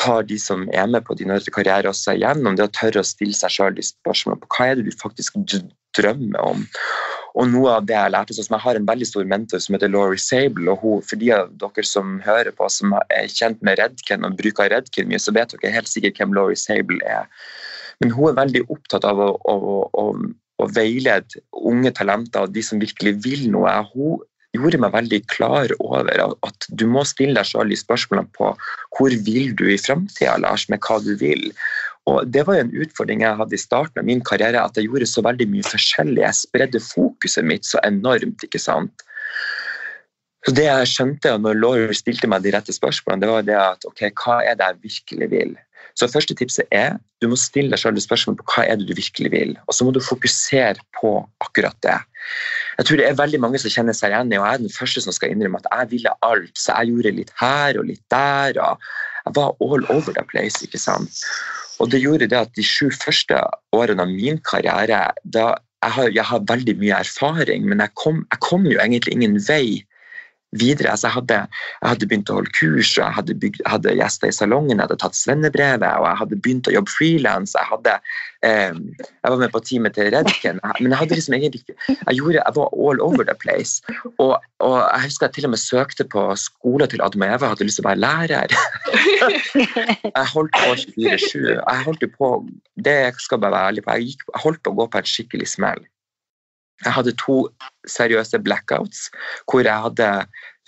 tar 0.00 0.24
de 0.28 0.38
som 0.38 0.68
er 0.72 0.86
med 0.86 1.04
på 1.06 1.16
din 1.16 1.32
karriere 1.52 1.88
også 1.88 2.16
igjennom. 2.18 2.56
Det 2.56 2.68
å 2.68 2.74
tørre 2.76 3.00
å 3.00 3.08
stille 3.08 3.36
seg 3.36 3.56
selv 3.56 3.80
de 3.80 3.86
spørsmålene 3.86 4.42
på 4.42 4.52
hva 4.56 4.68
er 4.68 4.80
det 4.80 4.90
du 4.90 4.98
faktisk 5.00 5.40
drømmer 5.96 6.44
om. 6.44 6.66
Og 7.38 7.46
noe 7.46 7.76
av 7.78 7.86
det 7.86 7.94
Jeg 7.94 8.12
lærte, 8.12 8.34
sånn 8.34 8.48
som 8.48 8.56
jeg 8.56 8.64
har 8.64 8.78
en 8.78 8.88
veldig 8.88 9.06
stor 9.06 9.26
mentor 9.32 9.62
som 9.62 9.76
heter 9.76 9.90
Laurie 9.92 10.20
Sable. 10.20 10.70
og 10.70 10.82
hun, 10.82 11.02
For 11.02 11.16
de 11.16 11.32
av 11.32 11.50
dere 11.62 11.86
som 11.86 12.20
hører 12.26 12.52
på, 12.52 12.68
som 12.68 12.94
er 13.08 13.30
kjent 13.30 13.62
med 13.62 13.78
Redken 13.78 14.26
og 14.26 14.36
bruker 14.36 14.70
Redken 14.70 15.08
mye, 15.08 15.22
så 15.22 15.32
vet 15.32 15.54
dere 15.54 15.72
helt 15.72 15.88
sikkert 15.88 16.18
hvem 16.18 16.34
Laurie 16.34 16.58
Sable 16.58 17.00
er. 17.06 17.30
Men 18.00 18.14
hun 18.16 18.30
er 18.30 18.38
veldig 18.40 18.64
opptatt 18.72 19.04
av 19.04 19.20
å, 19.20 19.30
å, 19.44 19.56
å, 19.92 20.04
å 20.60 20.68
veilede 20.74 21.42
unge 21.56 21.92
talenter 21.96 22.46
og 22.46 22.54
de 22.54 22.64
som 22.64 22.82
virkelig 22.82 23.16
vil 23.24 23.46
noe. 23.52 23.72
Hun 23.92 24.20
gjorde 24.56 24.80
meg 24.82 24.94
veldig 24.96 25.20
klar 25.30 25.74
over 25.78 26.10
at 26.32 26.66
du 26.70 26.86
må 26.90 27.04
stille 27.06 27.36
deg 27.38 27.48
selv 27.48 27.70
de 27.70 27.78
spørsmålene 27.78 28.32
på 28.36 28.52
hvor 28.96 29.14
vil 29.26 29.54
du 29.56 29.66
i 29.70 29.78
framtida, 29.78 30.38
Lars, 30.42 30.66
med 30.72 30.82
hva 30.86 30.98
du 31.04 31.14
vil. 31.20 31.50
Og 32.10 32.26
Det 32.32 32.42
var 32.46 32.56
jo 32.56 32.64
en 32.64 32.74
utfordring 32.82 33.22
jeg 33.22 33.38
hadde 33.38 33.54
i 33.54 33.60
starten 33.60 34.02
av 34.02 34.08
min 34.08 34.22
karriere, 34.24 34.62
at 34.62 34.76
jeg 34.76 34.88
gjorde 34.88 35.06
så 35.06 35.22
veldig 35.26 35.46
mye 35.52 35.66
forskjellig. 35.68 36.24
Jeg 36.24 36.38
spredde 36.40 36.82
fokuset 36.82 37.46
mitt 37.46 37.68
så 37.68 37.82
enormt. 37.86 38.42
ikke 38.44 38.58
sant? 38.62 39.04
Så 40.46 40.54
Det 40.56 40.64
jeg 40.64 40.88
skjønte 40.88 41.36
når 41.38 41.58
Laura 41.60 41.94
stilte 41.94 42.28
meg 42.30 42.42
de 42.42 42.54
rette 42.54 42.72
spørsmålene, 42.72 43.20
det 43.20 43.28
var 43.30 43.42
det 43.44 43.58
at 43.60 43.84
ok, 43.84 44.06
hva 44.24 44.40
er 44.42 44.56
det 44.56 44.70
jeg 44.70 44.80
virkelig 44.88 45.30
vil? 45.30 45.58
Så 45.98 46.08
første 46.10 46.36
tipset 46.38 46.68
er 46.74 46.98
du 47.20 47.28
må 47.30 47.38
stille 47.38 47.72
deg 47.72 47.80
selv 47.82 48.00
spørsmål 48.00 48.38
på 48.40 48.46
hva 48.54 48.64
er 48.66 48.80
det 48.80 48.88
du 48.88 48.94
virkelig 48.96 49.30
vil. 49.32 49.54
Og 49.66 49.76
så 49.76 49.86
må 49.86 49.92
du 49.94 50.00
fokusere 50.04 50.80
på 51.00 51.12
akkurat 51.44 51.76
det. 51.84 51.98
Jeg 52.78 52.86
tror 52.86 53.00
det 53.00 53.06
er 53.08 53.18
veldig 53.18 53.40
mange 53.42 53.60
som 53.60 53.72
kjenner 53.72 53.96
seg 53.96 54.14
igjen 54.14 54.32
i, 54.32 54.38
og 54.40 54.46
jeg 54.46 54.58
er 54.58 54.64
den 54.64 54.74
første 54.74 55.04
som 55.04 55.16
skal 55.16 55.34
innrømme 55.34 55.60
at 55.60 55.70
jeg 55.70 55.92
ville 55.94 56.16
alt. 56.26 56.52
Så 56.56 56.76
jeg 56.76 56.92
gjorde 56.92 57.16
litt 57.18 57.32
her 57.40 57.80
og 57.80 57.88
litt 57.90 58.04
der. 58.12 58.60
og 58.60 58.90
Jeg 59.26 59.36
var 59.40 59.56
all 59.60 59.88
over 59.92 60.16
the 60.16 60.24
place. 60.32 60.62
ikke 60.64 60.80
sant? 60.80 61.24
Og 61.80 61.90
det 61.92 62.02
gjorde 62.02 62.28
det 62.28 62.38
at 62.38 62.54
de 62.56 62.64
sju 62.64 62.90
første 62.92 63.40
årene 63.76 64.04
av 64.04 64.12
min 64.12 64.40
karriere 64.44 65.10
da 65.24 65.52
jeg 65.80 65.94
har, 65.96 66.08
jeg 66.12 66.24
har 66.28 66.42
veldig 66.44 66.74
mye 66.76 66.96
erfaring, 67.00 67.64
men 67.64 67.80
jeg 67.80 67.94
kom, 67.96 68.18
jeg 68.28 68.40
kom 68.44 68.66
jo 68.68 68.76
egentlig 68.82 69.14
ingen 69.16 69.38
vei 69.46 69.80
videre. 70.58 70.90
Altså 70.90 71.06
jeg, 71.06 71.14
hadde, 71.14 71.38
jeg, 71.44 71.88
hadde, 71.88 72.08
begynt 72.10 72.30
å 72.32 72.38
holde 72.40 72.52
kurs, 72.56 72.90
og 72.96 73.04
jeg 73.04 73.16
hadde, 73.18 73.36
bygd, 73.42 73.62
hadde 73.70 73.94
gjester 73.98 74.30
i 74.30 74.34
salongen, 74.34 74.76
jeg 74.76 74.82
hadde 74.82 74.98
tatt 75.02 75.18
svennebrevet, 75.18 75.86
og 76.00 76.08
jeg 76.08 76.20
hadde 76.22 76.40
begynt 76.42 76.70
å 76.70 76.74
jobbe 76.74 76.94
frilans. 76.94 77.54
Jeg, 77.54 77.96
eh, 78.48 78.74
jeg 78.74 79.34
var 79.34 79.38
med 79.42 79.54
på 79.54 79.62
teamet 79.68 79.96
til 79.98 80.10
Redken, 80.14 80.60
men 80.80 80.88
jeg 80.88 81.00
hadde 81.02 81.18
liksom 81.18 81.36
egentlig 81.38 81.62
jeg, 81.86 82.16
gjorde, 82.18 82.40
jeg 82.40 82.56
var 82.56 82.74
all 82.74 83.04
over 83.04 83.28
the 83.28 83.36
place. 83.42 83.84
Og, 84.16 84.34
og 84.64 84.78
jeg 84.80 85.06
husker 85.06 85.28
jeg 85.28 85.38
til 85.38 85.50
og 85.50 85.54
med 85.54 85.62
søkte 85.62 86.08
på 86.16 86.26
skolen 86.40 86.90
til 86.90 87.04
Adam 87.04 87.26
og 87.26 87.36
Eva, 87.36 87.52
hadde 87.54 87.68
lyst 87.68 87.80
til 87.80 87.86
å 87.86 87.90
være 87.90 88.04
lærer. 88.06 88.56
jeg 90.16 90.26
holdt 90.34 90.58
på 90.58 90.74
24-7. 90.82 91.46
Jeg 91.54 91.86
holdt 91.86 92.10
på, 92.16 92.34
det 92.80 92.98
skal 93.22 93.42
bare 93.42 93.54
være 93.54 93.72
ærlig 93.74 93.86
på, 93.86 93.96
jeg, 93.98 94.12
gikk, 94.12 94.28
jeg 94.34 94.44
holdt 94.48 94.62
på 94.64 94.74
å 94.74 94.78
gå 94.82 94.90
på 94.90 95.02
et 95.02 95.14
skikkelig 95.14 95.50
smell. 95.54 95.89
Jeg 96.84 96.96
hadde 96.96 97.16
to 97.20 97.42
seriøse 97.88 98.38
blackouts 98.44 99.08
hvor 99.50 99.66
jeg 99.66 99.84
hadde 99.86 100.08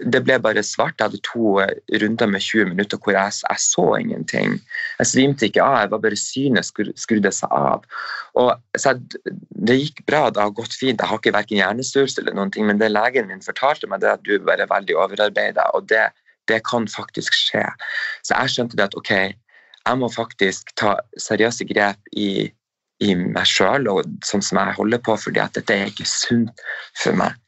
det 0.03 0.23
ble 0.25 0.39
bare 0.43 0.63
svart. 0.67 0.97
Jeg 0.99 1.11
hadde 1.11 1.21
to 1.27 1.59
eh, 1.63 1.75
runder 2.03 2.31
med 2.31 2.43
20 2.43 2.71
minutter 2.73 2.99
hvor 2.99 3.15
jeg, 3.15 3.35
jeg 3.45 3.63
så 3.63 3.85
ingenting. 4.01 4.57
Jeg 4.99 5.11
svimte 5.11 5.47
ikke 5.47 5.63
av, 5.63 5.77
jeg 5.83 5.93
var 5.93 6.03
bare 6.07 6.19
synet 6.19 6.71
skrudde 6.99 7.33
seg 7.35 7.53
av. 7.55 7.85
Og 8.41 8.53
så 8.77 8.95
jeg, 8.95 9.21
Det 9.69 9.79
gikk 9.79 10.03
bra, 10.09 10.25
det 10.31 10.43
har 10.43 10.55
gått 10.57 10.75
fint. 10.75 10.99
Jeg 11.01 11.09
har 11.09 11.21
ikke 11.21 11.35
verken 11.37 11.61
hjernesvulst 11.61 12.19
eller 12.19 12.35
noen 12.35 12.51
ting, 12.55 12.67
men 12.67 12.81
det 12.81 12.91
legen 12.91 13.29
min 13.29 13.45
fortalte 13.45 13.87
meg, 13.87 14.03
det 14.03 14.11
er 14.11 14.19
at 14.19 14.27
du 14.27 14.35
bare 14.43 14.67
er 14.67 14.73
veldig 14.73 14.97
overarbeida, 14.99 15.69
og 15.77 15.87
det, 15.93 16.09
det 16.51 16.63
kan 16.67 16.89
faktisk 16.91 17.37
skje. 17.37 17.69
Så 18.27 18.35
jeg 18.35 18.55
skjønte 18.57 18.81
det 18.81 18.89
at 18.91 18.99
ok, 18.99 19.13
jeg 19.83 19.99
må 19.99 20.11
faktisk 20.11 20.75
ta 20.79 20.97
seriøse 21.21 21.67
grep 21.71 22.11
i, 22.17 22.51
i 23.03 23.15
meg 23.19 23.47
sjøl 23.49 23.89
og 23.91 24.09
sånn 24.27 24.45
som 24.45 24.61
jeg 24.61 24.79
holder 24.79 25.03
på, 25.05 25.17
fordi 25.19 25.43
at 25.43 25.57
dette 25.59 25.75
er 25.75 25.91
ikke 25.91 26.09
sunt 26.09 26.63
for 27.03 27.19
meg. 27.19 27.39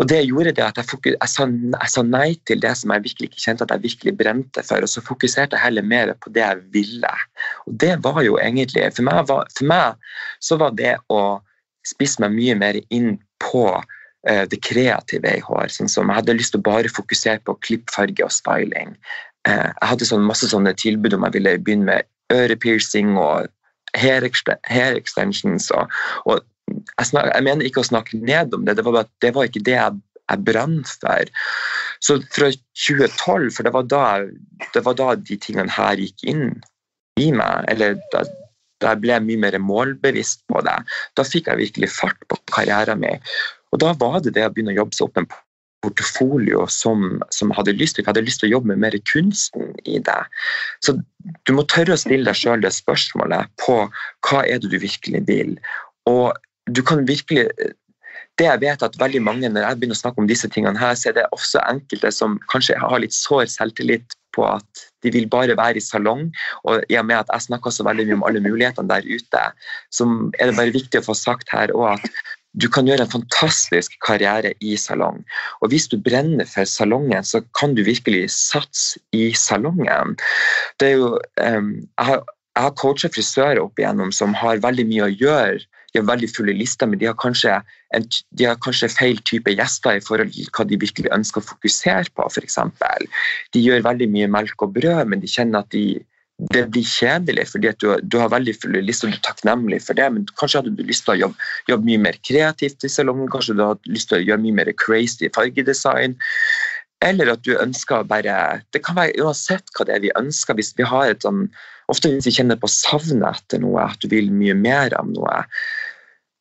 Og 0.00 0.08
det 0.10 0.24
gjorde 0.26 0.54
det 0.56 0.64
at 0.64 0.78
jeg, 0.80 0.88
fokus, 0.90 1.14
jeg, 1.14 1.30
sa, 1.30 1.46
jeg, 1.46 1.90
sa, 1.92 2.02
nei 2.06 2.28
til 2.48 2.62
det 2.62 2.72
som 2.78 2.92
jeg 2.94 3.04
virkelig 3.06 3.30
ikke 3.30 3.42
kjente 3.44 3.66
at 3.66 3.74
jeg 3.74 3.84
virkelig 3.84 4.14
brente 4.18 4.64
for, 4.66 4.84
og 4.84 4.90
så 4.90 5.02
fokuserte 5.04 5.58
jeg 5.58 5.66
heller 5.68 5.86
mer 5.86 6.14
på 6.22 6.32
det 6.34 6.42
jeg 6.42 6.62
ville. 6.74 7.12
Og 7.68 7.76
det 7.84 7.94
var 8.04 8.22
jo 8.26 8.38
egentlig 8.42 8.88
For 8.96 9.06
meg, 9.06 9.26
var, 9.30 9.50
for 9.54 9.70
meg 9.70 10.08
så 10.42 10.58
var 10.60 10.74
det 10.78 10.96
å 11.12 11.20
spisse 11.86 12.22
meg 12.24 12.34
mye 12.34 12.56
mer 12.58 12.80
inn 12.94 13.18
på 13.42 13.66
uh, 13.70 14.44
det 14.50 14.60
kreative 14.64 15.36
i 15.36 15.44
hår. 15.44 15.68
Sånn 15.70 15.92
som 15.92 16.10
jeg 16.10 16.20
hadde 16.22 16.38
lyst 16.38 16.56
til 16.56 16.62
å 16.64 16.68
bare 16.70 16.90
fokusere 16.92 17.44
på 17.46 17.58
klippfarge 17.66 18.26
og 18.26 18.34
styling. 18.34 18.96
Uh, 19.46 19.70
jeg 19.70 19.90
hadde 19.92 20.08
sånn, 20.08 20.26
masse 20.26 20.48
sånne 20.50 20.74
tilbud 20.80 21.16
om 21.16 21.28
jeg 21.28 21.38
ville 21.38 21.58
begynne 21.60 21.90
med 21.92 22.10
ørepiercing 22.34 23.14
og 23.20 23.50
hair, 23.94 24.26
extensions 24.26 25.70
og, 25.74 25.92
og 26.24 26.42
jeg, 26.70 27.06
snak, 27.10 27.30
jeg, 27.30 27.44
mener 27.46 27.66
ikke 27.66 27.82
å 27.82 27.90
snakke 27.90 28.20
ned 28.20 28.54
om 28.56 28.64
det, 28.66 28.76
det 28.78 28.84
var, 28.86 29.00
bare, 29.00 29.10
det 29.22 29.32
var 29.36 29.48
ikke 29.48 29.64
det 29.66 29.76
jeg, 29.76 30.00
jeg 30.30 30.44
brant 30.46 30.94
for. 31.02 31.32
Så 32.04 32.18
fra 32.32 32.50
2012, 32.52 33.50
for 33.56 33.66
det 33.66 33.74
var, 33.74 33.88
da, 33.90 34.06
det 34.74 34.84
var 34.86 34.96
da 34.98 35.10
de 35.20 35.38
tingene 35.40 35.72
her 35.72 36.00
gikk 36.00 36.24
inn 36.30 36.46
i 37.20 37.30
meg, 37.36 37.68
eller 37.70 37.98
da, 38.14 38.24
da 38.82 38.94
jeg 38.94 39.04
ble 39.04 39.20
mye 39.26 39.42
mer 39.46 39.58
målbevisst 39.62 40.44
på 40.50 40.64
det, 40.66 40.78
da 41.16 41.26
fikk 41.26 41.50
jeg 41.50 41.62
virkelig 41.62 41.92
fart 41.94 42.26
på 42.30 42.40
karrieren 42.52 43.02
min. 43.04 43.22
Og 43.74 43.80
da 43.82 43.92
var 43.98 44.20
det 44.22 44.34
det 44.36 44.46
å 44.46 44.52
begynne 44.54 44.74
å 44.74 44.82
jobbe 44.82 44.96
seg 44.96 45.08
opp 45.08 45.20
en 45.20 45.30
portefolio 45.84 46.64
som, 46.72 47.20
som 47.34 47.52
hadde 47.54 47.76
lyst 47.78 47.98
til. 47.98 48.06
Hadde 48.08 48.24
lyst 48.24 48.42
til 48.42 48.50
å 48.50 48.56
jobbe 48.56 48.72
med 48.72 48.82
mer 48.86 48.96
kunsten 49.10 49.72
i 49.84 50.00
det. 50.02 50.20
Så 50.84 50.96
du 51.44 51.54
må 51.56 51.66
tørre 51.70 51.96
å 51.96 52.00
stille 52.00 52.26
deg 52.26 52.40
sjøl 52.40 52.64
det 52.64 52.72
spørsmålet 52.74 53.52
på 53.62 53.78
hva 54.26 54.42
er 54.44 54.60
det 54.62 54.72
du 54.72 54.80
virkelig 54.82 55.24
vil. 55.28 55.56
Og 56.10 56.32
du 56.72 56.80
kan 56.86 57.04
virkelig 57.08 57.48
det 58.38 58.48
jeg 58.48 58.60
vet 58.64 58.82
at 58.82 58.96
veldig 58.98 59.22
mange, 59.22 59.48
Når 59.48 59.62
jeg 59.62 59.78
begynner 59.78 59.94
å 59.94 60.02
snakke 60.02 60.22
om 60.22 60.26
disse 60.26 60.48
tingene, 60.50 60.78
her, 60.78 60.94
så 60.98 61.10
er 61.10 61.18
det 61.20 61.30
også 61.30 61.62
enkelte 61.70 62.10
som 62.10 62.38
kanskje 62.50 62.78
har 62.82 62.98
litt 62.98 63.14
sår 63.14 63.46
selvtillit 63.46 64.16
på 64.34 64.46
at 64.48 64.86
de 65.06 65.12
vil 65.14 65.28
bare 65.30 65.54
være 65.54 65.78
i 65.78 65.84
salong. 65.84 66.32
og 66.64 66.82
i 66.90 66.98
og 66.98 67.06
med 67.06 67.16
at 67.22 67.30
Jeg 67.32 67.46
snakker 67.48 67.70
så 67.70 67.86
veldig 67.86 68.06
mye 68.08 68.18
om 68.18 68.26
alle 68.26 68.42
mulighetene 68.42 68.90
der 68.90 69.06
ute, 69.06 69.42
så 69.90 70.08
er 70.40 70.50
det 70.50 70.56
bare 70.56 70.74
viktig 70.74 70.98
å 71.00 71.06
få 71.06 71.14
sagt 71.14 71.48
her 71.54 71.70
at 71.70 72.10
du 72.54 72.68
kan 72.70 72.86
gjøre 72.86 73.06
en 73.06 73.10
fantastisk 73.10 73.96
karriere 74.06 74.54
i 74.62 74.76
salong. 74.78 75.24
Og 75.60 75.72
hvis 75.72 75.88
du 75.90 75.98
brenner 75.98 76.46
for 76.46 76.68
salongen, 76.68 77.26
så 77.26 77.42
kan 77.58 77.74
du 77.74 77.82
virkelig 77.86 78.28
satse 78.30 79.00
i 79.12 79.32
salongen. 79.38 80.16
Det 80.80 80.92
er 80.92 80.96
jo, 81.00 81.12
um, 81.42 81.74
jeg 81.82 82.10
har, 82.10 82.24
jeg 82.54 82.66
har 82.68 82.76
coacha 82.78 83.10
frisører 83.10 83.62
opp 83.62 83.80
igjennom 83.80 84.14
som 84.14 84.36
har 84.38 84.62
veldig 84.62 84.86
mye 84.90 85.08
å 85.08 85.14
gjøre 85.14 85.64
de 85.94 86.00
har 86.00 86.08
veldig 86.08 86.26
fulle 86.34 86.56
lister, 86.58 86.88
men 86.90 86.98
de 86.98 87.06
har, 87.06 87.14
kanskje 87.14 87.52
en, 87.94 88.06
de 88.34 88.48
har 88.48 88.56
kanskje 88.58 88.90
feil 88.90 89.20
type 89.30 89.52
gjester 89.54 90.00
i 90.00 90.02
forhold 90.02 90.32
til 90.34 90.48
hva 90.56 90.66
de 90.66 90.78
virkelig 90.82 91.12
ønsker 91.14 91.38
å 91.38 91.46
fokusere 91.52 92.10
på. 92.10 92.26
Eksempel. 92.42 93.06
de 93.54 93.62
gjør 93.62 93.84
veldig 93.86 94.08
mye 94.10 94.26
melk 94.26 94.66
og 94.66 94.74
brød, 94.74 95.04
men 95.06 95.22
de 95.22 95.30
kjenner 95.30 95.62
at 95.62 95.70
de, 95.70 96.02
det 96.50 96.64
blir 96.74 96.86
kjedelig 96.86 97.46
fordi 97.52 97.70
du, 97.78 97.86
du, 98.02 98.16
har 98.18 98.32
veldig 98.32 98.56
lyst 98.82 99.04
og 99.04 99.12
du 99.12 99.16
er 99.16 99.26
takknemlig 99.26 99.80
for 99.84 99.98
det. 99.98 100.08
Men 100.12 100.24
kanskje 100.40 100.62
hadde 100.62 100.74
du 100.74 100.82
lyst 100.86 101.06
til 101.06 101.14
å 101.14 101.20
jobbe, 101.26 101.50
jobbe 101.70 101.88
mye 101.88 102.02
mer 102.08 102.18
kreativt 102.26 102.86
i 102.86 102.90
salongen, 102.90 103.30
kanskje 103.30 103.54
du 103.58 103.62
hadde 103.62 103.94
lyst 103.94 104.10
til 104.10 104.18
å 104.18 104.24
gjøre 104.24 104.42
mye 104.42 104.58
mer 104.58 104.72
crazy 104.80 105.30
fargedesign. 105.34 106.18
Eller 107.04 107.30
at 107.34 107.44
du 107.44 107.52
ønsker 107.58 108.06
bare 108.08 108.62
Det 108.72 108.80
kan 108.84 108.96
være 108.96 109.18
uansett 109.20 109.70
hva 109.76 109.86
det 109.86 109.96
er 109.96 110.04
vi 110.06 110.12
ønsker. 110.18 110.56
Hvis 110.58 110.74
vi 110.78 110.86
har 110.88 111.12
et 111.12 111.26
sånn, 111.26 111.46
Ofte 111.92 112.08
hvis 112.08 112.24
vi 112.24 112.32
kjenner 112.38 112.56
på 112.56 112.70
savnet 112.72 113.42
etter 113.42 113.60
noe, 113.60 113.82
at 113.84 114.00
du 114.00 114.08
vil 114.08 114.30
mye 114.32 114.54
mer 114.56 114.94
av 114.96 115.10
noe, 115.10 115.42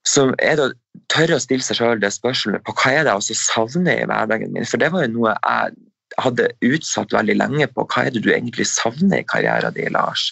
så 0.08 0.30
er 0.40 0.56
det 0.56 0.70
å 0.70 1.02
tørre 1.12 1.36
å 1.36 1.44
stille 1.44 1.66
seg 1.66 1.82
selv 1.82 2.00
det 2.00 2.14
spørsmålet 2.16 2.64
på 2.64 2.76
hva 2.80 2.94
er 2.94 3.04
det 3.04 3.12
jeg 3.12 3.22
også 3.22 3.36
savner 3.42 4.00
i 4.00 4.08
hverdagen 4.08 4.54
min. 4.56 4.68
For 4.68 4.80
det 4.80 4.92
var 4.94 5.04
jo 5.04 5.12
noe 5.18 5.34
jeg 5.36 5.76
hadde 6.22 6.52
utsatt 6.66 7.14
veldig 7.16 7.38
lenge 7.40 7.68
på. 7.74 7.86
Hva 7.90 8.06
er 8.06 8.14
det 8.14 8.24
du 8.26 8.32
egentlig 8.34 8.68
savner 8.70 9.22
i 9.22 9.28
karrieren 9.28 9.76
din, 9.78 9.94
Lars? 9.96 10.30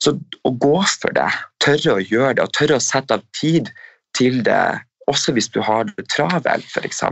Så 0.00 0.16
å 0.48 0.52
gå 0.56 0.76
for 1.00 1.12
det, 1.16 1.28
tørre 1.60 1.98
å 1.98 2.04
gjøre 2.04 2.38
det, 2.38 2.46
og 2.46 2.54
tørre 2.56 2.78
å 2.78 2.84
sette 2.84 3.18
av 3.18 3.24
tid 3.36 3.68
til 4.16 4.40
det, 4.46 4.80
også 5.10 5.34
hvis 5.36 5.50
du 5.52 5.60
har 5.64 5.88
det 5.90 6.06
travelt, 6.12 6.66
f.eks. 6.70 7.02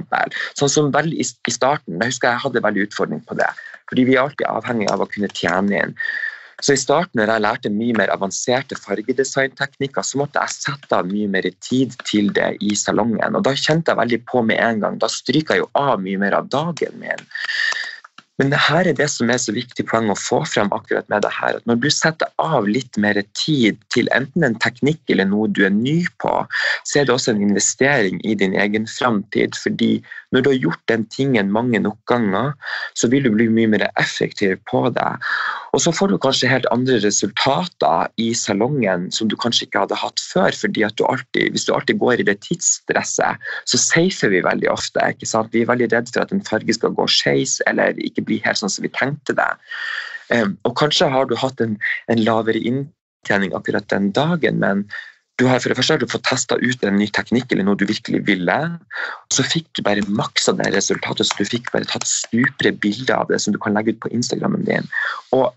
Sånn 0.59 0.73
som 0.73 0.91
vel 0.95 1.13
i, 1.13 1.27
starten, 1.27 1.99
jeg 1.99 2.15
husker 2.15 2.33
jeg 2.33 2.45
hadde 2.47 2.65
veldig 2.65 2.89
utfordring 2.89 3.21
på 3.29 3.37
det. 3.39 3.51
Fordi 3.91 4.09
vi 4.09 4.17
er 4.17 4.25
alltid 4.25 4.49
avhengig 4.49 4.91
av 4.93 5.05
å 5.05 5.09
kunne 5.11 5.31
tjene 5.35 5.83
inn. 5.83 5.95
Så 6.59 6.75
I 6.75 6.81
starten 6.81 7.21
når 7.21 7.31
jeg 7.31 7.43
lærte 7.45 7.71
mye 7.71 7.95
mer 8.01 8.11
avanserte 8.11 8.77
fargedesignteknikker, 8.83 10.03
så 10.03 10.19
måtte 10.19 10.43
jeg 10.43 10.57
sette 10.57 10.97
av 10.97 11.07
mye 11.07 11.29
mer 11.31 11.47
tid 11.63 11.95
til 12.09 12.33
det 12.35 12.51
i 12.65 12.75
salongen. 12.79 13.37
Og 13.39 13.45
Da 13.47 13.55
kjente 13.55 13.93
jeg 13.93 14.01
veldig 14.01 14.21
på 14.27 14.43
med 14.47 14.59
en 14.59 14.83
gang. 14.83 14.99
Da 14.99 15.11
stryker 15.13 15.55
jeg 15.55 15.63
jo 15.63 15.71
av 15.79 16.03
mye 16.03 16.19
mer 16.19 16.35
av 16.41 16.51
dagen 16.51 16.99
min. 16.99 17.23
Men 18.39 18.53
det 18.53 18.61
her 18.69 18.87
er 18.87 18.95
det 18.95 19.09
som 19.11 19.31
er 19.35 19.41
så 19.43 19.53
viktig 19.55 19.85
poeng 19.91 20.13
å 20.13 20.19
få 20.19 20.45
frem 20.47 20.71
akkurat 20.75 21.09
med 21.11 21.25
det 21.27 21.33
her, 21.35 21.59
at 21.59 21.67
når 21.67 21.81
du 21.83 21.89
setter 21.91 22.31
av 22.39 22.69
litt 22.71 22.99
mer 23.03 23.19
tid 23.35 23.81
til 23.95 24.11
enten 24.15 24.47
en 24.47 24.59
teknikk 24.63 25.01
eller 25.11 25.27
noe 25.27 25.51
du 25.51 25.65
er 25.67 25.75
ny 25.75 25.99
på, 26.23 26.35
så 26.87 27.01
er 27.01 27.09
det 27.09 27.17
også 27.17 27.35
en 27.35 27.43
investering 27.49 28.23
i 28.23 28.37
din 28.39 28.55
egen 28.55 28.87
framtid. 28.91 29.59
Fordi 29.59 29.99
når 30.35 30.45
du 30.45 30.51
har 30.51 30.59
gjort 30.61 30.83
den 30.91 31.05
tingen 31.09 31.53
mange 31.53 31.81
nok 31.81 31.99
ganger, 32.11 32.53
så 32.99 33.09
vil 33.09 33.25
du 33.25 33.31
bli 33.33 33.49
mye 33.53 33.71
mer 33.73 33.87
effektiv 34.01 34.59
på 34.69 34.83
det. 34.93 35.09
Og 35.73 35.81
så 35.85 35.93
får 35.95 36.13
du 36.13 36.19
kanskje 36.21 36.51
helt 36.51 36.69
andre 36.75 36.99
resultater 37.05 38.13
i 38.21 38.29
salongen 38.37 39.09
som 39.15 39.31
du 39.31 39.37
kanskje 39.41 39.67
ikke 39.67 39.87
hadde 39.87 40.01
hatt 40.01 40.21
før. 40.21 40.53
fordi 40.61 40.85
at 40.85 40.99
du 40.99 41.05
alltid, 41.05 41.51
Hvis 41.51 41.65
du 41.65 41.73
alltid 41.75 41.99
går 41.99 42.21
i 42.21 42.29
det 42.29 42.41
tidsstresset, 42.41 43.41
så 43.65 43.79
safer 43.79 44.29
vi 44.29 44.45
veldig 44.45 44.71
ofte. 44.71 45.01
ikke 45.09 45.27
sant? 45.27 45.53
Vi 45.53 45.63
er 45.63 45.73
veldig 45.73 45.93
redd 45.93 46.13
for 46.13 46.21
at 46.21 46.33
en 46.33 46.45
farge 46.45 46.75
skal 46.75 46.91
gå 46.91 47.07
skeis 47.07 47.63
eller 47.67 47.97
ikke 47.97 48.25
bli 48.25 48.43
helt 48.45 48.59
sånn 48.59 48.73
som 48.73 48.83
vi 48.83 48.93
tenkte 48.93 49.33
det. 49.33 49.53
Um, 50.29 50.59
og 50.65 50.77
kanskje 50.77 51.09
har 51.09 51.25
du 51.25 51.37
hatt 51.37 51.61
en, 51.61 51.79
en 52.09 52.21
lavere 52.21 52.61
inntjening 52.61 53.55
akkurat 53.57 53.89
den 53.89 54.13
dagen, 54.13 54.61
men 54.61 54.85
du 55.39 55.47
har 55.47 55.61
for 55.63 55.71
det 55.71 55.79
første 55.79 55.95
har 55.95 56.03
du 56.03 56.11
fått 56.11 56.27
testa 56.27 56.57
ut 56.59 56.83
en 56.83 56.97
ny 56.99 57.07
teknikk 57.15 57.53
eller 57.55 57.67
noe 57.69 57.79
du 57.79 57.85
virkelig 57.87 58.25
ville. 58.27 58.57
og 58.75 59.35
Så 59.35 59.45
fikk 59.47 59.69
du 59.79 59.85
bare 59.87 60.03
maksa 60.11 60.55
det 60.59 60.73
resultatet, 60.75 61.29
så 61.29 61.39
du 61.39 61.47
fikk 61.47 61.71
bare 61.75 61.87
tatt 61.87 62.07
supre 62.11 62.73
bilder 62.83 63.15
av 63.21 63.31
det 63.31 63.39
som 63.45 63.55
du 63.55 63.61
kan 63.63 63.77
legge 63.79 63.95
ut 63.95 64.01
på 64.03 64.11
Instagrammen 64.19 64.67
din. 64.67 64.89
Og 65.37 65.53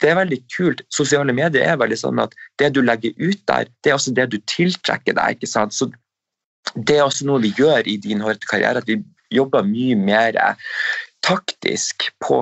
det 0.00 0.08
er 0.08 0.16
veldig 0.22 0.38
kult. 0.54 0.80
Sosiale 0.88 1.34
medier 1.36 1.68
er 1.68 1.80
veldig 1.80 1.98
sånn 2.00 2.22
at 2.22 2.32
det 2.62 2.72
du 2.72 2.80
legger 2.80 3.12
ut 3.20 3.42
der, 3.50 3.68
det 3.84 3.92
er 3.92 3.98
også 3.98 4.14
det 4.16 4.30
du 4.32 4.38
tiltrekker 4.48 5.16
deg. 5.18 5.36
ikke 5.36 5.50
sant? 5.50 5.76
Så 5.76 5.90
Det 6.86 6.96
er 6.96 7.04
også 7.04 7.26
noe 7.26 7.40
vi 7.42 7.52
gjør 7.56 7.86
i 7.88 7.96
din 7.96 8.20
karriere, 8.48 8.78
at 8.78 8.88
vi 8.88 9.02
jobber 9.32 9.64
mye 9.64 9.96
mer 9.96 10.36
taktisk 11.24 12.08
på 12.20 12.40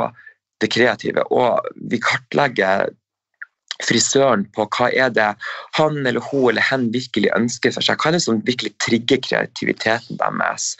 det 0.60 0.70
kreative. 0.74 1.22
Og 1.32 1.62
vi 1.90 1.98
kartlegger 2.02 2.90
frisøren 3.86 4.44
på 4.56 4.66
hva 4.74 4.88
er 4.90 5.10
det 5.14 5.28
han 5.78 5.98
eller 6.06 6.22
hun 6.30 6.48
eller 6.50 6.64
hen 6.66 6.88
virkelig 6.94 7.30
ønsker 7.36 7.74
for 7.74 7.84
seg. 7.84 7.98
Hva 8.00 8.10
er 8.10 8.16
det 8.16 8.22
som 8.24 8.40
virkelig 8.46 8.72
trigger 8.82 9.20
kreativiteten 9.22 10.18
deres? 10.18 10.72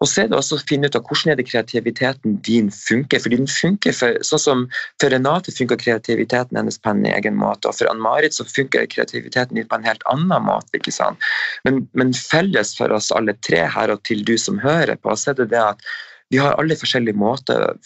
Og 0.00 0.10
så 0.10 0.24
er 0.24 0.30
det 0.30 0.38
også 0.38 0.58
å 0.58 0.64
finne 0.68 0.90
ut 0.90 0.98
av 0.98 1.06
hvordan 1.06 1.32
er 1.32 1.40
det 1.40 1.46
kreativiteten 1.48 2.38
din 2.46 2.68
funker. 2.74 3.22
fordi 3.22 3.40
den 3.40 3.50
funker 3.50 3.96
for, 3.96 4.18
sånn 4.26 4.42
som 4.42 4.66
For 5.00 5.12
Renate 5.12 5.52
funker 5.54 5.80
kreativiteten 5.80 6.56
hennes 6.58 6.78
på 6.78 6.92
en 6.92 7.06
egen 7.08 7.36
måte, 7.40 7.68
og 7.68 7.78
for 7.78 7.88
Ann-Marit 7.90 8.36
så 8.36 8.44
funker 8.48 8.88
kreativiteten 8.92 9.56
din 9.56 9.68
på 9.68 9.78
en 9.78 9.86
helt 9.88 10.04
annen 10.12 10.44
måte. 10.44 10.76
ikke 10.76 10.92
sant? 10.92 11.22
Men, 11.64 11.86
men 11.92 12.12
felles 12.16 12.74
for 12.76 12.92
oss 12.92 13.12
alle 13.14 13.36
tre 13.46 13.64
her, 13.64 13.92
og 13.92 14.04
til 14.04 14.24
du 14.24 14.36
som 14.40 14.60
hører 14.60 14.96
på, 15.00 15.16
så 15.16 15.32
er 15.32 15.40
det 15.40 15.50
det 15.54 15.62
at 15.62 15.88
vi 16.34 16.40
har 16.42 16.56
alle 16.58 16.74
forskjellige 16.74 17.18
måter 17.18 17.76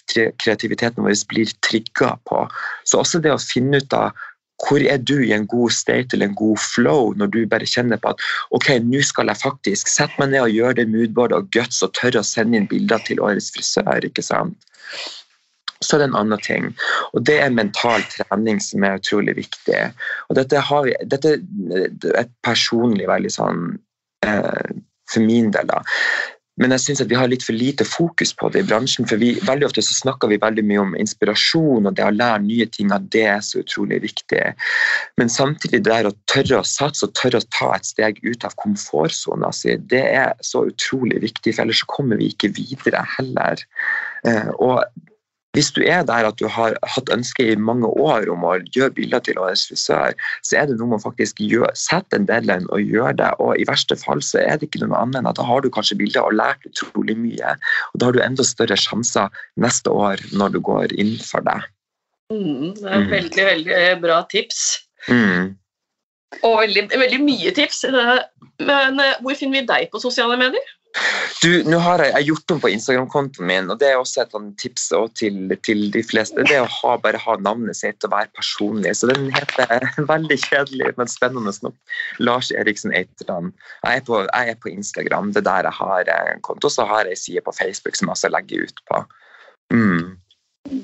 kreativiteten 0.40 1.04
vår 1.04 1.18
blir 1.28 1.50
trigga 1.66 2.14
på. 2.24 2.46
Så 2.88 3.02
også 3.02 3.20
det 3.20 3.34
å 3.34 3.42
finne 3.42 3.82
ut 3.82 3.96
av 3.96 4.16
hvor 4.60 4.82
er 4.82 4.98
du 5.00 5.16
i 5.24 5.32
en 5.34 5.46
god 5.48 5.72
state 5.74 6.16
eller 6.16 6.30
en 6.30 6.38
god 6.38 6.58
flow 6.60 7.14
når 7.18 7.32
du 7.34 7.38
bare 7.48 7.68
kjenner 7.68 8.00
på 8.00 8.12
at 8.12 8.24
ok, 8.56 8.72
nå 8.84 9.02
skal 9.06 9.30
jeg 9.32 9.42
faktisk 9.42 9.88
sette 9.90 10.20
meg 10.20 10.34
ned 10.34 10.44
og 10.44 10.56
gjøre 10.56 10.78
det 10.80 10.90
moodboardet 10.92 11.38
og 11.38 11.48
guts 11.54 11.80
og 11.86 11.94
tørre 11.98 12.22
å 12.22 12.26
sende 12.26 12.60
inn 12.60 12.68
bilder 12.70 13.02
til 13.06 13.22
årets 13.24 13.50
frisør. 13.54 14.04
ikke 14.04 14.24
sant? 14.24 14.58
Så 15.80 15.96
er 15.96 16.02
det 16.02 16.10
en 16.10 16.18
annen 16.18 16.42
ting, 16.44 16.66
og 17.16 17.24
det 17.24 17.38
er 17.40 17.54
mental 17.56 18.02
trening 18.12 18.58
som 18.60 18.84
er 18.84 18.98
utrolig 18.98 19.38
viktig. 19.38 19.78
Og 20.28 20.36
dette, 20.36 20.60
har, 20.60 20.90
dette 21.08 21.38
er 21.38 22.18
et 22.20 22.34
personlig 22.44 23.08
veldig 23.08 23.32
sånn 23.32 23.62
eh, 24.26 24.74
For 25.10 25.24
min 25.24 25.48
del, 25.50 25.66
da. 25.66 25.80
Men 26.60 26.74
jeg 26.74 26.82
syns 26.84 27.02
vi 27.08 27.16
har 27.16 27.30
litt 27.30 27.44
for 27.46 27.56
lite 27.56 27.86
fokus 27.88 28.34
på 28.36 28.50
det 28.52 28.62
i 28.62 28.68
bransjen. 28.68 29.06
for 29.08 29.20
vi, 29.20 29.32
Veldig 29.48 29.70
ofte 29.70 29.84
så 29.84 29.96
snakker 29.96 30.28
vi 30.28 30.40
veldig 30.42 30.64
mye 30.68 30.82
om 30.82 30.96
inspirasjon 31.00 31.88
og 31.88 31.96
det 31.96 32.04
å 32.04 32.12
lære 32.12 32.42
nye 32.44 32.66
ting. 32.68 32.92
at 32.92 33.08
Det 33.10 33.24
er 33.32 33.40
så 33.44 33.62
utrolig 33.64 34.02
viktig. 34.04 34.42
Men 35.16 35.32
samtidig 35.32 35.80
det 35.80 35.90
der 35.90 36.10
å 36.10 36.16
tørre 36.28 36.60
å 36.60 36.66
satse 36.66 37.06
og 37.06 37.14
tørre 37.16 37.40
å 37.40 37.48
ta 37.56 37.72
et 37.76 37.88
steg 37.88 38.20
ut 38.22 38.44
av 38.44 38.56
komfortsona 38.60 39.52
si, 39.56 39.76
det 39.90 40.04
er 40.12 40.34
så 40.44 40.66
utrolig 40.68 41.22
viktig. 41.24 41.54
For 41.54 41.64
ellers 41.64 41.80
så 41.80 41.88
kommer 41.88 42.20
vi 42.20 42.28
ikke 42.34 42.52
videre 42.52 43.06
heller. 43.16 43.64
Eh, 44.28 44.52
og 44.60 44.84
hvis 45.56 45.72
du 45.74 45.80
er 45.82 46.04
der 46.06 46.28
at 46.28 46.38
du 46.38 46.46
har 46.46 46.76
hatt 46.86 47.10
ønske 47.10 47.42
i 47.50 47.56
mange 47.58 47.88
år 47.98 48.28
om 48.30 48.44
å 48.46 48.52
gjøre 48.70 48.94
bilder 48.94 49.22
til 49.26 49.40
årets 49.42 49.66
frisør, 49.66 50.14
så 50.46 50.60
er 50.60 50.68
det 50.70 50.76
noe 50.78 50.92
man 50.92 51.02
faktisk 51.02 51.42
gjør. 51.42 51.72
Sett 51.74 52.06
en 52.14 52.28
deadline 52.28 52.70
og 52.70 52.86
gjør 52.86 53.16
det. 53.18 53.32
Og 53.42 53.58
i 53.58 53.66
verste 53.66 53.98
fall 53.98 54.22
så 54.22 54.38
er 54.44 54.60
det 54.60 54.68
ikke 54.68 54.84
noe 54.84 55.00
annet 55.00 55.20
enn 55.20 55.30
at 55.30 55.40
da 55.40 55.46
har 55.48 55.64
du 55.64 55.70
kanskje 55.74 55.98
bilder 55.98 56.28
og 56.28 56.38
lært 56.38 56.66
utrolig 56.70 57.18
mye. 57.18 57.56
Og 57.90 57.98
da 57.98 58.10
har 58.10 58.14
du 58.14 58.22
enda 58.22 58.46
større 58.46 58.78
sjanser 58.78 59.42
neste 59.58 59.90
år 59.90 60.22
når 60.30 60.54
du 60.54 60.60
går 60.70 60.94
inn 61.02 61.16
for 61.24 61.42
det. 61.46 61.58
Mm, 62.30 62.76
det 62.78 62.90
er 62.94 63.08
veldig, 63.10 63.46
veldig 63.50 63.80
bra 64.04 64.22
tips. 64.30 64.60
Mm. 65.10 65.56
Og 66.46 66.60
veldig, 66.62 66.86
veldig 66.94 67.24
mye 67.26 67.50
tips. 67.56 67.88
Men 67.90 69.02
eh, 69.02 69.16
hvor 69.24 69.34
finner 69.34 69.64
vi 69.64 69.70
deg 69.72 69.90
på 69.90 70.02
sosiale 70.02 70.38
medier? 70.38 70.76
Du, 71.40 71.62
nå 71.64 71.78
har 71.80 72.02
jeg, 72.02 72.10
jeg 72.16 72.26
gjort 72.28 72.52
om 72.52 72.60
på 72.60 72.70
Instagram-kontoen 72.74 73.46
min, 73.48 73.70
og 73.72 73.78
det 73.80 73.88
er 73.88 74.00
også 74.00 74.24
et 74.24 74.34
tips 74.60 74.88
til, 75.16 75.54
til, 75.64 75.84
de 75.94 76.02
fleste. 76.04 76.42
Det 76.48 76.56
er 76.56 76.66
å 76.66 76.72
ha, 76.80 76.96
bare 77.00 77.20
ha 77.22 77.36
navnet 77.40 77.78
sitt 77.78 78.04
og 78.04 78.12
være 78.12 78.28
personlig. 78.36 78.92
Så 78.98 79.08
den 79.08 79.30
heter 79.32 79.86
veldig 80.12 80.38
kjedelig, 80.42 80.92
men 80.98 81.10
spennende 81.10 81.54
nok 81.64 81.76
Lars 82.18 82.50
Eriksen 82.50 82.92
Eitland. 82.96 83.54
Jeg 83.86 84.02
er, 84.02 84.06
på, 84.08 84.22
jeg 84.26 84.52
er 84.52 84.58
på 84.60 84.72
Instagram, 84.72 85.30
det 85.32 85.44
er 85.44 85.48
der 85.48 85.70
jeg 85.70 85.78
har 85.78 86.12
en 86.16 86.42
konto. 86.44 86.72
Så 86.72 86.84
har 86.90 87.06
jeg 87.06 87.16
ei 87.16 87.22
side 87.22 87.44
på 87.46 87.54
Facebook 87.56 87.96
som 87.96 88.10
jeg 88.10 88.18
også 88.18 88.32
legger 88.34 88.66
ut 88.66 88.82
på. 88.90 89.04
Mm. 89.70 90.82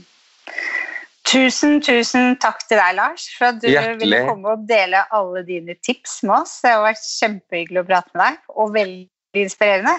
Tusen, 1.26 1.80
tusen 1.82 2.36
takk 2.38 2.62
til 2.70 2.78
deg, 2.78 2.94
Lars, 3.00 3.26
for 3.34 3.50
at 3.50 3.58
du 3.58 3.66
Hjertelig. 3.66 3.98
ville 4.04 4.22
komme 4.28 4.54
og 4.54 4.64
dele 4.70 5.02
alle 5.12 5.42
dine 5.44 5.74
tips 5.82 6.20
med 6.22 6.38
oss. 6.38 6.60
Det 6.62 6.70
har 6.70 6.86
vært 6.86 7.02
kjempehyggelig 7.02 7.82
å 7.82 7.86
prate 7.90 8.14
med 8.14 8.22
deg, 8.22 8.40
og 8.54 8.74
veldig 8.78 9.04
inspirerende. 9.44 9.98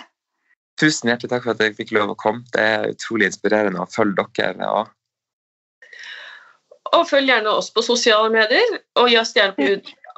Tusen 0.78 1.10
hjertelig 1.10 1.32
takk 1.32 1.44
for 1.46 1.56
at 1.56 1.62
jeg 1.64 1.78
fikk 1.78 1.92
lov 1.98 2.14
å 2.14 2.20
komme. 2.20 2.46
Det 2.54 2.62
er 2.62 2.92
utrolig 2.94 3.32
inspirerende 3.32 3.82
å 3.82 3.90
følge 3.90 4.26
dere. 4.38 4.70
Og... 4.70 4.94
Og 6.96 7.08
følg 7.10 7.28
gjerne 7.32 7.50
oss 7.60 7.72
på 7.74 7.84
sosiale 7.84 8.30
medier, 8.32 8.78
og 8.96 9.10
gi 9.12 9.18
oss 9.20 9.34
gjerne 9.36 9.58
på 9.58 9.66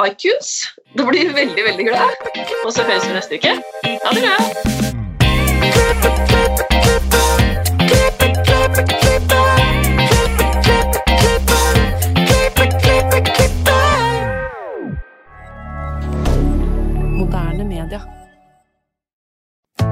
iTunes. 0.06 0.68
Da 1.00 1.08
blir 1.08 1.32
vi 1.32 1.34
veldig, 1.34 1.64
veldig 1.64 1.88
glad. 1.88 2.12
Og 2.66 2.74
så 2.76 2.84
høres 2.84 3.08
vi 3.08 3.16
neste 3.16 3.40
uke. 3.40 3.56
Ha 4.04 4.10
det 4.14 4.22
bra. 4.28 4.38
Moderne 17.16 17.64
media. 17.64 18.19